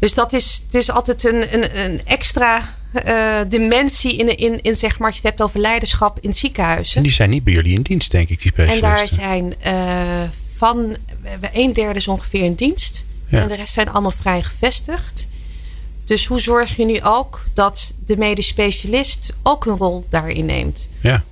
dus 0.04 0.14
dat 0.14 0.34
is, 0.34 0.62
het 0.66 0.74
is 0.76 0.92
altijd 0.92 1.24
een, 1.24 1.54
een, 1.54 1.78
een 1.80 2.02
extra 2.06 2.74
eh, 2.94 3.40
dimensie 3.48 4.18
in, 4.18 4.38
in, 4.38 4.62
in 4.62 4.76
zeg 4.76 5.00
maar, 5.00 5.08
als 5.08 5.16
je 5.18 5.22
het 5.28 5.30
hebt 5.38 5.50
over 5.50 5.60
leiderschap 5.60 6.18
in 6.22 6.34
ziekenhuizen. 6.34 6.98
En 6.98 7.04
die 7.04 7.12
zijn 7.12 7.30
niet 7.30 7.44
bij 7.44 7.54
jullie 7.54 7.76
in 7.76 7.82
dienst, 7.82 8.12
denk 8.12 8.30
ik, 8.30 8.42
die 8.42 8.52
En 8.56 8.68
specialisten. 8.72 8.90
daar 8.90 9.08
zijn 9.08 9.56
eh, 9.62 10.30
van 10.58 10.96
we 11.22 11.30
hebben 11.30 11.50
een 11.54 11.74
derde 11.74 12.00
is 12.00 12.08
ongeveer 12.08 12.44
in 12.44 12.54
dienst. 12.54 13.04
Ja. 13.28 13.42
En 13.42 13.48
de 13.48 13.56
rest 13.56 13.74
zijn 13.74 13.90
allemaal 13.90 14.12
vrij 14.12 14.44
gevestigd. 14.44 15.28
Dus 16.06 16.26
hoe 16.26 16.40
zorg 16.40 16.76
je 16.76 16.86
nu 16.86 17.02
ook 17.04 17.44
dat 17.54 17.96
de 18.06 18.18
medisch 18.18 18.48
specialist 18.48 19.34
ook 19.44 19.66
een 19.66 19.78
rol 19.78 20.06
daarin 20.10 20.46
neemt? 20.46 20.88
Ja. 21.02 21.24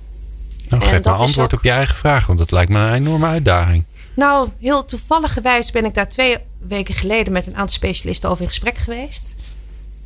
Nou, 0.68 0.82
En 0.82 0.88
geef 0.88 1.04
maar 1.04 1.14
antwoord 1.14 1.52
ook- 1.52 1.58
op 1.58 1.64
je 1.64 1.70
eigen 1.70 1.96
vraag, 1.96 2.26
want 2.26 2.38
dat 2.38 2.50
lijkt 2.50 2.70
me 2.70 2.78
een 2.78 2.92
enorme 2.94 3.26
uitdaging. 3.26 3.84
Nou, 4.14 4.48
heel 4.60 4.84
toevalligerwijs 4.84 5.70
ben 5.70 5.84
ik 5.84 5.94
daar 5.94 6.08
twee 6.08 6.36
weken 6.68 6.94
geleden 6.94 7.32
met 7.32 7.46
een 7.46 7.56
aantal 7.56 7.74
specialisten 7.74 8.30
over 8.30 8.42
in 8.42 8.48
gesprek 8.48 8.78
geweest. 8.78 9.34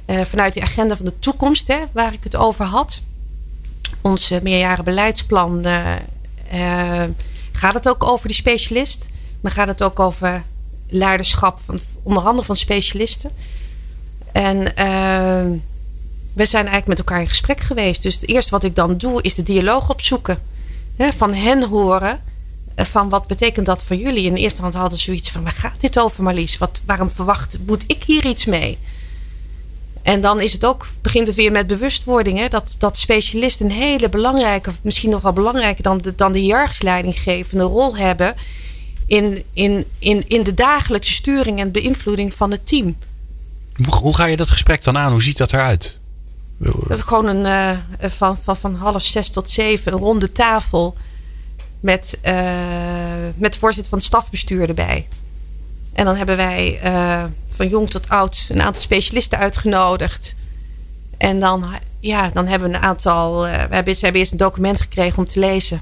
Eh, 0.06 0.20
vanuit 0.20 0.52
die 0.52 0.62
agenda 0.62 0.96
van 0.96 1.04
de 1.04 1.18
toekomst, 1.18 1.68
hè, 1.68 1.78
waar 1.92 2.12
ik 2.12 2.24
het 2.24 2.36
over 2.36 2.64
had. 2.64 3.02
Ons 4.00 4.30
eh, 4.30 4.40
meerjaren 4.40 4.84
beleidsplan 4.84 5.64
eh, 5.64 7.02
gaat 7.52 7.74
het 7.74 7.88
ook 7.88 8.04
over 8.04 8.26
die 8.26 8.36
specialist. 8.36 9.08
Maar 9.40 9.52
gaat 9.52 9.66
het 9.66 9.82
ook 9.82 10.00
over 10.00 10.44
leiderschap, 10.88 11.60
van, 11.64 11.78
onder 12.02 12.22
andere 12.22 12.46
van 12.46 12.56
specialisten. 12.56 13.30
En 14.32 14.58
we 16.32 16.44
zijn 16.44 16.66
eigenlijk 16.66 16.86
met 16.86 16.98
elkaar 16.98 17.20
in 17.20 17.28
gesprek 17.28 17.60
geweest. 17.60 18.02
Dus 18.02 18.14
het 18.14 18.28
eerste 18.28 18.50
wat 18.50 18.64
ik 18.64 18.74
dan 18.74 18.96
doe, 18.96 19.22
is 19.22 19.34
de 19.34 19.42
dialoog 19.42 19.90
opzoeken. 19.90 20.38
Hè, 20.96 21.12
van 21.12 21.34
hen 21.34 21.68
horen 21.68 22.20
van 22.76 23.08
wat 23.08 23.26
betekent 23.26 23.66
dat 23.66 23.84
voor 23.84 23.96
jullie? 23.96 24.24
In 24.24 24.34
de 24.34 24.40
eerste 24.40 24.62
hand 24.62 24.74
hadden 24.74 24.98
ze 24.98 25.04
zoiets 25.04 25.30
van, 25.30 25.42
waar 25.42 25.52
gaat 25.52 25.80
dit 25.80 25.98
over 25.98 26.22
Marlies? 26.22 26.58
Wat, 26.58 26.80
waarom 26.86 27.10
verwacht, 27.10 27.58
moet 27.66 27.84
ik 27.86 28.02
hier 28.06 28.26
iets 28.26 28.44
mee? 28.44 28.78
En 30.02 30.20
dan 30.20 30.40
is 30.40 30.52
het 30.52 30.64
ook, 30.64 30.88
begint 31.00 31.26
het 31.26 31.36
weer 31.36 31.52
met 31.52 31.66
bewustwording. 31.66 32.38
Hè? 32.38 32.48
Dat, 32.48 32.76
dat 32.78 32.96
specialisten 32.98 33.66
een 33.66 33.72
hele 33.72 34.08
belangrijke, 34.08 34.72
misschien 34.82 35.10
nog 35.10 35.22
wel 35.22 35.32
belangrijker 35.32 35.82
dan 35.82 35.98
de, 35.98 36.14
dan 36.14 36.32
de 36.32 36.38
hiërarchisch 36.38 36.82
leidinggevende 36.82 37.64
rol 37.64 37.96
hebben. 37.96 38.34
In, 39.06 39.42
in, 39.52 39.84
in, 39.98 40.28
in 40.28 40.42
de 40.42 40.54
dagelijkse 40.54 41.12
sturing 41.12 41.58
en 41.60 41.70
beïnvloeding 41.70 42.34
van 42.34 42.50
het 42.50 42.66
team. 42.66 42.96
Hoe, 44.00 44.14
ga 44.14 44.24
je 44.24 44.36
dat 44.36 44.50
gesprek 44.50 44.84
dan 44.84 44.98
aan? 44.98 45.12
Hoe 45.12 45.22
ziet 45.22 45.36
dat 45.36 45.52
eruit? 45.52 45.98
Gewoon 46.88 47.26
een, 47.26 47.46
eh, 47.46 48.10
van, 48.10 48.38
van, 48.42 48.56
van 48.56 48.74
half 48.74 49.02
zes 49.02 49.30
tot 49.30 49.48
zeven 49.48 49.92
een 49.92 49.98
ronde 49.98 50.32
tafel. 50.32 50.96
Met, 51.86 52.18
eh, 52.22 52.34
met 53.36 53.52
de 53.52 53.58
voorzitter 53.58 53.88
van 53.90 53.98
het 53.98 54.06
stafbestuur 54.06 54.68
erbij. 54.68 55.08
En 55.92 56.04
dan 56.04 56.16
hebben 56.16 56.36
wij 56.36 56.78
eh, 56.82 57.24
van 57.54 57.68
jong 57.68 57.90
tot 57.90 58.08
oud 58.08 58.46
een 58.48 58.62
aantal 58.62 58.82
specialisten 58.82 59.38
uitgenodigd. 59.38 60.34
En 61.16 61.40
dan, 61.40 61.66
ja, 62.00 62.30
dan 62.32 62.46
hebben 62.46 62.70
we 62.70 62.76
een 62.76 62.82
aantal. 62.82 63.46
eh, 63.46 63.64
we 63.68 63.74
hebben, 63.74 63.94
ze 63.94 64.00
hebben 64.04 64.20
eerst 64.20 64.32
een 64.32 64.38
document 64.38 64.80
gekregen 64.80 65.18
om 65.18 65.26
te 65.26 65.38
lezen. 65.38 65.80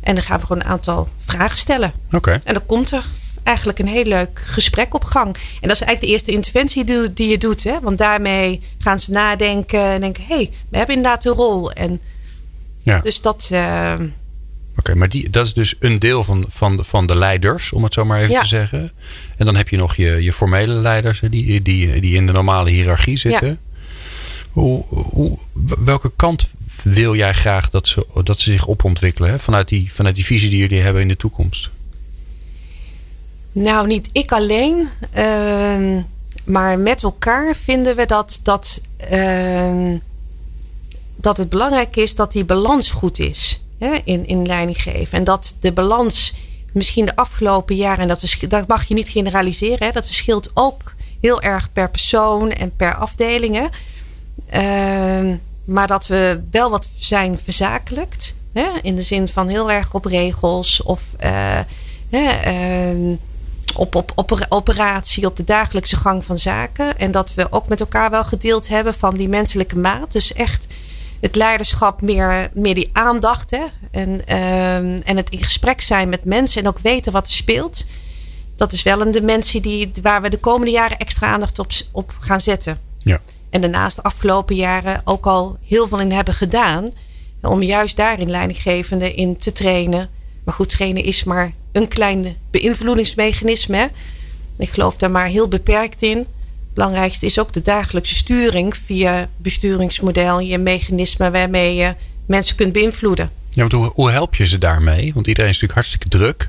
En 0.00 0.14
dan 0.14 0.24
gaan 0.24 0.38
we 0.40 0.46
gewoon 0.46 0.62
een 0.62 0.68
aantal 0.68 1.08
vragen 1.24 1.58
stellen. 1.58 1.92
Oké. 2.12 2.40
En 2.44 2.54
dan 2.54 2.66
komt 2.66 2.90
er 2.90 3.04
eigenlijk 3.42 3.78
een 3.78 3.88
heel 3.88 4.04
leuk 4.04 4.38
gesprek 4.44 4.94
op 4.94 5.04
gang. 5.04 5.34
En 5.34 5.68
dat 5.68 5.80
is 5.80 5.82
eigenlijk 5.82 6.00
de 6.00 6.06
eerste 6.06 6.32
interventie 6.32 6.84
die, 6.84 7.12
die 7.12 7.28
je 7.28 7.38
doet. 7.38 7.64
Hè? 7.64 7.80
Want 7.80 7.98
daarmee 7.98 8.62
gaan 8.78 8.98
ze 8.98 9.10
nadenken 9.10 9.82
en 9.82 10.00
denken... 10.00 10.24
hé, 10.28 10.34
hey, 10.34 10.50
we 10.68 10.76
hebben 10.76 10.96
inderdaad 10.96 11.24
een 11.24 11.32
rol. 11.32 11.72
En 11.72 12.00
Ja. 12.82 13.00
dus 13.00 13.20
dat... 13.20 13.50
Oké, 14.78 14.94
maar 14.94 15.08
die, 15.08 15.30
dat 15.30 15.46
is 15.46 15.54
dus 15.54 15.74
een 15.78 15.98
deel 15.98 16.24
van, 16.24 16.44
van, 16.48 16.84
van 16.84 17.06
de 17.06 17.16
leiders, 17.16 17.72
om 17.72 17.82
het 17.82 17.92
zo 17.92 18.04
maar 18.04 18.20
even 18.20 18.40
te 18.40 18.46
zeggen. 18.46 18.92
En 19.36 19.46
dan 19.46 19.56
heb 19.56 19.68
je 19.68 19.76
nog 19.76 19.96
je, 19.96 20.22
je 20.22 20.32
formele 20.32 20.72
leiders 20.72 21.20
die, 21.30 21.62
die, 21.62 22.00
die 22.00 22.14
in 22.14 22.26
de 22.26 22.32
normale 22.32 22.70
hiërarchie 22.70 23.16
zitten. 23.16 23.58
Hoe, 24.50 24.84
hoe, 24.88 25.38
welke 25.84 26.12
kant 26.16 26.48
wil 26.82 27.14
jij 27.14 27.32
graag 27.32 27.70
dat 27.70 27.88
ze, 27.88 28.06
dat 28.24 28.40
ze 28.40 28.50
zich 28.50 28.68
opontwikkelen 28.68 29.30
hè? 29.30 29.38
Vanuit, 29.38 29.68
die, 29.68 29.92
vanuit 29.92 30.14
die 30.14 30.24
visie 30.24 30.50
die 30.50 30.58
jullie 30.58 30.80
hebben 30.80 31.02
in 31.02 31.08
de 31.08 31.16
toekomst? 31.16 31.70
Nou, 33.52 33.86
niet 33.86 34.08
ik 34.12 34.32
alleen. 34.32 34.88
Uh, 35.16 35.98
maar 36.44 36.78
met 36.78 37.02
elkaar 37.02 37.56
vinden 37.56 37.96
we 37.96 38.06
dat, 38.06 38.40
dat, 38.42 38.82
uh, 39.12 39.96
dat 41.16 41.36
het 41.36 41.48
belangrijk 41.48 41.96
is 41.96 42.14
dat 42.14 42.32
die 42.32 42.44
balans 42.44 42.90
goed 42.90 43.18
is 43.18 43.62
hè, 43.78 44.00
in, 44.04 44.26
in 44.26 44.46
leiding 44.46 44.82
geven. 44.82 45.18
En 45.18 45.24
dat 45.24 45.56
de 45.60 45.72
balans 45.72 46.34
misschien 46.72 47.04
de 47.04 47.16
afgelopen 47.16 47.76
jaren, 47.76 48.02
en 48.02 48.08
dat, 48.08 48.36
dat 48.48 48.66
mag 48.66 48.84
je 48.84 48.94
niet 48.94 49.08
generaliseren, 49.08 49.86
hè, 49.86 49.92
dat 49.92 50.06
verschilt 50.06 50.50
ook 50.54 50.94
heel 51.20 51.42
erg 51.42 51.72
per 51.72 51.90
persoon 51.90 52.50
en 52.52 52.76
per 52.76 52.94
afdelingen. 52.94 53.70
Uh, 54.54 55.34
maar 55.64 55.86
dat 55.86 56.06
we 56.06 56.40
wel 56.50 56.70
wat 56.70 56.88
zijn 56.96 57.38
verzakelijkt. 57.44 58.34
Hè, 58.52 58.66
in 58.82 58.94
de 58.94 59.02
zin 59.02 59.28
van 59.28 59.48
heel 59.48 59.70
erg 59.70 59.94
op 59.94 60.04
regels 60.04 60.82
of 60.82 61.02
uh, 61.24 61.60
op, 63.76 63.94
op, 63.94 64.12
op 64.14 64.46
operatie, 64.48 65.26
op 65.26 65.36
de 65.36 65.44
dagelijkse 65.44 65.96
gang 65.96 66.24
van 66.24 66.38
zaken. 66.38 66.98
En 66.98 67.10
dat 67.10 67.34
we 67.34 67.52
ook 67.52 67.68
met 67.68 67.80
elkaar 67.80 68.10
wel 68.10 68.24
gedeeld 68.24 68.68
hebben 68.68 68.94
van 68.94 69.16
die 69.16 69.28
menselijke 69.28 69.78
maat. 69.78 70.12
Dus 70.12 70.32
echt 70.32 70.66
het 71.20 71.34
leiderschap 71.34 72.00
meer, 72.00 72.50
meer 72.52 72.74
die 72.74 72.90
aandacht. 72.92 73.50
Hè? 73.50 73.64
En, 73.90 74.20
uh, 74.28 75.08
en 75.08 75.16
het 75.16 75.30
in 75.30 75.42
gesprek 75.42 75.80
zijn 75.80 76.08
met 76.08 76.24
mensen 76.24 76.62
en 76.62 76.68
ook 76.68 76.78
weten 76.78 77.12
wat 77.12 77.26
er 77.26 77.32
speelt. 77.32 77.84
Dat 78.56 78.72
is 78.72 78.82
wel 78.82 79.00
een 79.00 79.10
dimensie 79.10 79.60
die, 79.60 79.92
waar 80.02 80.22
we 80.22 80.30
de 80.30 80.38
komende 80.38 80.70
jaren 80.70 80.98
extra 80.98 81.26
aandacht 81.26 81.58
op, 81.58 81.70
op 81.92 82.14
gaan 82.20 82.40
zetten. 82.40 82.80
Ja. 82.98 83.20
En 83.50 83.60
daarnaast 83.60 83.96
de 83.96 84.02
afgelopen 84.02 84.56
jaren 84.56 85.00
ook 85.04 85.26
al 85.26 85.58
heel 85.64 85.88
veel 85.88 86.00
in 86.00 86.12
hebben 86.12 86.34
gedaan. 86.34 86.90
Om 87.42 87.62
juist 87.62 87.96
daarin 87.96 88.30
leidinggevende 88.30 89.14
in 89.14 89.36
te 89.36 89.52
trainen. 89.52 90.08
Maar 90.44 90.54
goed, 90.54 90.68
trainen 90.68 91.04
is 91.04 91.24
maar 91.24 91.52
een 91.72 91.88
klein 91.88 92.36
beïnvloedingsmechanisme. 92.50 93.90
Ik 94.56 94.70
geloof 94.70 94.96
daar 94.96 95.10
maar 95.10 95.26
heel 95.26 95.48
beperkt 95.48 96.02
in. 96.02 96.26
Belangrijkste 96.78 97.26
is 97.26 97.38
ook 97.38 97.52
de 97.52 97.62
dagelijkse 97.62 98.14
sturing 98.14 98.76
via 98.76 99.28
besturingsmodel, 99.36 100.40
je 100.40 100.58
mechanisme 100.58 101.30
waarmee 101.30 101.74
je 101.74 101.94
mensen 102.26 102.56
kunt 102.56 102.72
beïnvloeden. 102.72 103.30
Ja, 103.50 103.60
want 103.60 103.72
hoe, 103.72 103.90
hoe 103.94 104.10
help 104.10 104.34
je 104.34 104.46
ze 104.46 104.58
daarmee? 104.58 105.12
Want 105.14 105.26
iedereen 105.26 105.50
is 105.50 105.60
natuurlijk 105.60 105.72
hartstikke 105.72 106.08
druk. 106.08 106.48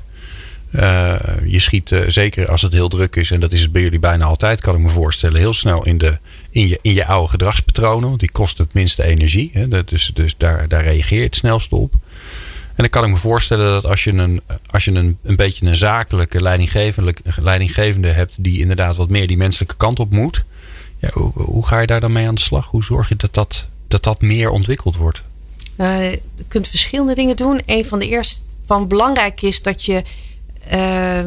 Uh, 0.74 1.20
je 1.46 1.58
schiet 1.58 1.90
uh, 1.90 2.00
zeker 2.08 2.48
als 2.48 2.62
het 2.62 2.72
heel 2.72 2.88
druk 2.88 3.16
is, 3.16 3.30
en 3.30 3.40
dat 3.40 3.52
is 3.52 3.60
het 3.60 3.72
bij 3.72 3.82
jullie 3.82 3.98
bijna 3.98 4.24
altijd, 4.24 4.60
kan 4.60 4.74
ik 4.74 4.80
me 4.80 4.88
voorstellen, 4.88 5.38
heel 5.38 5.54
snel 5.54 5.86
in, 5.86 5.98
de, 5.98 6.18
in, 6.50 6.68
je, 6.68 6.78
in 6.82 6.94
je 6.94 7.06
oude 7.06 7.28
gedragspatronen. 7.28 8.18
Die 8.18 8.30
kosten 8.30 8.64
het 8.64 8.74
minste 8.74 9.06
energie. 9.06 9.50
Hè, 9.54 9.84
dus 9.84 10.10
dus 10.14 10.34
daar, 10.36 10.68
daar 10.68 10.82
reageer 10.82 11.18
je 11.18 11.24
het 11.24 11.36
snelst 11.36 11.72
op. 11.72 11.94
En 12.74 12.76
dan 12.76 12.88
kan 12.88 13.04
ik 13.04 13.10
me 13.10 13.16
voorstellen 13.16 13.72
dat 13.72 13.86
als 13.86 14.04
je 14.04 14.12
een, 14.12 14.40
als 14.70 14.84
je 14.84 14.90
een, 14.90 15.18
een 15.22 15.36
beetje 15.36 15.66
een 15.66 15.76
zakelijke 15.76 16.42
leidinggevende, 16.42 17.14
leidinggevende 17.40 18.08
hebt, 18.08 18.44
die 18.44 18.60
inderdaad 18.60 18.96
wat 18.96 19.08
meer 19.08 19.26
die 19.26 19.36
menselijke 19.36 19.76
kant 19.76 20.00
op 20.00 20.10
moet. 20.10 20.44
Ja, 20.98 21.08
hoe, 21.32 21.66
ga 21.66 21.80
je 21.80 21.86
daar 21.86 22.00
dan 22.00 22.12
mee 22.12 22.26
aan 22.26 22.34
de 22.34 22.40
slag? 22.40 22.66
Hoe 22.66 22.84
zorg 22.84 23.08
je 23.08 23.16
dat 23.16 23.34
dat, 23.34 23.66
dat, 23.88 24.02
dat 24.02 24.20
meer 24.20 24.50
ontwikkeld 24.50 24.96
wordt? 24.96 25.22
Nou, 25.76 26.02
je 26.02 26.20
kunt 26.48 26.68
verschillende 26.68 27.14
dingen 27.14 27.36
doen. 27.36 27.60
Een 27.66 27.84
van 27.84 27.98
de 27.98 28.08
eerste 28.08 28.42
van 28.66 28.88
belangrijk 28.88 29.42
is 29.42 29.62
dat 29.62 29.84
je 29.84 30.02
uh, 30.72 31.18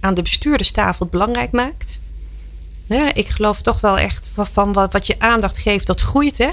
aan 0.00 0.14
de 0.14 0.22
bestuurderstafel 0.22 0.98
het 0.98 1.10
belangrijk 1.10 1.50
maakt. 1.50 1.98
Ja, 2.88 3.14
ik 3.14 3.28
geloof 3.28 3.62
toch 3.62 3.80
wel 3.80 3.98
echt 3.98 4.30
van, 4.34 4.46
van 4.46 4.72
wat, 4.72 4.92
wat, 4.92 5.06
je 5.06 5.14
aandacht 5.18 5.58
geeft, 5.58 5.86
dat 5.86 6.00
groeit. 6.00 6.38
Hè? 6.38 6.50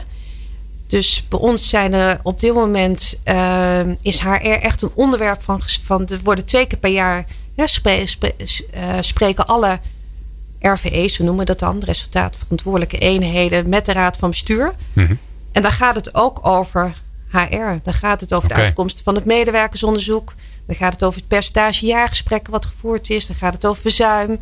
Dus 0.95 1.25
bij 1.27 1.39
ons 1.39 1.69
zijn 1.69 1.93
er 1.93 2.19
op 2.23 2.39
dit 2.39 2.53
moment 2.53 3.21
uh, 3.25 3.79
is 4.01 4.19
HR 4.19 4.29
echt 4.41 4.81
een 4.81 4.91
onderwerp 4.93 5.41
van. 5.41 5.62
van 5.84 6.08
er 6.08 6.19
worden 6.23 6.45
twee 6.45 6.65
keer 6.65 6.77
per 6.77 6.91
jaar 6.91 7.25
ja, 7.53 7.67
uh, 7.84 8.97
spreken 8.99 9.47
alle 9.47 9.79
RVE's, 10.60 11.13
zo 11.13 11.23
noemen 11.23 11.45
we 11.45 11.51
dat 11.51 11.60
dan, 11.60 11.84
resultaatverantwoordelijke 11.84 12.97
eenheden, 12.97 13.69
met 13.69 13.86
de 13.86 13.93
Raad 13.93 14.17
van 14.17 14.29
Bestuur. 14.29 14.75
Mm 14.93 15.05
-hmm. 15.05 15.19
En 15.51 15.62
daar 15.62 15.71
gaat 15.71 15.95
het 15.95 16.15
ook 16.15 16.47
over 16.47 16.93
HR. 17.31 17.73
Dan 17.84 17.93
gaat 17.93 18.21
het 18.21 18.34
over 18.34 18.49
okay. 18.49 18.58
de 18.58 18.63
uitkomsten 18.63 19.03
van 19.03 19.15
het 19.15 19.25
medewerkersonderzoek. 19.25 20.34
Dan 20.65 20.75
gaat 20.75 20.93
het 20.93 21.03
over 21.03 21.19
het 21.19 21.27
percentage 21.27 21.86
jaargesprekken 21.86 22.51
wat 22.51 22.65
gevoerd 22.65 23.10
is. 23.10 23.27
Dan 23.27 23.36
gaat 23.36 23.53
het 23.53 23.65
over 23.65 23.81
verzuim. 23.81 24.39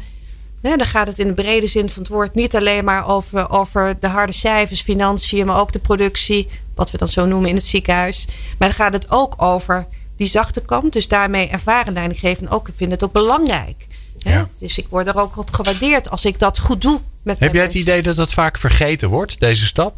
Ja, 0.63 0.77
dan 0.77 0.87
gaat 0.87 1.07
het 1.07 1.19
in 1.19 1.27
de 1.27 1.33
brede 1.33 1.67
zin 1.67 1.89
van 1.89 2.01
het 2.01 2.11
woord 2.11 2.35
niet 2.35 2.55
alleen 2.55 2.85
maar 2.85 3.07
over, 3.07 3.49
over 3.49 3.95
de 3.99 4.07
harde 4.07 4.33
cijfers, 4.33 4.81
financiën, 4.81 5.45
maar 5.45 5.59
ook 5.59 5.71
de 5.71 5.79
productie, 5.79 6.49
wat 6.75 6.91
we 6.91 6.97
dan 6.97 7.07
zo 7.07 7.25
noemen 7.25 7.49
in 7.49 7.55
het 7.55 7.65
ziekenhuis. 7.65 8.27
Maar 8.57 8.67
dan 8.67 8.77
gaat 8.77 8.93
het 8.93 9.11
ook 9.11 9.41
over 9.41 9.87
die 10.17 10.27
zachte 10.27 10.65
kant. 10.65 10.93
Dus 10.93 11.07
daarmee 11.07 11.47
ervaren 11.47 11.93
leidinggeven 11.93 12.49
ook. 12.49 12.67
Ik 12.67 12.73
vind 12.77 12.91
het 12.91 13.03
ook 13.03 13.11
belangrijk. 13.11 13.87
Ja. 14.17 14.49
Dus 14.57 14.77
ik 14.77 14.87
word 14.89 15.07
er 15.07 15.19
ook 15.19 15.37
op 15.37 15.51
gewaardeerd 15.51 16.09
als 16.09 16.25
ik 16.25 16.39
dat 16.39 16.59
goed 16.59 16.81
doe. 16.81 17.01
Met 17.23 17.39
Heb 17.39 17.53
jij 17.53 17.63
het 17.63 17.73
idee 17.73 18.01
dat 18.01 18.15
dat 18.15 18.33
vaak 18.33 18.57
vergeten 18.57 19.09
wordt, 19.09 19.39
deze 19.39 19.65
stap? 19.65 19.97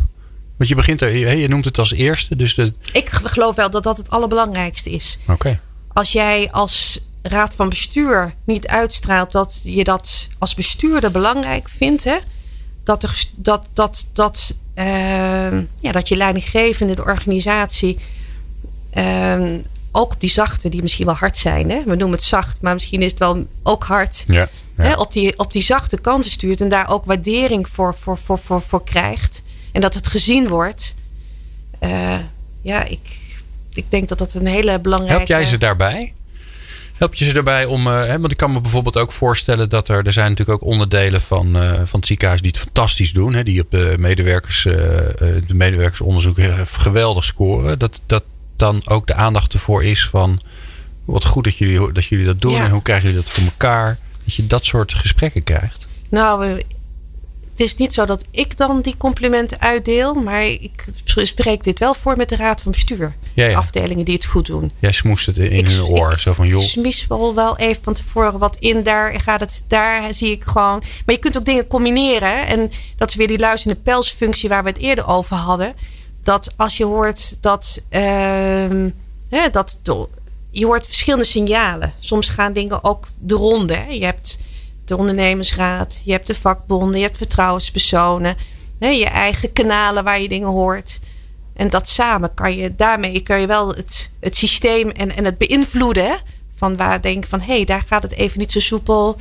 Want 0.58 0.70
je 0.70 0.76
begint 0.76 1.02
er, 1.02 1.38
je 1.38 1.48
noemt 1.48 1.66
het 1.66 1.78
als 1.78 1.94
eerste. 1.94 2.36
Dus 2.36 2.56
de... 2.56 2.74
Ik 2.94 3.10
geloof 3.10 3.56
wel 3.56 3.70
dat 3.70 3.84
dat 3.84 3.98
het 3.98 4.10
allerbelangrijkste 4.10 4.92
is. 4.92 5.20
Oké. 5.22 5.32
Okay. 5.32 5.60
Als 5.94 6.12
jij 6.12 6.52
als 6.52 7.06
raad 7.28 7.54
van 7.54 7.70
bestuur 7.70 8.34
niet 8.44 8.68
uitstraalt 8.68 9.32
dat 9.32 9.62
je 9.64 9.84
dat 9.84 10.28
als 10.38 10.56
bestuurder 10.56 11.12
belangrijk 11.12 11.70
vindt, 11.70 12.04
hè? 12.04 12.18
Dat, 12.84 13.04
er, 13.04 13.24
dat, 13.36 13.68
dat, 13.74 14.10
dat, 14.14 14.58
uh, 14.76 14.86
ja, 15.80 15.92
dat 15.92 16.08
je 16.08 16.16
leidinggevende 16.16 16.96
de 16.96 17.04
organisatie 17.04 18.00
uh, 18.94 19.54
ook 19.92 20.14
op 20.14 20.20
die 20.20 20.30
zachte, 20.30 20.70
die 20.70 20.82
misschien 20.82 21.06
wel 21.06 21.16
hard 21.16 21.38
zijn. 21.38 21.70
Hè? 21.70 21.84
We 21.84 21.96
noemen 21.96 22.12
het 22.12 22.24
zacht, 22.24 22.62
maar 22.62 22.74
misschien 22.74 23.02
is 23.02 23.12
het 23.12 23.20
wel 23.20 23.48
ook 23.64 23.84
hard. 23.84 24.24
Ja, 24.28 24.50
ja. 24.78 24.84
Hè? 24.84 24.94
Op, 24.94 25.12
die, 25.12 25.40
op 25.40 25.52
die 25.52 25.62
zachte 25.62 25.98
kanten 26.02 26.32
stuurt 26.32 26.62
en 26.62 26.70
daar 26.70 26.90
ook 26.90 27.06
waardering 27.06 27.68
voor, 27.72 27.96
voor, 27.96 28.18
voor, 28.18 28.40
voor, 28.40 28.62
voor 28.62 28.84
krijgt. 28.84 29.42
En 29.72 29.82
dat 29.82 29.94
het 29.94 30.08
gezien 30.08 30.48
wordt. 30.48 30.96
Uh, 31.82 32.20
ja, 32.62 32.84
ik, 32.84 33.18
ik 33.74 33.86
denk 33.92 34.08
dat 34.08 34.18
dat 34.18 34.34
een 34.34 34.48
hele 34.48 34.80
belangrijke... 34.80 35.16
Help 35.16 35.28
jij 35.28 35.46
ze 35.46 35.58
daarbij? 35.58 36.14
Help 36.98 37.16
je 37.16 37.26
ze 37.26 37.34
daarbij 37.34 37.66
om. 37.66 37.88
Uh, 37.88 37.94
hè, 37.94 38.20
want 38.20 38.32
ik 38.32 38.38
kan 38.38 38.52
me 38.52 38.62
bijvoorbeeld 38.62 38.98
ook 38.98 39.12
voorstellen 39.12 39.70
dat 39.70 39.90
er. 39.90 40.06
Er 40.06 40.12
zijn 40.12 40.30
natuurlijk 40.30 40.64
ook 40.64 40.70
onderdelen 40.70 41.22
van, 41.22 41.64
uh, 41.64 41.74
van 41.74 42.00
het 42.00 42.08
ziekenhuis 42.08 42.42
die 42.42 42.52
het 42.52 42.60
fantastisch 42.60 43.14
doen. 43.14 43.34
Hè, 43.34 43.44
die 43.44 43.62
op 43.62 43.72
de, 43.72 43.96
medewerkers, 44.00 44.66
uh, 44.66 44.74
de 45.18 45.54
medewerkersonderzoek 45.54 46.38
geweldig 46.66 47.24
scoren. 47.24 47.80
Dat, 47.80 48.02
dat 48.06 48.26
dan 48.56 48.82
ook 48.86 49.08
de 49.08 49.16
aandacht 49.16 49.54
ervoor 49.54 49.84
is 49.84 50.08
van. 50.08 50.42
Wat 51.06 51.26
goed 51.26 51.44
dat 51.44 51.58
jullie 51.58 51.92
dat, 51.92 52.06
jullie 52.06 52.26
dat 52.26 52.42
doen. 52.42 52.52
Ja. 52.52 52.66
En 52.66 52.72
hoe 52.72 52.82
krijgen 52.82 53.08
jullie 53.08 53.24
dat 53.24 53.32
voor 53.32 53.44
elkaar? 53.44 53.98
Dat 54.24 54.34
je 54.34 54.48
dat 54.48 54.66
soort 54.66 54.94
gesprekken 54.94 55.44
krijgt. 55.44 55.88
Nou, 56.10 56.62
het 57.56 57.66
is 57.66 57.76
niet 57.76 57.94
zo 57.94 58.06
dat 58.06 58.24
ik 58.32 58.58
dan 58.58 58.82
die 58.82 58.98
complimenten 58.98 59.60
uitdeel, 59.60 60.14
maar 60.14 60.46
ik 60.46 60.86
spreek 61.06 61.64
dit 61.64 61.80
wel 61.80 61.94
voor 61.94 62.18
met 62.18 62.30
de 62.30 62.36
raad 62.36 62.62
van 62.62 62.72
bestuur. 62.72 63.16
Ja, 63.34 63.46
ja. 63.46 63.58
Afdelingen 63.58 64.06
die 64.06 64.14
het 64.14 64.26
goed 64.26 64.46
doen. 64.46 64.72
Jij 64.80 64.92
smoest 64.92 65.26
het 65.26 65.38
in 65.38 65.52
ik, 65.52 65.68
hun 65.68 65.84
oor. 65.84 66.12
Ik 66.12 66.20
zo 66.20 66.34
van, 66.34 66.48
joh. 66.48 66.62
smies 66.62 67.08
wel, 67.08 67.36
wel 67.36 67.58
even 67.58 67.84
van 67.84 67.94
tevoren 67.94 68.40
wat 68.40 68.58
in. 68.60 68.84
Daar 68.84 69.20
gaat 69.22 69.40
het, 69.40 69.64
daar 69.68 70.14
zie 70.14 70.32
ik 70.32 70.44
gewoon. 70.44 70.84
Maar 71.06 71.16
je 71.16 71.18
kunt 71.18 71.38
ook 71.38 71.46
dingen 71.46 71.68
combineren. 71.68 72.48
En 72.48 72.72
dat 72.98 73.10
is 73.10 73.16
weer 73.16 73.28
die 73.28 73.40
luisterende 73.40 73.84
pelsfunctie 73.84 74.50
waar 74.50 74.64
we 74.64 74.70
het 74.70 74.78
eerder 74.78 75.08
over 75.08 75.36
hadden. 75.36 75.76
Dat 76.24 76.54
als 76.58 76.78
je 76.78 76.86
hoort 76.86 77.38
dat, 77.42 77.84
uh, 77.90 78.02
hè, 79.30 79.50
dat 79.52 79.82
je 80.52 80.66
hoort 80.66 80.86
verschillende 80.86 81.26
signalen. 81.26 81.94
Soms 82.00 82.30
gaan 82.30 82.54
dingen 82.54 82.84
ook 82.84 83.06
de 83.20 83.36
ronde. 83.36 83.76
Hè. 83.76 83.90
Je 83.90 84.06
hebt 84.06 84.40
de 84.86 84.98
ondernemersraad, 84.98 86.02
je 86.04 86.12
hebt 86.12 86.28
de 86.28 86.36
vakbonden, 86.36 87.00
je 87.00 87.06
hebt 87.06 87.18
vertrouwenspersonen, 87.18 88.36
hè, 88.80 88.88
je 88.88 89.06
eigen 89.06 89.54
kanalen 89.54 90.04
waar 90.04 90.22
je 90.22 90.28
dingen 90.28 90.50
hoort. 90.50 91.00
En 91.54 91.70
dat 91.70 91.88
samen 91.88 92.34
kan 92.34 92.56
je, 92.56 92.76
daarmee 92.76 93.22
kan 93.22 93.42
je 93.42 93.48
wel 93.48 93.68
het, 93.70 94.12
het 94.20 94.36
systeem 94.36 94.90
en, 94.90 95.16
en 95.16 95.26
het 95.26 95.38
beïnvloeden. 95.38 96.18
Van 96.58 96.78
waar 96.78 97.02
denk 97.02 97.26
van 97.26 97.40
hé, 97.40 97.56
hey, 97.56 97.66
daar 97.66 97.84
gaat 97.88 98.04
het 98.04 98.12
even 98.12 98.40
niet 98.40 98.52
zo 98.52 98.60
soepel. 98.60 99.18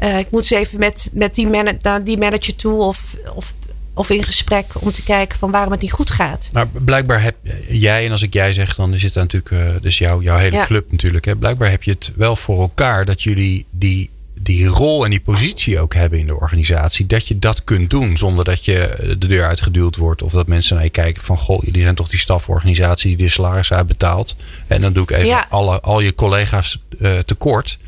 Uh, 0.00 0.18
ik 0.18 0.30
moet 0.30 0.40
eens 0.40 0.50
even 0.50 0.78
met, 0.78 1.10
met 1.12 1.34
die, 1.34 1.46
man, 1.46 1.78
naar 1.80 2.04
die 2.04 2.18
manager 2.18 2.56
toe 2.56 2.82
of, 2.82 3.16
of, 3.34 3.54
of 3.94 4.10
in 4.10 4.22
gesprek 4.22 4.66
om 4.78 4.92
te 4.92 5.02
kijken 5.02 5.38
van 5.38 5.50
waarom 5.50 5.72
het 5.72 5.80
niet 5.80 5.92
goed 5.92 6.10
gaat. 6.10 6.50
Maar 6.52 6.66
blijkbaar 6.68 7.22
heb 7.22 7.36
jij, 7.68 8.04
en 8.04 8.10
als 8.10 8.22
ik 8.22 8.32
jij 8.32 8.52
zeg, 8.52 8.74
dan 8.74 8.94
is 8.94 9.02
het 9.02 9.14
natuurlijk 9.14 9.50
uh, 9.50 9.70
dus 9.80 9.98
jou, 9.98 10.22
jouw 10.22 10.36
hele 10.36 10.56
ja. 10.56 10.66
club 10.66 10.90
natuurlijk. 10.90 11.24
Hè? 11.24 11.36
Blijkbaar 11.36 11.70
heb 11.70 11.82
je 11.82 11.90
het 11.90 12.12
wel 12.16 12.36
voor 12.36 12.60
elkaar 12.60 13.04
dat 13.04 13.22
jullie 13.22 13.66
die 13.70 14.10
die 14.42 14.66
rol 14.66 15.04
en 15.04 15.10
die 15.10 15.20
positie 15.20 15.80
ook 15.80 15.94
hebben 15.94 16.18
in 16.18 16.26
de 16.26 16.36
organisatie. 16.36 17.06
Dat 17.06 17.28
je 17.28 17.38
dat 17.38 17.64
kunt 17.64 17.90
doen 17.90 18.16
zonder 18.16 18.44
dat 18.44 18.64
je 18.64 19.14
de 19.18 19.26
deur 19.26 19.44
uitgeduwd 19.44 19.96
wordt. 19.96 20.22
Of 20.22 20.32
dat 20.32 20.46
mensen 20.46 20.74
naar 20.74 20.84
je 20.84 20.90
kijken 20.90 21.22
van 21.22 21.38
goh, 21.38 21.62
jullie 21.62 21.82
zijn 21.82 21.94
toch 21.94 22.08
die 22.08 22.18
staforganisatie 22.18 23.16
die 23.16 23.26
de 23.26 23.32
salaris 23.32 23.72
uitbetaalt. 23.72 24.36
En 24.66 24.80
dan 24.80 24.92
doe 24.92 25.02
ik 25.02 25.10
even 25.10 25.48
alle, 25.48 25.80
al 25.80 26.00
je 26.00 26.14
collega's 26.14 26.82
uh, 26.98 27.18
tekort. 27.18 27.78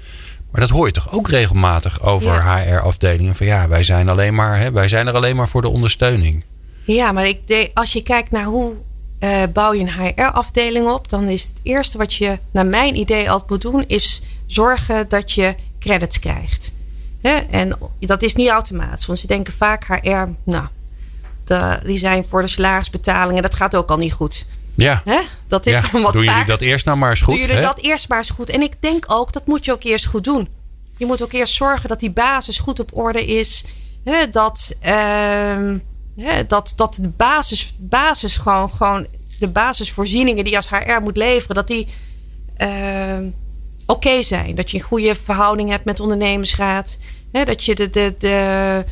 Maar 0.50 0.60
dat 0.60 0.70
hoor 0.70 0.86
je 0.86 0.92
toch 0.92 1.12
ook 1.12 1.28
regelmatig 1.28 2.02
over 2.02 2.44
HR-afdelingen. 2.44 3.36
Van 3.36 3.46
ja, 3.46 3.68
wij 3.68 3.82
zijn, 3.82 4.08
alleen 4.08 4.34
maar, 4.34 4.58
hè, 4.58 4.72
wij 4.72 4.88
zijn 4.88 5.06
er 5.06 5.14
alleen 5.14 5.36
maar 5.36 5.48
voor 5.48 5.62
de 5.62 5.68
ondersteuning. 5.68 6.44
Ja, 6.84 7.12
maar 7.12 7.26
ik 7.26 7.70
als 7.74 7.92
je 7.92 8.02
kijkt 8.02 8.30
naar 8.30 8.44
hoe 8.44 8.74
uh, 9.20 9.42
bouw 9.52 9.72
je 9.72 9.80
een 9.80 10.14
HR-afdeling 10.16 10.88
op, 10.88 11.08
dan 11.08 11.28
is 11.28 11.42
het 11.42 11.60
eerste 11.62 11.98
wat 11.98 12.14
je, 12.14 12.38
naar 12.50 12.66
mijn 12.66 12.96
idee, 12.96 13.30
altijd 13.30 13.50
moet 13.50 13.62
doen, 13.62 13.84
is 13.86 14.22
zorgen 14.46 15.08
dat 15.08 15.32
je 15.32 15.54
credits 15.82 16.18
krijgt. 16.18 16.72
En 17.50 17.78
dat 18.00 18.22
is 18.22 18.34
niet 18.34 18.48
automatisch, 18.48 19.06
want 19.06 19.18
ze 19.18 19.26
denken 19.26 19.52
vaak 19.52 19.84
HR, 19.84 20.28
nou, 20.44 20.66
de, 21.44 21.80
die 21.84 21.96
zijn 21.96 22.24
voor 22.24 22.40
de 22.40 22.48
salarisbetalingen, 22.48 23.42
dat 23.42 23.54
gaat 23.54 23.76
ook 23.76 23.90
al 23.90 23.96
niet 23.96 24.12
goed. 24.12 24.46
Ja. 24.74 25.02
Dat 25.48 25.66
is 25.66 25.90
dan 25.90 26.02
wat 26.02 26.12
Doen 26.12 26.24
jullie 26.24 26.44
dat 26.44 26.60
eerst 26.60 26.84
nou 26.84 26.98
maar 26.98 27.10
eens 27.10 27.20
goed? 27.20 27.34
Doen 27.34 27.46
jullie 27.46 27.62
dat 27.62 27.78
eerst 27.78 28.08
maar 28.08 28.18
eens 28.18 28.30
goed? 28.30 28.50
En 28.50 28.62
ik 28.62 28.72
denk 28.80 29.04
ook, 29.08 29.32
dat 29.32 29.46
moet 29.46 29.64
je 29.64 29.72
ook 29.72 29.82
eerst 29.82 30.06
goed 30.06 30.24
doen. 30.24 30.48
Je 30.96 31.06
moet 31.06 31.22
ook 31.22 31.32
eerst 31.32 31.54
zorgen 31.54 31.88
dat 31.88 32.00
die 32.00 32.10
basis 32.10 32.58
goed 32.58 32.80
op 32.80 32.90
orde 32.96 33.26
is. 33.26 33.64
Dat, 34.30 34.76
uh, 34.86 35.74
dat, 36.48 36.72
dat 36.76 36.98
de 37.00 37.08
basis, 37.08 37.74
basis 37.78 38.36
gewoon, 38.36 38.70
gewoon 38.70 39.06
de 39.38 39.48
basisvoorzieningen 39.48 40.44
die 40.44 40.52
je 40.52 40.58
als 40.58 40.68
HR 40.68 41.00
moet 41.02 41.16
leveren, 41.16 41.56
dat 41.56 41.66
die 41.66 41.88
uh, 42.58 43.16
oké 43.92 44.22
zijn. 44.22 44.54
Dat 44.54 44.70
je 44.70 44.78
een 44.78 44.84
goede 44.84 45.14
verhouding 45.24 45.68
hebt 45.68 45.84
met 45.84 46.00
ondernemersraad. 46.00 46.98
Hè, 47.32 47.44
dat 47.44 47.64
je 47.64 47.74
de, 47.74 47.90
de, 47.90 48.14
de. 48.18 48.84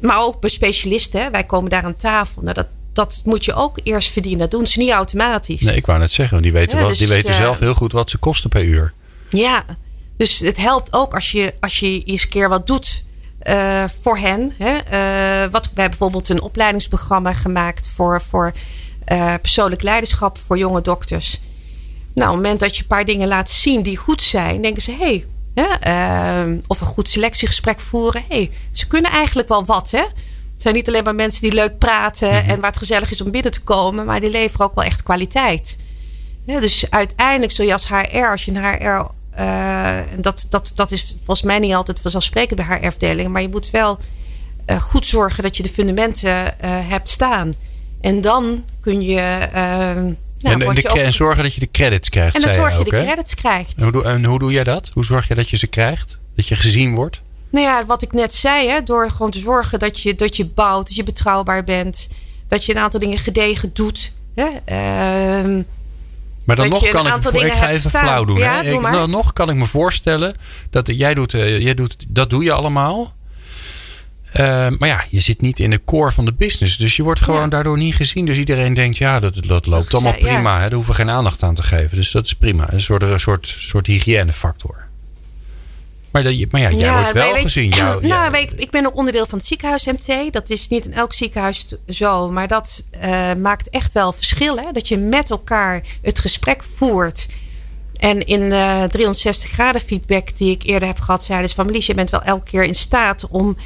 Maar 0.00 0.22
ook 0.22 0.40
bij 0.40 0.50
specialisten, 0.50 1.20
hè, 1.20 1.30
wij 1.30 1.44
komen 1.44 1.70
daar 1.70 1.84
aan 1.84 1.96
tafel. 1.96 2.42
Nou, 2.42 2.54
dat, 2.54 2.66
dat 2.92 3.22
moet 3.24 3.44
je 3.44 3.54
ook 3.54 3.78
eerst 3.82 4.10
verdienen. 4.10 4.38
Dat 4.38 4.50
doen 4.50 4.66
ze 4.66 4.78
niet 4.78 4.90
automatisch. 4.90 5.60
Nee, 5.60 5.76
ik 5.76 5.86
wou 5.86 5.98
net 5.98 6.10
zeggen, 6.10 6.42
die 6.42 6.52
weten, 6.52 6.78
wel, 6.78 6.88
die 6.88 6.96
dus, 6.96 7.08
weten 7.08 7.34
zelf 7.34 7.54
eh, 7.54 7.60
heel 7.60 7.74
goed 7.74 7.92
wat 7.92 8.10
ze 8.10 8.18
kosten 8.18 8.50
per 8.50 8.64
uur. 8.64 8.92
Ja, 9.30 9.64
dus 10.16 10.38
het 10.38 10.56
helpt 10.56 10.92
ook 10.92 11.14
als 11.14 11.32
je, 11.32 11.54
als 11.60 11.80
je 11.80 12.02
eens 12.04 12.22
een 12.22 12.28
keer 12.28 12.48
wat 12.48 12.66
doet 12.66 13.04
uh, 13.42 13.84
voor 14.02 14.18
hen. 14.18 14.52
Hè? 14.58 14.74
Uh, 14.74 15.50
wat, 15.50 15.64
we 15.64 15.80
hebben 15.80 15.98
bijvoorbeeld 15.98 16.28
een 16.28 16.42
opleidingsprogramma 16.42 17.32
gemaakt 17.32 17.90
voor, 17.94 18.22
voor 18.22 18.52
persoonlijk 19.40 19.82
leiderschap 19.82 20.38
voor 20.46 20.58
jonge 20.58 20.80
dokters. 20.80 21.40
Nou, 22.16 22.28
op 22.28 22.34
het 22.34 22.44
moment 22.44 22.60
dat 22.60 22.76
je 22.76 22.82
een 22.82 22.88
paar 22.88 23.04
dingen 23.04 23.28
laat 23.28 23.50
zien 23.50 23.82
die 23.82 23.96
goed 23.96 24.22
zijn, 24.22 24.62
denken 24.62 24.82
ze: 24.82 24.92
hé, 24.92 25.24
hey, 25.54 26.60
of 26.66 26.80
een 26.80 26.86
goed 26.86 27.08
selectiegesprek 27.08 27.80
voeren. 27.80 28.24
hey, 28.28 28.50
ze 28.70 28.86
kunnen 28.86 29.10
eigenlijk 29.10 29.48
wel 29.48 29.64
wat. 29.64 29.90
Hè? 29.90 30.00
Het 30.52 30.62
zijn 30.62 30.74
niet 30.74 30.88
alleen 30.88 31.04
maar 31.04 31.14
mensen 31.14 31.42
die 31.42 31.52
leuk 31.52 31.78
praten 31.78 32.28
mhm. 32.28 32.50
en 32.50 32.60
waar 32.60 32.70
het 32.70 32.78
gezellig 32.78 33.10
is 33.10 33.20
om 33.20 33.30
binnen 33.30 33.52
te 33.52 33.62
komen, 33.62 34.04
maar 34.04 34.20
die 34.20 34.30
leveren 34.30 34.66
ook 34.66 34.74
wel 34.74 34.84
echt 34.84 35.02
kwaliteit. 35.02 35.78
Ja, 36.44 36.60
dus 36.60 36.90
uiteindelijk 36.90 37.52
zul 37.52 37.66
je 37.66 37.72
als 37.72 37.88
HR, 37.88 38.26
als 38.30 38.44
je 38.44 38.52
een 38.52 38.64
HR 38.64 39.06
uh, 39.40 39.98
dat, 40.18 40.46
dat, 40.50 40.72
dat 40.74 40.90
is 40.90 41.14
volgens 41.16 41.42
mij 41.42 41.58
niet 41.58 41.74
altijd 41.74 42.00
vanzelfsprekend 42.00 42.56
bij 42.58 42.68
haar 42.68 42.86
afdelingen. 42.86 43.30
Maar 43.30 43.42
je 43.42 43.48
moet 43.48 43.70
wel 43.70 43.98
uh, 44.66 44.80
goed 44.80 45.06
zorgen 45.06 45.42
dat 45.42 45.56
je 45.56 45.62
de 45.62 45.68
fundamenten 45.68 46.30
uh, 46.30 46.88
hebt 46.88 47.08
staan. 47.08 47.52
En 48.00 48.20
dan 48.20 48.64
kun 48.80 49.02
je. 49.02 49.48
Nou, 50.40 50.64
en, 50.64 50.74
de, 50.74 50.82
en, 50.82 51.12
zorgen 51.12 51.42
dat 51.42 51.54
je 51.54 51.60
de 51.60 51.70
credits 51.70 52.08
krijgt. 52.08 52.34
En 52.34 52.40
dan 52.40 52.54
zorg 52.54 52.72
je, 52.72 52.78
ook, 52.78 52.90
de 52.90 53.02
credits 53.02 53.34
krijgt. 53.34 53.74
En 53.74 53.92
hoe, 53.92 54.04
en 54.04 54.24
hoe 54.24 54.38
doe 54.38 54.52
jij 54.52 54.64
dat? 54.64 54.90
Hoe 54.94 55.04
zorg 55.04 55.28
je 55.28 55.34
dat 55.34 55.50
je 55.50 55.56
ze 55.56 55.66
krijgt? 55.66 56.18
Dat 56.36 56.48
je 56.48 56.56
gezien 56.56 56.94
wordt? 56.94 57.22
Nou 57.50 57.66
ja, 57.66 57.86
wat 57.86 58.02
ik 58.02 58.12
net 58.12 58.34
zei, 58.34 58.68
hè, 58.68 58.82
door 58.82 59.10
gewoon 59.10 59.30
te 59.30 59.38
zorgen 59.38 59.78
dat 59.78 60.00
je, 60.00 60.14
dat 60.14 60.36
je 60.36 60.46
bouwt, 60.46 60.86
dat 60.86 60.96
je 60.96 61.02
betrouwbaar 61.02 61.64
bent, 61.64 62.08
dat 62.48 62.64
je 62.64 62.74
een 62.74 62.80
aantal 62.80 63.00
dingen 63.00 63.18
gedegen 63.18 63.70
doet. 63.72 64.12
Hè, 64.34 64.44
uh, 64.44 65.64
maar 66.44 66.56
dan 66.56 66.68
nog 66.68 66.88
kan 66.88 67.06
ik, 67.06 67.24
ik 67.24 67.52
ga 67.52 67.70
even 67.70 67.90
flauw 67.90 68.24
doen. 68.24 68.38
Ja, 68.38 68.62
hè? 68.62 68.80
dan 68.80 69.10
nog 69.10 69.32
kan 69.32 69.50
ik 69.50 69.56
me 69.56 69.66
voorstellen 69.66 70.36
dat 70.70 70.86
jij 70.86 71.14
doet, 71.14 71.32
uh, 71.32 71.60
jij 71.60 71.74
doet 71.74 71.96
dat 72.08 72.30
doe 72.30 72.44
je 72.44 72.52
allemaal. 72.52 73.14
Uh, 74.34 74.68
maar 74.78 74.88
ja, 74.88 75.04
je 75.10 75.20
zit 75.20 75.40
niet 75.40 75.58
in 75.58 75.70
de 75.70 75.84
core 75.84 76.12
van 76.12 76.24
de 76.24 76.32
business. 76.32 76.76
Dus 76.76 76.96
je 76.96 77.02
wordt 77.02 77.20
gewoon 77.20 77.48
daardoor 77.48 77.78
niet 77.78 77.94
gezien. 77.94 78.26
Dus 78.26 78.38
iedereen 78.38 78.74
denkt, 78.74 78.96
ja, 78.96 79.20
dat, 79.20 79.34
dat 79.46 79.66
loopt 79.66 79.94
allemaal 79.94 80.14
prima. 80.14 80.54
Hè? 80.54 80.60
Daar 80.60 80.72
hoeven 80.72 80.94
we 80.94 80.98
geen 80.98 81.10
aandacht 81.10 81.42
aan 81.42 81.54
te 81.54 81.62
geven. 81.62 81.96
Dus 81.96 82.10
dat 82.10 82.24
is 82.24 82.34
prima. 82.34 82.72
Een 82.72 82.80
soort, 82.80 83.02
een 83.02 83.20
soort, 83.20 83.54
soort 83.58 83.86
hygiënefactor. 83.86 84.84
Maar, 86.10 86.22
dat, 86.22 86.34
maar 86.50 86.60
ja, 86.60 86.70
jij 86.70 86.92
wordt 86.92 87.12
wel 87.12 87.34
gezien. 87.34 87.70
Jou, 87.76 88.06
nou, 88.06 88.36
ik, 88.36 88.52
ik, 88.52 88.70
ben 88.70 88.86
ook 88.86 88.96
onderdeel 88.96 89.26
van 89.26 89.38
het 89.38 89.46
ziekenhuis 89.46 89.86
MT. 89.86 90.32
Dat 90.32 90.50
is 90.50 90.68
niet 90.68 90.86
in 90.86 90.92
elk 90.92 91.12
ziekenhuis 91.12 91.66
zo. 91.88 92.30
Maar 92.30 92.48
dat 92.48 92.84
uh, 93.04 93.32
maakt 93.34 93.68
echt 93.68 93.92
wel 93.92 94.12
verschil. 94.12 94.56
Hè? 94.56 94.72
Dat 94.72 94.88
je 94.88 94.98
met 94.98 95.30
elkaar 95.30 95.82
het 96.02 96.18
gesprek 96.18 96.64
voert. 96.76 97.26
En 97.96 98.26
in 98.26 98.40
de 98.40 98.86
360 98.90 99.50
graden 99.50 99.80
feedback 99.80 100.36
die 100.36 100.50
ik 100.50 100.62
eerder 100.62 100.88
heb 100.88 101.00
gehad, 101.00 101.24
zeiden 101.24 101.48
ze 101.48 101.54
van 101.54 101.66
Melisje, 101.66 101.90
je 101.90 101.96
bent 101.96 102.10
wel 102.10 102.22
elke 102.22 102.50
keer 102.50 102.64
in 102.64 102.74
staat 102.74 103.26
om 103.28 103.56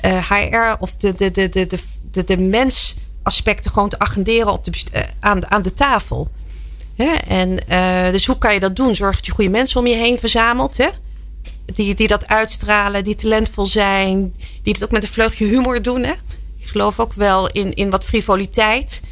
HR 0.00 0.76
of 0.78 0.96
de, 0.96 1.14
de, 1.14 1.30
de, 1.30 1.48
de, 1.48 1.66
de, 2.10 2.24
de, 2.24 2.38
mensaspecten 2.38 3.70
gewoon 3.70 3.88
te 3.88 3.98
agenderen 3.98 4.52
op 4.52 4.64
de, 4.64 4.70
uh, 4.94 5.00
aan, 5.20 5.50
aan 5.50 5.62
de 5.62 5.72
tafel. 5.72 6.30
En 7.28 7.58
uh, 7.68 8.10
dus 8.10 8.26
hoe 8.26 8.38
kan 8.38 8.54
je 8.54 8.60
dat 8.60 8.76
doen? 8.76 8.94
Zorg 8.94 9.16
dat 9.16 9.26
je 9.26 9.32
goede 9.32 9.50
mensen 9.50 9.80
om 9.80 9.86
je 9.86 9.94
heen 9.94 10.18
verzamelt. 10.18 10.76
Hè? 10.76 10.88
die, 11.74 11.94
die 11.94 12.08
dat 12.08 12.26
uitstralen, 12.26 13.04
die 13.04 13.14
talentvol 13.14 13.66
zijn, 13.66 14.34
die 14.62 14.72
het 14.72 14.84
ook 14.84 14.90
met 14.90 15.02
een 15.02 15.08
vleugje 15.08 15.46
humor 15.46 15.82
doen. 15.82 16.04
Hè? 16.04 16.12
Ik 16.58 16.66
geloof 16.66 17.00
ook 17.00 17.12
wel 17.12 17.50
in, 17.50 17.74
in 17.74 17.90
wat 17.90 18.04
frivoliteit. 18.04 19.02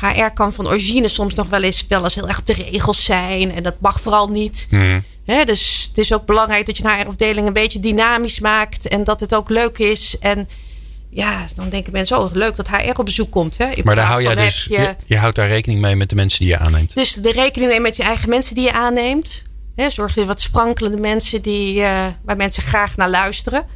HR 0.00 0.30
kan 0.34 0.52
van 0.52 0.66
origine 0.66 1.08
soms 1.08 1.34
nog 1.34 1.48
wel 1.48 1.62
eens 1.62 1.86
wel 1.88 2.02
eens 2.02 2.14
heel 2.14 2.28
erg 2.28 2.38
op 2.38 2.46
de 2.46 2.52
regels 2.52 3.04
zijn. 3.04 3.52
En 3.52 3.62
dat 3.62 3.80
mag 3.80 4.00
vooral 4.00 4.28
niet. 4.28 4.66
Mm. 4.70 5.04
Dus 5.24 5.84
het 5.88 5.98
is 5.98 6.12
ook 6.12 6.26
belangrijk 6.26 6.66
dat 6.66 6.76
je 6.76 6.84
een 6.84 7.00
HR-afdeling 7.00 7.46
een 7.46 7.52
beetje 7.52 7.80
dynamisch 7.80 8.40
maakt. 8.40 8.88
En 8.88 9.04
dat 9.04 9.20
het 9.20 9.34
ook 9.34 9.48
leuk 9.48 9.78
is. 9.78 10.18
En 10.18 10.48
ja, 11.10 11.46
dan 11.56 11.68
denken 11.68 11.92
mensen, 11.92 12.18
oh 12.18 12.32
leuk 12.32 12.56
dat 12.56 12.68
HR 12.68 12.98
op 12.98 13.04
bezoek 13.04 13.30
komt. 13.30 13.58
Hè? 13.58 13.70
maar 13.84 13.94
daar 13.94 14.06
hou 14.06 14.22
jij 14.22 14.34
dus, 14.34 14.64
je, 14.64 14.96
je, 15.06 15.16
houdt 15.16 15.36
daar 15.36 15.48
rekening 15.48 15.80
mee 15.80 15.96
met 15.96 16.08
de 16.08 16.14
mensen 16.14 16.38
die 16.38 16.48
je 16.48 16.58
aanneemt. 16.58 16.94
Dus 16.94 17.12
de 17.12 17.32
rekening 17.32 17.70
mee 17.70 17.80
met 17.80 17.96
je 17.96 18.02
eigen 18.02 18.28
mensen 18.28 18.54
die 18.54 18.64
je 18.64 18.72
aanneemt. 18.72 19.44
Hè, 19.76 19.90
zorg 19.90 20.14
je 20.14 20.24
wat 20.24 20.40
sprankelende 20.40 21.00
mensen 21.00 21.42
die, 21.42 21.76
uh, 21.76 22.06
waar 22.24 22.36
mensen 22.36 22.62
graag 22.62 22.96
naar 22.96 23.10
luisteren. 23.10 23.66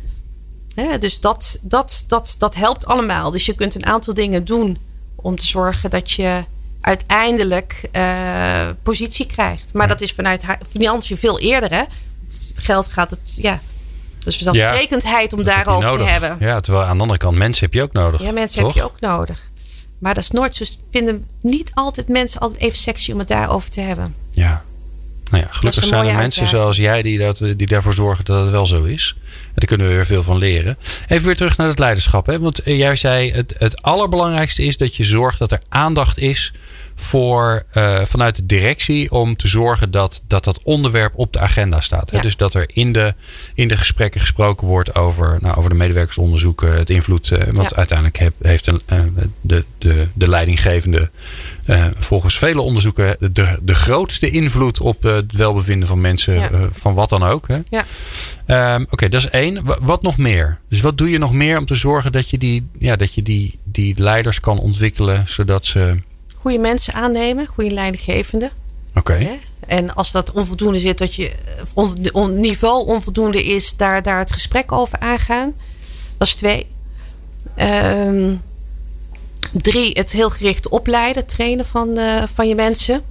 Hè, 0.75 0.99
dus 0.99 1.21
dat, 1.21 1.59
dat, 1.63 2.05
dat, 2.09 2.35
dat 2.39 2.55
helpt 2.55 2.87
allemaal. 2.87 3.31
Dus 3.31 3.47
je 3.47 3.55
kunt 3.55 3.75
een 3.75 3.87
aantal 3.87 4.15
dingen 4.15 4.45
doen 4.45 4.79
om 5.17 5.37
te 5.37 5.47
zorgen 5.47 5.91
dat 5.91 6.11
je 6.11 6.45
uiteindelijk 6.81 7.89
uh, 7.93 8.69
positie 8.83 9.27
krijgt. 9.27 9.73
Maar 9.73 9.89
dat 9.89 10.01
is 10.01 10.13
vanuit 10.13 10.45
financiën 10.71 11.17
veel 11.17 11.39
eerder. 11.39 11.71
Hè? 11.71 11.83
Geld 12.55 12.87
gaat 12.87 13.11
het, 13.11 13.39
ja. 13.41 13.61
Dus 14.19 14.39
vanzelfsprekendheid 14.43 15.33
om 15.33 15.43
daarover 15.43 15.99
te 15.99 16.05
hebben. 16.05 16.37
Ja, 16.41 16.61
terwijl 16.61 16.85
aan 16.85 16.97
de 16.97 17.03
andere 17.03 17.19
kant 17.19 17.37
mensen 17.37 17.65
heb 17.65 17.75
je 17.75 17.83
ook 17.83 17.93
nodig. 17.93 18.23
Ja, 18.23 18.33
mensen 18.33 18.65
heb 18.65 18.75
je 18.75 18.83
ook 18.83 19.01
nodig. 19.01 19.51
Maar 19.99 20.15
dat 20.15 20.23
is 20.23 20.31
nooit 20.31 20.55
zo. 20.55 20.65
Vinden 20.91 21.27
niet 21.41 21.71
altijd 21.75 22.09
mensen 22.09 22.41
altijd 22.41 22.61
even 22.61 22.79
sexy 22.79 23.13
om 23.13 23.19
het 23.19 23.29
daarover 23.29 23.71
te 23.71 23.81
hebben. 23.81 24.15
Ja, 24.31 24.65
nou 25.31 25.43
ja, 25.43 25.49
gelukkig 25.53 25.85
zijn 25.85 26.07
er 26.07 26.15
mensen 26.15 26.47
zoals 26.47 26.77
jij 26.77 27.03
die, 27.03 27.19
dat, 27.19 27.39
die 27.39 27.67
daarvoor 27.67 27.93
zorgen 27.93 28.25
dat 28.25 28.41
het 28.41 28.51
wel 28.51 28.67
zo 28.67 28.85
is. 28.85 29.15
En 29.19 29.53
daar 29.55 29.67
kunnen 29.67 29.89
we 29.89 29.95
weer 29.95 30.07
veel 30.07 30.23
van 30.23 30.39
leren. 30.39 30.79
Even 31.09 31.27
weer 31.27 31.37
terug 31.37 31.57
naar 31.57 31.69
het 31.69 31.79
leiderschap. 31.79 32.27
Hè? 32.27 32.39
Want 32.39 32.63
eh, 32.63 32.79
jij 32.79 32.97
zei 32.97 33.33
het, 33.33 33.55
het 33.59 33.83
allerbelangrijkste 33.83 34.63
is 34.63 34.77
dat 34.77 34.97
je 34.97 35.05
zorgt 35.05 35.39
dat 35.39 35.53
er 35.53 35.63
aandacht 35.69 36.19
is 36.19 36.53
voor, 37.01 37.63
uh, 37.75 38.01
vanuit 38.01 38.37
de 38.37 38.47
directie 38.47 39.11
om 39.11 39.37
te 39.37 39.49
zorgen 39.49 39.91
dat 39.91 40.23
dat, 40.27 40.45
dat 40.45 40.63
onderwerp 40.63 41.13
op 41.17 41.33
de 41.33 41.39
agenda 41.39 41.81
staat. 41.81 42.11
Hè? 42.11 42.21
Dus 42.21 42.37
dat 42.37 42.55
er 42.55 42.67
in 42.73 42.93
de, 42.93 43.15
in 43.55 43.69
de 43.69 43.77
gesprekken 43.77 44.21
gesproken 44.21 44.67
wordt 44.67 44.95
over, 44.95 45.39
nou, 45.41 45.57
over 45.57 45.71
de 45.71 45.77
medewerkersonderzoeken, 45.77 46.73
het 46.73 46.91
invloed. 46.91 47.31
Uh, 47.31 47.39
want 47.53 47.75
uiteindelijk 47.75 48.19
heb, 48.19 48.33
heeft 48.43 48.67
een, 48.67 48.81
uh, 48.93 49.01
de, 49.41 49.65
de, 49.79 50.07
de 50.13 50.29
leidinggevende 50.29 51.11
volgens 51.99 52.39
vele 52.39 52.61
onderzoeken 52.61 53.17
de, 53.33 53.59
de 53.63 53.75
grootste 53.75 54.31
invloed 54.31 54.81
op 54.81 55.03
het 55.03 55.33
welbevinden 55.33 55.89
van 55.89 56.01
mensen, 56.01 56.51
van 56.73 56.95
wat 56.95 57.09
dan 57.09 57.23
ook. 57.23 57.49
Hè? 57.49 57.59
Ja. 57.69 58.75
Um, 58.75 58.87
Oké, 58.91 59.09
dat 59.09 59.21
is 59.21 59.29
één. 59.29 59.63
Wat 59.81 60.03
nog 60.03 60.17
meer? 60.17 60.59
Dus 60.69 60.81
wat 60.81 60.99
doe 60.99 61.11
je 61.11 61.19
nog 61.19 61.33
meer 61.33 61.59
om 61.59 61.67
te 61.67 61.75
zorgen 61.75 62.13
dat 62.13 62.31
je 62.31 62.39
die, 62.39 62.69
ja, 62.79 62.97
dat 62.97 63.15
je 63.15 63.23
die, 63.23 63.59
die 63.65 63.95
leiders 63.99 64.41
kan 64.41 64.59
ontwikkelen 64.59 65.25
zodat 65.27 65.67
ze 65.67 66.01
goede 66.35 66.59
mensen 66.59 66.95
aannemen, 66.95 67.47
goede 67.47 67.71
leidinggevende. 67.71 68.51
Oké. 68.95 69.39
En 69.67 69.95
als 69.95 70.13
dat 70.13 70.31
onvoldoende 70.33 70.79
zit, 70.79 70.99
dat 70.99 71.15
je 71.15 71.33
on, 72.13 72.41
niveau 72.41 72.87
onvoldoende 72.87 73.45
is, 73.45 73.77
daar, 73.77 74.03
daar 74.03 74.19
het 74.19 74.33
gesprek 74.33 74.73
over 74.73 74.99
aangaan. 74.99 75.53
Dat 76.17 76.29
is 76.29 76.35
twee. 76.35 76.67
Um, 77.57 78.41
drie, 79.53 79.91
het 79.93 80.13
heel 80.13 80.31
gericht 80.31 80.69
opleiden, 80.69 81.27
trainen 81.27 81.67
van, 81.67 81.99
uh, 81.99 82.23
van 82.35 82.49
je 82.49 82.55
mensen. 82.55 83.03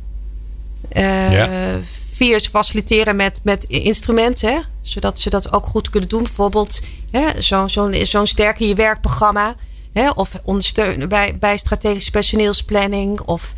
Uh, 0.92 1.32
ja. 1.32 1.80
Vier 2.12 2.36
is 2.36 2.48
faciliteren 2.48 3.16
met, 3.16 3.40
met 3.44 3.64
instrumenten, 3.64 4.54
hè, 4.54 4.60
zodat 4.82 5.20
ze 5.20 5.30
dat 5.30 5.54
ook 5.54 5.66
goed 5.66 5.90
kunnen 5.90 6.10
doen. 6.10 6.24
Bijvoorbeeld 6.24 6.82
zo'n 7.38 7.70
zo 7.70 7.92
zo'n 8.04 8.28
sterker 8.28 8.68
je 8.68 8.76
werkprogramma. 8.76 9.56
Hè, 9.94 10.10
of 10.10 10.30
ondersteunen 10.44 11.10
bij, 11.10 11.38
bij 11.38 11.58
strategische 11.58 12.12
personeelsplanning. 12.12 13.20
Of 13.20 13.54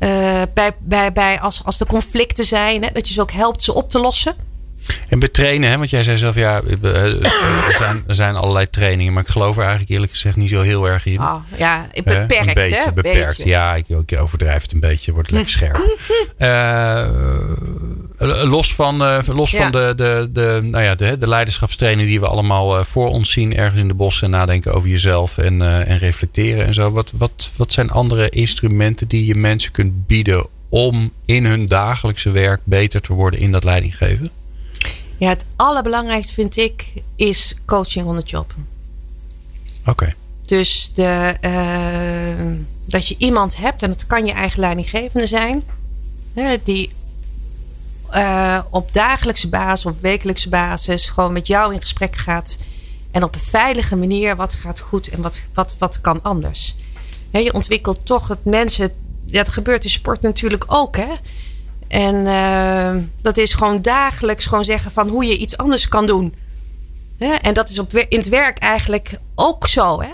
uh, 0.00 0.42
bij, 0.54 0.72
bij, 0.78 1.12
bij 1.12 1.40
als, 1.40 1.64
als 1.64 1.80
er 1.80 1.86
conflicten 1.86 2.44
zijn, 2.44 2.82
hè, 2.82 2.90
dat 2.92 3.08
je 3.08 3.14
ze 3.14 3.20
ook 3.20 3.32
helpt 3.32 3.62
ze 3.62 3.74
op 3.74 3.90
te 3.90 3.98
lossen. 3.98 4.36
En 5.08 5.18
betrainen, 5.18 5.70
hè? 5.70 5.76
want 5.76 5.90
jij 5.90 6.02
zei 6.02 6.16
zelf, 6.16 6.34
ja, 6.34 6.60
er 6.82 7.74
zijn, 7.76 8.04
er 8.06 8.14
zijn 8.14 8.36
allerlei 8.36 8.70
trainingen, 8.70 9.12
maar 9.12 9.22
ik 9.22 9.28
geloof 9.28 9.56
er 9.56 9.62
eigenlijk 9.62 9.90
eerlijk 9.90 10.12
gezegd 10.12 10.36
niet 10.36 10.50
zo 10.50 10.60
heel 10.60 10.88
erg 10.88 11.06
in. 11.06 11.20
Oh, 11.20 11.36
ja, 11.56 11.88
beperkt, 11.94 12.32
uh, 12.32 12.38
een 12.40 12.54
beetje, 12.54 12.82
hè? 12.84 12.92
Beperkt, 12.92 13.42
ja, 13.42 13.74
ik, 13.74 13.88
ik 13.88 14.20
overdrijf 14.20 14.62
het 14.62 14.72
een 14.72 14.80
beetje, 14.80 15.12
wordt 15.12 15.30
lekker 15.30 15.50
scherp. 15.50 15.98
uh, 16.38 17.06
los 18.54 18.74
van, 18.74 19.02
uh, 19.02 19.18
los 19.26 19.56
van 19.56 19.70
de, 19.70 19.92
de, 19.96 20.28
de, 20.32 20.58
nou 20.62 20.84
ja, 20.84 20.94
de, 20.94 21.18
de 21.18 21.28
leiderschapstraining 21.28 22.08
die 22.08 22.20
we 22.20 22.26
allemaal 22.26 22.84
voor 22.84 23.08
ons 23.08 23.30
zien, 23.30 23.56
ergens 23.56 23.80
in 23.80 23.88
de 23.88 23.94
bossen 23.94 24.24
en 24.24 24.30
nadenken 24.30 24.74
over 24.74 24.88
jezelf 24.88 25.38
en, 25.38 25.86
en 25.86 25.98
reflecteren 25.98 26.66
en 26.66 26.74
zo. 26.74 26.90
Wat, 26.90 27.12
wat, 27.14 27.50
wat 27.56 27.72
zijn 27.72 27.90
andere 27.90 28.28
instrumenten 28.28 29.08
die 29.08 29.26
je 29.26 29.34
mensen 29.34 29.72
kunt 29.72 30.06
bieden 30.06 30.46
om 30.68 31.12
in 31.24 31.44
hun 31.44 31.66
dagelijkse 31.66 32.30
werk 32.30 32.60
beter 32.64 33.00
te 33.00 33.12
worden 33.12 33.40
in 33.40 33.52
dat 33.52 33.64
leidinggeven? 33.64 34.30
Ja, 35.18 35.28
het 35.28 35.44
allerbelangrijkste 35.56 36.34
vind 36.34 36.56
ik 36.56 36.92
is 37.16 37.56
coaching 37.66 38.06
on 38.06 38.18
the 38.18 38.26
job. 38.26 38.54
Oké. 39.86 40.14
Dus 40.44 40.92
de, 40.94 41.36
uh, 41.40 42.56
dat 42.84 43.08
je 43.08 43.14
iemand 43.18 43.56
hebt, 43.56 43.82
en 43.82 43.88
dat 43.88 44.06
kan 44.06 44.26
je 44.26 44.32
eigen 44.32 44.60
leidinggevende 44.60 45.26
zijn, 45.26 45.62
hè, 46.34 46.56
die 46.62 46.92
uh, 48.14 48.58
op 48.70 48.92
dagelijkse 48.92 49.48
basis 49.48 49.86
of 49.86 50.00
wekelijkse 50.00 50.48
basis 50.48 51.06
gewoon 51.06 51.32
met 51.32 51.46
jou 51.46 51.74
in 51.74 51.80
gesprek 51.80 52.16
gaat. 52.16 52.56
En 53.10 53.22
op 53.22 53.34
een 53.34 53.40
veilige 53.40 53.96
manier 53.96 54.36
wat 54.36 54.54
gaat 54.54 54.80
goed 54.80 55.08
en 55.08 55.20
wat, 55.22 55.40
wat, 55.54 55.76
wat 55.78 56.00
kan 56.00 56.22
anders. 56.22 56.76
Hè, 57.30 57.38
je 57.38 57.54
ontwikkelt 57.54 58.06
toch 58.06 58.28
het 58.28 58.44
mensen. 58.44 58.92
Dat 59.24 59.48
gebeurt 59.48 59.84
in 59.84 59.90
sport 59.90 60.22
natuurlijk 60.22 60.64
ook. 60.66 60.96
Hè? 60.96 61.08
En 61.88 62.14
uh, 62.14 63.02
dat 63.22 63.36
is 63.36 63.52
gewoon 63.52 63.82
dagelijks 63.82 64.46
gewoon 64.46 64.64
zeggen 64.64 64.90
van 64.90 65.08
hoe 65.08 65.24
je 65.24 65.36
iets 65.36 65.56
anders 65.56 65.88
kan 65.88 66.06
doen. 66.06 66.34
En 67.18 67.54
dat 67.54 67.68
is 67.68 67.78
op, 67.78 67.96
in 67.96 68.18
het 68.18 68.28
werk 68.28 68.58
eigenlijk 68.58 69.18
ook 69.34 69.66
zo. 69.66 70.00
Hè? 70.00 70.10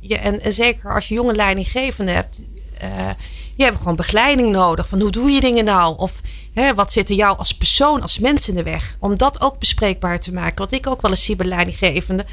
Je, 0.00 0.16
en, 0.16 0.52
zeker 0.52 0.94
als 0.94 1.08
je 1.08 1.14
jonge 1.14 1.34
leidinggevende 1.34 2.12
hebt. 2.12 2.42
Uh, 2.82 3.10
je 3.56 3.64
hebt 3.64 3.78
gewoon 3.78 3.96
begeleiding 3.96 4.50
nodig. 4.50 4.88
Van 4.88 5.00
hoe 5.00 5.10
doe 5.10 5.30
je 5.30 5.40
dingen 5.40 5.64
nou? 5.64 5.98
Of 5.98 6.20
hè, 6.54 6.74
wat 6.74 6.92
zit 6.92 7.08
er 7.08 7.14
jou 7.14 7.38
als 7.38 7.56
persoon, 7.56 8.02
als 8.02 8.18
mens 8.18 8.48
in 8.48 8.54
de 8.54 8.62
weg? 8.62 8.96
Om 8.98 9.18
dat 9.18 9.40
ook 9.40 9.58
bespreekbaar 9.58 10.20
te 10.20 10.32
maken. 10.32 10.58
Wat 10.58 10.72
ik 10.72 10.86
ook 10.86 11.02
wel 11.02 11.10
eens 11.10 11.24
zie 11.24 11.36
bij 11.36 11.46
leidinggevenden. 11.46 12.26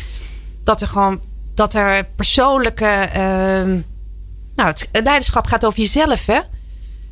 Dat 0.63 0.81
er 0.81 0.87
gewoon 0.87 1.21
dat 1.53 1.73
er 1.73 2.03
persoonlijke. 2.15 3.09
Uh, 3.09 3.83
nou, 4.55 4.69
het 4.69 4.89
leiderschap 4.91 5.47
gaat 5.47 5.65
over 5.65 5.79
jezelf, 5.79 6.25
hè? 6.25 6.39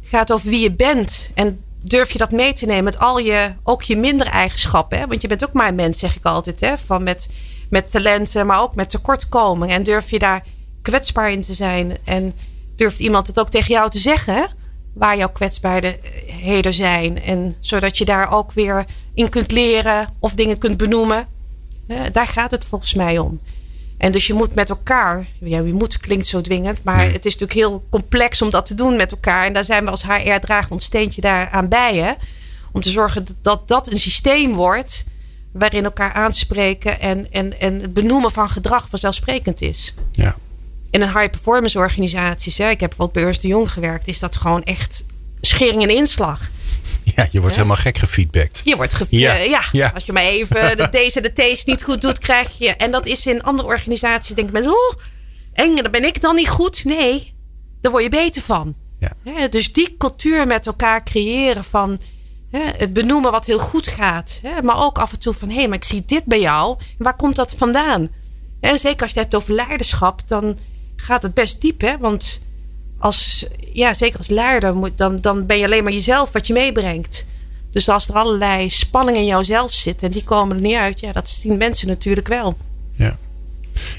Gaat 0.07 0.31
over 0.31 0.49
wie 0.49 0.61
je 0.61 0.71
bent. 0.71 1.29
En 1.33 1.63
durf 1.83 2.11
je 2.11 2.17
dat 2.17 2.31
mee 2.31 2.53
te 2.53 2.65
nemen 2.65 2.83
met 2.83 2.99
al 2.99 3.19
je, 3.19 3.51
ook 3.63 3.83
je 3.83 3.97
minder 3.97 4.27
eigenschappen. 4.27 4.99
Hè? 4.99 5.07
Want 5.07 5.21
je 5.21 5.27
bent 5.27 5.43
ook 5.43 5.53
maar 5.53 5.67
een 5.67 5.75
mens, 5.75 5.99
zeg 5.99 6.15
ik 6.15 6.25
altijd. 6.25 6.59
Hè? 6.59 6.77
Van 6.77 7.03
met, 7.03 7.29
met 7.69 7.91
talenten, 7.91 8.45
maar 8.45 8.61
ook 8.61 8.75
met 8.75 8.89
tekortkomingen. 8.89 9.75
En 9.75 9.83
durf 9.83 10.09
je 10.09 10.19
daar 10.19 10.43
kwetsbaar 10.81 11.31
in 11.31 11.41
te 11.41 11.53
zijn. 11.53 11.97
En 12.03 12.33
durft 12.75 12.99
iemand 12.99 13.27
het 13.27 13.39
ook 13.39 13.49
tegen 13.49 13.73
jou 13.73 13.89
te 13.89 13.97
zeggen. 13.97 14.49
Waar 14.93 15.17
jouw 15.17 15.31
kwetsbaarheden 15.31 16.73
zijn. 16.73 17.21
En 17.21 17.55
zodat 17.59 17.97
je 17.97 18.05
daar 18.05 18.31
ook 18.31 18.51
weer 18.51 18.85
in 19.13 19.29
kunt 19.29 19.51
leren 19.51 20.07
of 20.19 20.33
dingen 20.33 20.57
kunt 20.57 20.77
benoemen. 20.77 21.27
Daar 22.11 22.27
gaat 22.27 22.51
het 22.51 22.65
volgens 22.65 22.93
mij 22.93 23.19
om. 23.19 23.39
En 23.97 24.11
dus 24.11 24.27
je 24.27 24.33
moet 24.33 24.55
met 24.55 24.69
elkaar, 24.69 25.27
ja, 25.39 25.59
je 25.59 25.73
moet 25.73 25.97
klinkt 25.97 26.27
zo 26.27 26.41
dwingend, 26.41 26.83
maar 26.83 27.05
het 27.11 27.25
is 27.25 27.37
natuurlijk 27.37 27.59
heel 27.59 27.85
complex 27.89 28.41
om 28.41 28.49
dat 28.49 28.65
te 28.65 28.75
doen 28.75 28.95
met 28.95 29.11
elkaar. 29.11 29.45
En 29.45 29.53
daar 29.53 29.65
zijn 29.65 29.83
we 29.85 29.91
als 29.91 30.03
HR 30.03 30.39
dragen 30.39 30.71
ons 30.71 30.83
steentje 30.83 31.21
daaraan 31.21 31.67
bij. 31.67 31.95
Hè? 31.95 32.11
Om 32.71 32.81
te 32.81 32.89
zorgen 32.89 33.25
dat 33.41 33.67
dat 33.67 33.91
een 33.91 33.99
systeem 33.99 34.53
wordt 34.53 35.05
waarin 35.51 35.83
elkaar 35.83 36.13
aanspreken 36.13 36.99
en, 36.99 37.31
en, 37.31 37.59
en 37.59 37.81
het 37.81 37.93
benoemen 37.93 38.31
van 38.31 38.49
gedrag 38.49 38.87
vanzelfsprekend 38.89 39.61
is. 39.61 39.93
Ja. 40.11 40.35
In 40.89 41.01
een 41.01 41.17
high 41.17 41.29
performance 41.29 41.77
organisaties, 41.77 42.57
hè, 42.57 42.69
ik 42.69 42.79
heb 42.79 42.89
bijvoorbeeld 42.89 43.11
bij 43.11 43.23
Ernst 43.23 43.41
de 43.41 43.47
Jong 43.47 43.71
gewerkt, 43.71 44.07
is 44.07 44.19
dat 44.19 44.35
gewoon 44.35 44.63
echt 44.63 45.05
schering 45.41 45.81
en 45.81 45.89
inslag. 45.89 46.49
Ja, 47.15 47.27
je 47.31 47.41
wordt 47.41 47.55
helemaal 47.55 47.77
gek 47.77 47.97
gefeedbackt. 47.97 48.61
Je 48.63 48.75
wordt 48.75 48.93
gefeedbackt. 48.93 49.45
Ja. 49.45 49.61
ja. 49.71 49.91
Als 49.93 50.05
je 50.05 50.13
maar 50.13 50.23
even 50.23 50.77
de 50.77 50.89
T's 50.91 51.15
en 51.15 51.23
de 51.23 51.33
T's 51.33 51.63
niet 51.63 51.83
goed 51.83 52.01
doet, 52.01 52.19
krijg 52.19 52.57
je. 52.57 52.75
En 52.75 52.91
dat 52.91 53.05
is 53.05 53.25
in 53.25 53.43
andere 53.43 53.67
organisaties, 53.67 54.35
denken 54.35 54.53
mensen, 54.53 54.71
oh, 54.71 55.01
eng, 55.53 55.75
dan 55.75 55.91
ben 55.91 56.03
ik 56.03 56.21
dan 56.21 56.35
niet 56.35 56.49
goed. 56.49 56.83
Nee, 56.85 57.33
daar 57.81 57.91
word 57.91 58.03
je 58.03 58.09
beter 58.09 58.41
van. 58.41 58.75
Ja. 58.99 59.47
dus 59.47 59.73
die 59.73 59.95
cultuur 59.97 60.47
met 60.47 60.65
elkaar 60.65 61.03
creëren 61.03 61.63
van 61.63 61.99
het 62.77 62.93
benoemen 62.93 63.31
wat 63.31 63.45
heel 63.45 63.59
goed 63.59 63.87
gaat. 63.87 64.41
Maar 64.63 64.83
ook 64.83 64.97
af 64.97 65.11
en 65.11 65.19
toe 65.19 65.33
van, 65.33 65.49
hé, 65.49 65.55
hey, 65.55 65.67
maar 65.67 65.77
ik 65.77 65.83
zie 65.83 66.03
dit 66.05 66.25
bij 66.25 66.39
jou. 66.39 66.77
Waar 66.97 67.15
komt 67.15 67.35
dat 67.35 67.53
vandaan? 67.57 68.07
Zeker 68.61 69.01
als 69.01 69.11
je 69.11 69.19
het 69.19 69.31
hebt 69.31 69.35
over 69.35 69.53
leiderschap, 69.53 70.27
dan 70.27 70.57
gaat 70.95 71.21
het 71.21 71.33
best 71.33 71.61
diep. 71.61 71.81
Hè? 71.81 71.97
Want 71.97 72.41
als, 73.05 73.45
ja, 73.73 73.93
zeker 73.93 74.17
als 74.17 74.27
leider, 74.27 74.75
moet, 74.75 74.97
dan, 74.97 75.17
dan 75.21 75.45
ben 75.45 75.57
je 75.57 75.65
alleen 75.65 75.83
maar 75.83 75.93
jezelf 75.93 76.31
wat 76.31 76.47
je 76.47 76.53
meebrengt. 76.53 77.25
Dus 77.71 77.89
als 77.89 78.07
er 78.07 78.15
allerlei 78.15 78.69
spanningen 78.69 79.21
in 79.21 79.27
jouzelf 79.27 79.73
zitten 79.73 80.07
en 80.07 80.13
die 80.13 80.23
komen 80.23 80.55
er 80.55 80.61
niet 80.61 80.75
uit, 80.75 80.99
ja, 80.99 81.11
dat 81.11 81.29
zien 81.29 81.57
mensen 81.57 81.87
natuurlijk 81.87 82.27
wel. 82.27 82.57
Ja. 82.95 83.17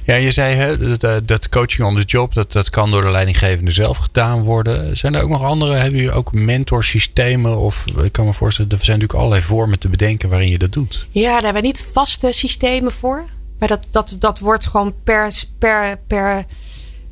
Ja, 0.05 0.15
je 0.15 0.31
zei 0.31 0.55
hè, 0.55 0.79
dat, 0.79 1.05
eh, 1.05 1.17
dat 1.25 1.49
coaching 1.49 1.89
on 1.89 1.97
the 1.97 2.03
job, 2.03 2.35
dat, 2.35 2.53
dat 2.53 2.71
kan 2.71 2.91
door 2.91 3.03
de 3.03 3.11
leidinggevende 3.11 3.71
zelf 3.71 3.97
gedaan 3.97 4.43
worden. 4.43 4.97
Zijn 4.97 5.15
er 5.15 5.23
ook 5.23 5.31
nog 5.31 5.43
andere? 5.43 5.73
Hebben 5.73 5.99
jullie 5.99 6.15
ook 6.15 6.33
mentorsystemen? 6.33 7.59
Of 7.59 7.85
ik 8.03 8.13
kan 8.13 8.25
me 8.25 8.33
voorstellen, 8.33 8.71
er 8.71 8.85
zijn 8.85 8.99
natuurlijk 8.99 9.25
allerlei 9.25 9.49
vormen 9.49 9.79
te 9.79 9.89
bedenken 9.89 10.29
waarin 10.29 10.51
je 10.51 10.59
dat 10.59 10.73
doet. 10.73 11.07
Ja, 11.11 11.33
daar 11.33 11.43
hebben 11.43 11.63
we 11.63 11.69
niet 11.69 11.87
vaste 11.93 12.33
systemen 12.33 12.93
voor. 12.93 13.25
Maar 13.59 13.69
dat, 13.69 13.81
dat, 13.91 14.17
dat 14.19 14.39
wordt 14.39 14.67
gewoon 14.67 14.95
per, 15.05 15.45
per, 15.59 15.99
per 16.07 16.45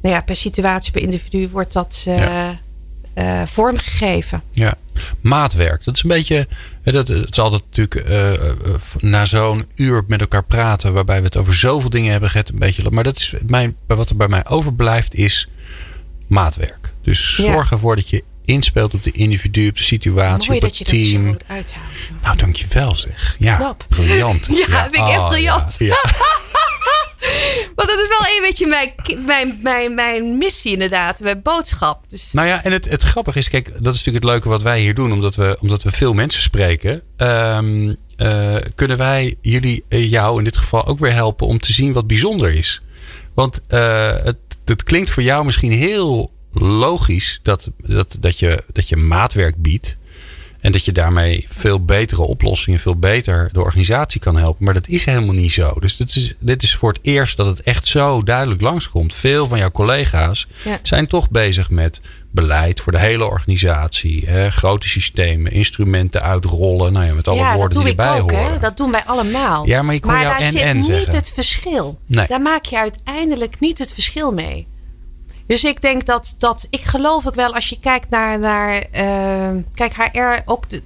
nou 0.05 0.17
ja, 0.17 0.23
per 0.23 0.37
situatie, 0.37 0.93
per 0.93 1.03
individu 1.03 1.49
wordt 1.49 1.73
dat 1.73 2.05
uh, 2.09 3.43
vormgegeven. 3.45 4.43
Ja, 4.51 4.75
maatwerk. 5.21 5.85
Dat 5.85 5.95
is 5.95 6.03
een 6.03 6.09
beetje. 6.09 6.49
Dat, 6.83 7.09
het 7.09 7.31
is 7.31 7.39
altijd 7.39 7.63
natuurlijk 7.71 8.09
na 9.01 9.25
zo'n 9.25 9.67
uur 9.75 10.05
met 10.07 10.21
elkaar 10.21 10.45
praten, 10.45 10.93
waarbij 10.93 11.19
we 11.19 11.25
het 11.25 11.37
over 11.37 11.55
zoveel 11.55 11.91
dingen 11.91 12.11
hebben 12.11 12.31
gehad, 12.31 12.49
een 12.49 12.59
beetje. 12.59 12.91
Maar 12.91 13.05
dat 13.05 13.17
is 13.17 13.35
mijn, 13.47 13.77
wat 13.87 14.11
er 14.11 14.17
bij 14.17 14.29
mij 14.29 14.47
overblijft, 14.47 15.15
is 15.15 15.49
maatwerk. 16.27 16.93
Dus 17.03 17.35
zorg 17.35 17.71
ervoor 17.71 17.97
dat 17.97 18.09
je 18.09 18.25
inspeelt 18.45 18.95
op 18.95 19.03
de 19.03 19.13
individu, 19.13 19.69
op 19.69 19.77
de 19.77 19.83
situatie, 19.83 20.49
Mooi 20.51 20.61
op 20.63 20.79
het 20.79 20.89
team. 20.89 21.33
Dat 21.33 21.41
je 21.47 21.53
uithaalt. 21.53 21.87
Nou, 22.23 22.37
dankjewel 22.37 22.97
zeg. 22.97 23.37
Ja, 23.39 23.77
briljant. 23.89 24.47
ja, 24.67 24.67
ja, 24.69 24.87
ik 24.87 24.95
echt 24.95 25.19
oh, 25.19 25.29
briljant. 25.29 25.77
Ja, 25.79 26.05
Want 27.77 27.89
dat 27.89 27.99
is 27.99 28.09
wel 28.09 28.37
een 28.37 28.43
beetje 28.43 28.67
mijn, 28.67 28.95
mijn, 29.27 29.59
mijn, 29.63 29.95
mijn 29.95 30.39
missie 30.39 30.73
inderdaad, 30.73 31.21
mijn 31.21 31.43
boodschap. 31.43 32.05
Dus... 32.09 32.33
Nou 32.33 32.49
ja, 32.49 32.65
en 32.65 32.73
het, 32.73 32.89
het 32.89 33.03
grappige 33.03 33.39
is, 33.39 33.49
kijk, 33.49 33.65
dat 33.67 33.95
is 33.95 34.05
natuurlijk 34.05 34.25
het 34.25 34.33
leuke 34.33 34.49
wat 34.49 34.63
wij 34.63 34.81
hier 34.81 34.95
doen, 34.95 35.13
omdat 35.13 35.35
we, 35.35 35.57
omdat 35.61 35.83
we 35.83 35.91
veel 35.91 36.13
mensen 36.13 36.43
spreken. 36.43 37.03
Um, 37.17 37.97
uh, 38.17 38.57
kunnen 38.75 38.97
wij 38.97 39.37
jullie, 39.41 39.85
uh, 39.89 40.11
jou 40.11 40.39
in 40.39 40.45
dit 40.45 40.57
geval 40.57 40.87
ook 40.87 40.99
weer 40.99 41.13
helpen 41.13 41.47
om 41.47 41.59
te 41.59 41.73
zien 41.73 41.93
wat 41.93 42.07
bijzonder 42.07 42.55
is. 42.55 42.83
Want 43.35 43.61
uh, 43.69 44.13
het, 44.23 44.37
het 44.65 44.83
klinkt 44.83 45.11
voor 45.11 45.23
jou 45.23 45.45
misschien 45.45 45.73
heel 45.73 46.31
logisch 46.53 47.41
dat, 47.43 47.71
dat, 47.77 48.17
dat, 48.21 48.39
je, 48.39 48.65
dat 48.73 48.89
je 48.89 48.97
maatwerk 48.97 49.63
biedt. 49.63 49.97
En 50.65 50.73
dat 50.73 50.85
je 50.85 50.93
daarmee 50.93 51.47
veel 51.51 51.85
betere 51.85 52.23
oplossingen, 52.23 52.81
veel 52.81 52.97
beter 52.97 53.49
de 53.53 53.61
organisatie 53.61 54.21
kan 54.21 54.37
helpen. 54.37 54.65
Maar 54.65 54.75
dat 54.75 54.89
is 54.89 55.05
helemaal 55.05 55.35
niet 55.35 55.53
zo. 55.53 55.73
Dus 55.81 55.97
dit 55.97 56.17
is, 56.17 56.35
dit 56.39 56.63
is 56.63 56.75
voor 56.75 56.93
het 56.93 56.99
eerst 57.03 57.37
dat 57.37 57.47
het 57.47 57.61
echt 57.61 57.87
zo 57.87 58.23
duidelijk 58.23 58.61
langskomt. 58.61 59.15
Veel 59.15 59.47
van 59.47 59.59
jouw 59.59 59.71
collega's 59.71 60.47
zijn 60.83 61.07
toch 61.07 61.31
bezig 61.31 61.71
met 61.71 62.01
beleid 62.31 62.81
voor 62.81 62.93
de 62.93 62.99
hele 62.99 63.25
organisatie. 63.25 64.27
Hè, 64.27 64.51
grote 64.51 64.89
systemen, 64.89 65.53
instrumenten 65.53 66.23
uitrollen. 66.23 66.93
Nou 66.93 67.07
ja, 67.07 67.15
met 67.15 67.29
alle 67.29 67.55
woorden 67.55 67.79
die 67.79 67.89
erbij 67.89 68.21
ook, 68.21 68.31
horen. 68.31 68.53
Hè? 68.53 68.59
Dat 68.59 68.77
doen 68.77 68.91
wij 68.91 69.05
allemaal. 69.05 69.67
Ja, 69.67 69.83
maar 69.83 69.95
ik 69.95 70.05
hoor 70.05 70.19
jou 70.19 70.43
en 70.43 70.55
en 70.55 70.83
zit 70.83 70.99
niet 70.99 71.13
het 71.13 71.33
verschil. 71.35 71.99
Nee. 72.07 72.27
Daar 72.27 72.41
maak 72.43 72.65
je 72.65 72.79
uiteindelijk 72.79 73.61
niet 73.61 73.79
het 73.79 73.93
verschil 73.93 74.33
mee. 74.33 74.67
Dus 75.47 75.65
ik 75.65 75.83
denk 75.83 76.07
dat, 76.07 76.35
dat 76.39 76.67
ik 76.71 76.81
geloof 76.81 77.27
ook 77.27 77.35
wel 77.35 77.55
als 77.55 77.69
je 77.69 77.79
kijkt 77.81 78.11
naar, 78.11 78.39
naar 78.39 78.75
uh, 78.75 79.63
kijk, 79.75 79.95
HR 79.95 80.43
ook. 80.45 80.69
De, 80.69 80.83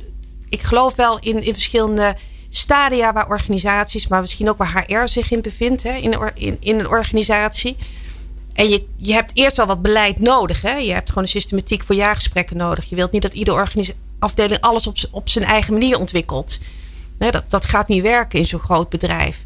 ik 0.49 0.63
geloof 0.63 0.95
wel 0.95 1.19
in, 1.19 1.43
in 1.43 1.53
verschillende 1.53 2.17
stadia 2.49 3.13
waar 3.13 3.29
organisaties, 3.29 4.09
maar 4.09 4.21
misschien 4.21 4.49
ook 4.49 4.59
waar 4.59 4.85
HR 4.87 5.09
zich 5.09 5.31
in 5.31 5.41
bevindt, 5.41 5.83
hè, 5.83 5.95
in, 5.95 6.19
in, 6.35 6.57
in 6.61 6.79
een 6.79 6.89
organisatie. 6.89 7.77
En 8.53 8.69
je, 8.69 8.87
je 8.97 9.13
hebt 9.13 9.31
eerst 9.35 9.57
wel 9.57 9.67
wat 9.67 9.83
beleid 9.83 10.19
nodig. 10.19 10.63
Hè? 10.63 10.77
Je 10.77 10.93
hebt 10.93 11.09
gewoon 11.09 11.23
een 11.23 11.29
systematiek 11.29 11.83
voor 11.83 11.95
jaargesprekken 11.95 12.57
nodig. 12.57 12.89
Je 12.89 12.95
wilt 12.95 13.13
niet 13.13 13.23
dat 13.23 13.35
iedere 13.35 13.67
afdeling 14.19 14.61
alles 14.61 14.87
op, 14.87 14.97
op 15.11 15.29
zijn 15.29 15.45
eigen 15.45 15.73
manier 15.73 15.99
ontwikkelt. 15.99 16.59
Dat, 17.19 17.45
dat 17.49 17.65
gaat 17.65 17.89
niet 17.89 18.03
werken 18.03 18.39
in 18.39 18.47
zo'n 18.47 18.61
groot 18.61 18.89
bedrijf. 18.89 19.45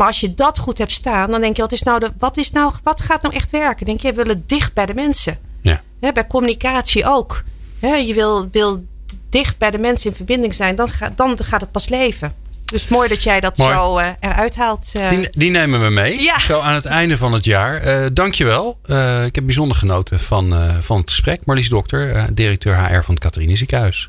Maar 0.00 0.08
als 0.08 0.20
je 0.20 0.34
dat 0.34 0.58
goed 0.58 0.78
hebt 0.78 0.92
staan, 0.92 1.30
dan 1.30 1.40
denk 1.40 1.56
je, 1.56 1.62
wat, 1.62 1.72
is 1.72 1.82
nou 1.82 2.00
de, 2.00 2.10
wat, 2.18 2.36
is 2.36 2.50
nou, 2.50 2.72
wat 2.82 3.00
gaat 3.00 3.22
nou 3.22 3.34
echt 3.34 3.50
werken? 3.50 3.86
Denk 3.86 4.00
je, 4.00 4.12
we 4.12 4.22
willen 4.22 4.42
dicht 4.46 4.74
bij 4.74 4.86
de 4.86 4.94
mensen. 4.94 5.38
Ja. 5.62 5.82
bij 5.98 6.26
communicatie 6.26 7.06
ook. 7.06 7.44
je 7.80 8.14
wil, 8.14 8.48
wil 8.50 8.84
dicht 9.30 9.58
bij 9.58 9.70
de 9.70 9.78
mensen 9.78 10.10
in 10.10 10.16
verbinding 10.16 10.54
zijn, 10.54 10.74
dan, 10.74 10.88
gaat 10.88 11.16
dan 11.16 11.38
gaat 11.38 11.60
het 11.60 11.70
pas 11.70 11.88
leven. 11.88 12.34
Dus 12.64 12.88
mooi 12.88 13.08
dat 13.08 13.22
jij 13.22 13.40
dat 13.40 13.56
zo 13.56 13.98
uh, 13.98 14.06
eruit 14.20 14.56
haalt. 14.56 14.92
Uh. 14.96 15.10
Die, 15.10 15.28
die, 15.30 15.50
nemen 15.50 15.82
we 15.84 15.90
mee. 15.90 16.22
Ja. 16.22 16.40
Zo 16.40 16.60
aan 16.60 16.74
het 16.74 16.86
einde 16.86 17.16
van 17.16 17.32
het 17.32 17.44
jaar. 17.44 17.86
Uh, 17.86 18.06
dankjewel. 18.12 18.78
Ik 19.26 19.34
heb 19.34 19.44
bijzonder 19.44 19.76
genoten 19.76 20.20
van, 20.20 20.54
van 20.80 20.96
het 20.96 21.10
gesprek. 21.10 21.40
Marlies 21.44 21.68
Dokter, 21.68 22.34
directeur 22.34 22.86
HR 22.86 23.02
van 23.02 23.14
het 23.14 23.22
Catharine 23.22 23.56
Ziekenhuis 23.56 24.08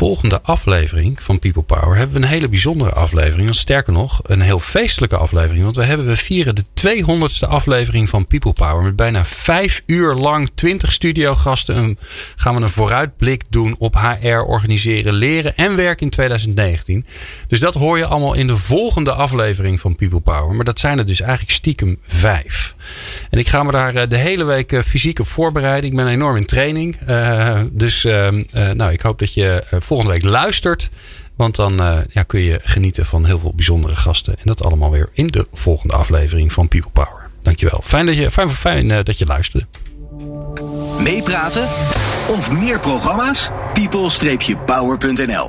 volgende 0.00 0.40
aflevering 0.42 1.22
van 1.22 1.38
People 1.38 1.62
Power 1.62 1.96
hebben 1.96 2.16
we 2.16 2.22
een 2.22 2.32
hele 2.32 2.48
bijzondere 2.48 2.90
aflevering. 2.90 3.44
Want 3.44 3.56
sterker 3.56 3.92
nog, 3.92 4.20
een 4.22 4.40
heel 4.40 4.60
feestelijke 4.60 5.16
aflevering. 5.16 5.64
Want 5.64 5.76
we, 5.76 5.84
hebben, 5.84 6.06
we 6.06 6.16
vieren 6.16 6.54
de 6.54 6.64
200ste 6.86 7.48
aflevering 7.48 8.08
van 8.08 8.26
People 8.26 8.52
Power. 8.52 8.82
Met 8.82 8.96
bijna 8.96 9.24
vijf 9.24 9.82
uur 9.86 10.14
lang 10.14 10.50
20 10.54 10.92
studiogasten. 10.92 11.74
En 11.74 11.98
gaan 12.36 12.54
we 12.54 12.62
een 12.62 12.68
vooruitblik 12.68 13.42
doen 13.50 13.74
op 13.78 13.94
HR, 13.94 14.28
organiseren, 14.28 15.12
leren 15.12 15.56
en 15.56 15.76
werken 15.76 16.04
in 16.04 16.10
2019. 16.10 17.06
Dus 17.46 17.60
dat 17.60 17.74
hoor 17.74 17.98
je 17.98 18.06
allemaal 18.06 18.34
in 18.34 18.46
de 18.46 18.56
volgende 18.56 19.12
aflevering 19.12 19.80
van 19.80 19.96
People 19.96 20.20
Power. 20.20 20.54
Maar 20.54 20.64
dat 20.64 20.78
zijn 20.78 20.98
er 20.98 21.06
dus 21.06 21.20
eigenlijk 21.20 21.52
stiekem 21.52 21.98
vijf. 22.06 22.74
En 23.30 23.38
ik 23.38 23.48
ga 23.48 23.62
me 23.62 23.72
daar 23.72 23.94
eh, 23.94 24.08
de 24.08 24.16
hele 24.16 24.44
week 24.44 24.72
eh, 24.72 24.80
fysiek 24.82 25.18
op 25.18 25.28
voorbereiden. 25.28 25.90
Ik 25.90 25.96
ben 25.96 26.06
enorm 26.06 26.36
in 26.36 26.46
training. 26.46 26.98
Uh, 27.08 27.60
dus 27.72 28.04
ehm, 28.04 28.42
nou, 28.52 28.92
ik 28.92 29.00
hoop 29.00 29.18
dat 29.18 29.34
je 29.34 29.64
volgende 29.70 30.12
week 30.12 30.22
luistert. 30.22 30.90
Want 31.36 31.56
dan 31.56 32.04
ja, 32.10 32.22
kun 32.22 32.40
je 32.40 32.60
genieten 32.64 33.06
van 33.06 33.24
heel 33.24 33.38
veel 33.38 33.52
bijzondere 33.54 33.96
gasten. 33.96 34.32
En 34.32 34.42
dat 34.44 34.64
allemaal 34.64 34.90
weer 34.90 35.08
in 35.12 35.26
de 35.26 35.46
volgende 35.52 35.94
aflevering 35.94 36.52
van 36.52 36.68
People 36.68 36.90
Power. 36.90 37.28
Dankjewel. 37.42 37.80
Fijn 37.84 38.06
dat 38.06 38.16
je, 38.16 38.30
fijn, 38.30 38.50
fijn, 38.50 38.88
dat 38.88 39.18
je 39.18 39.26
luisterde. 39.26 39.66
Meepraten 40.98 41.68
of 42.28 42.50
meer 42.50 42.78
programma's? 42.78 43.50
people-power.nl 43.72 45.48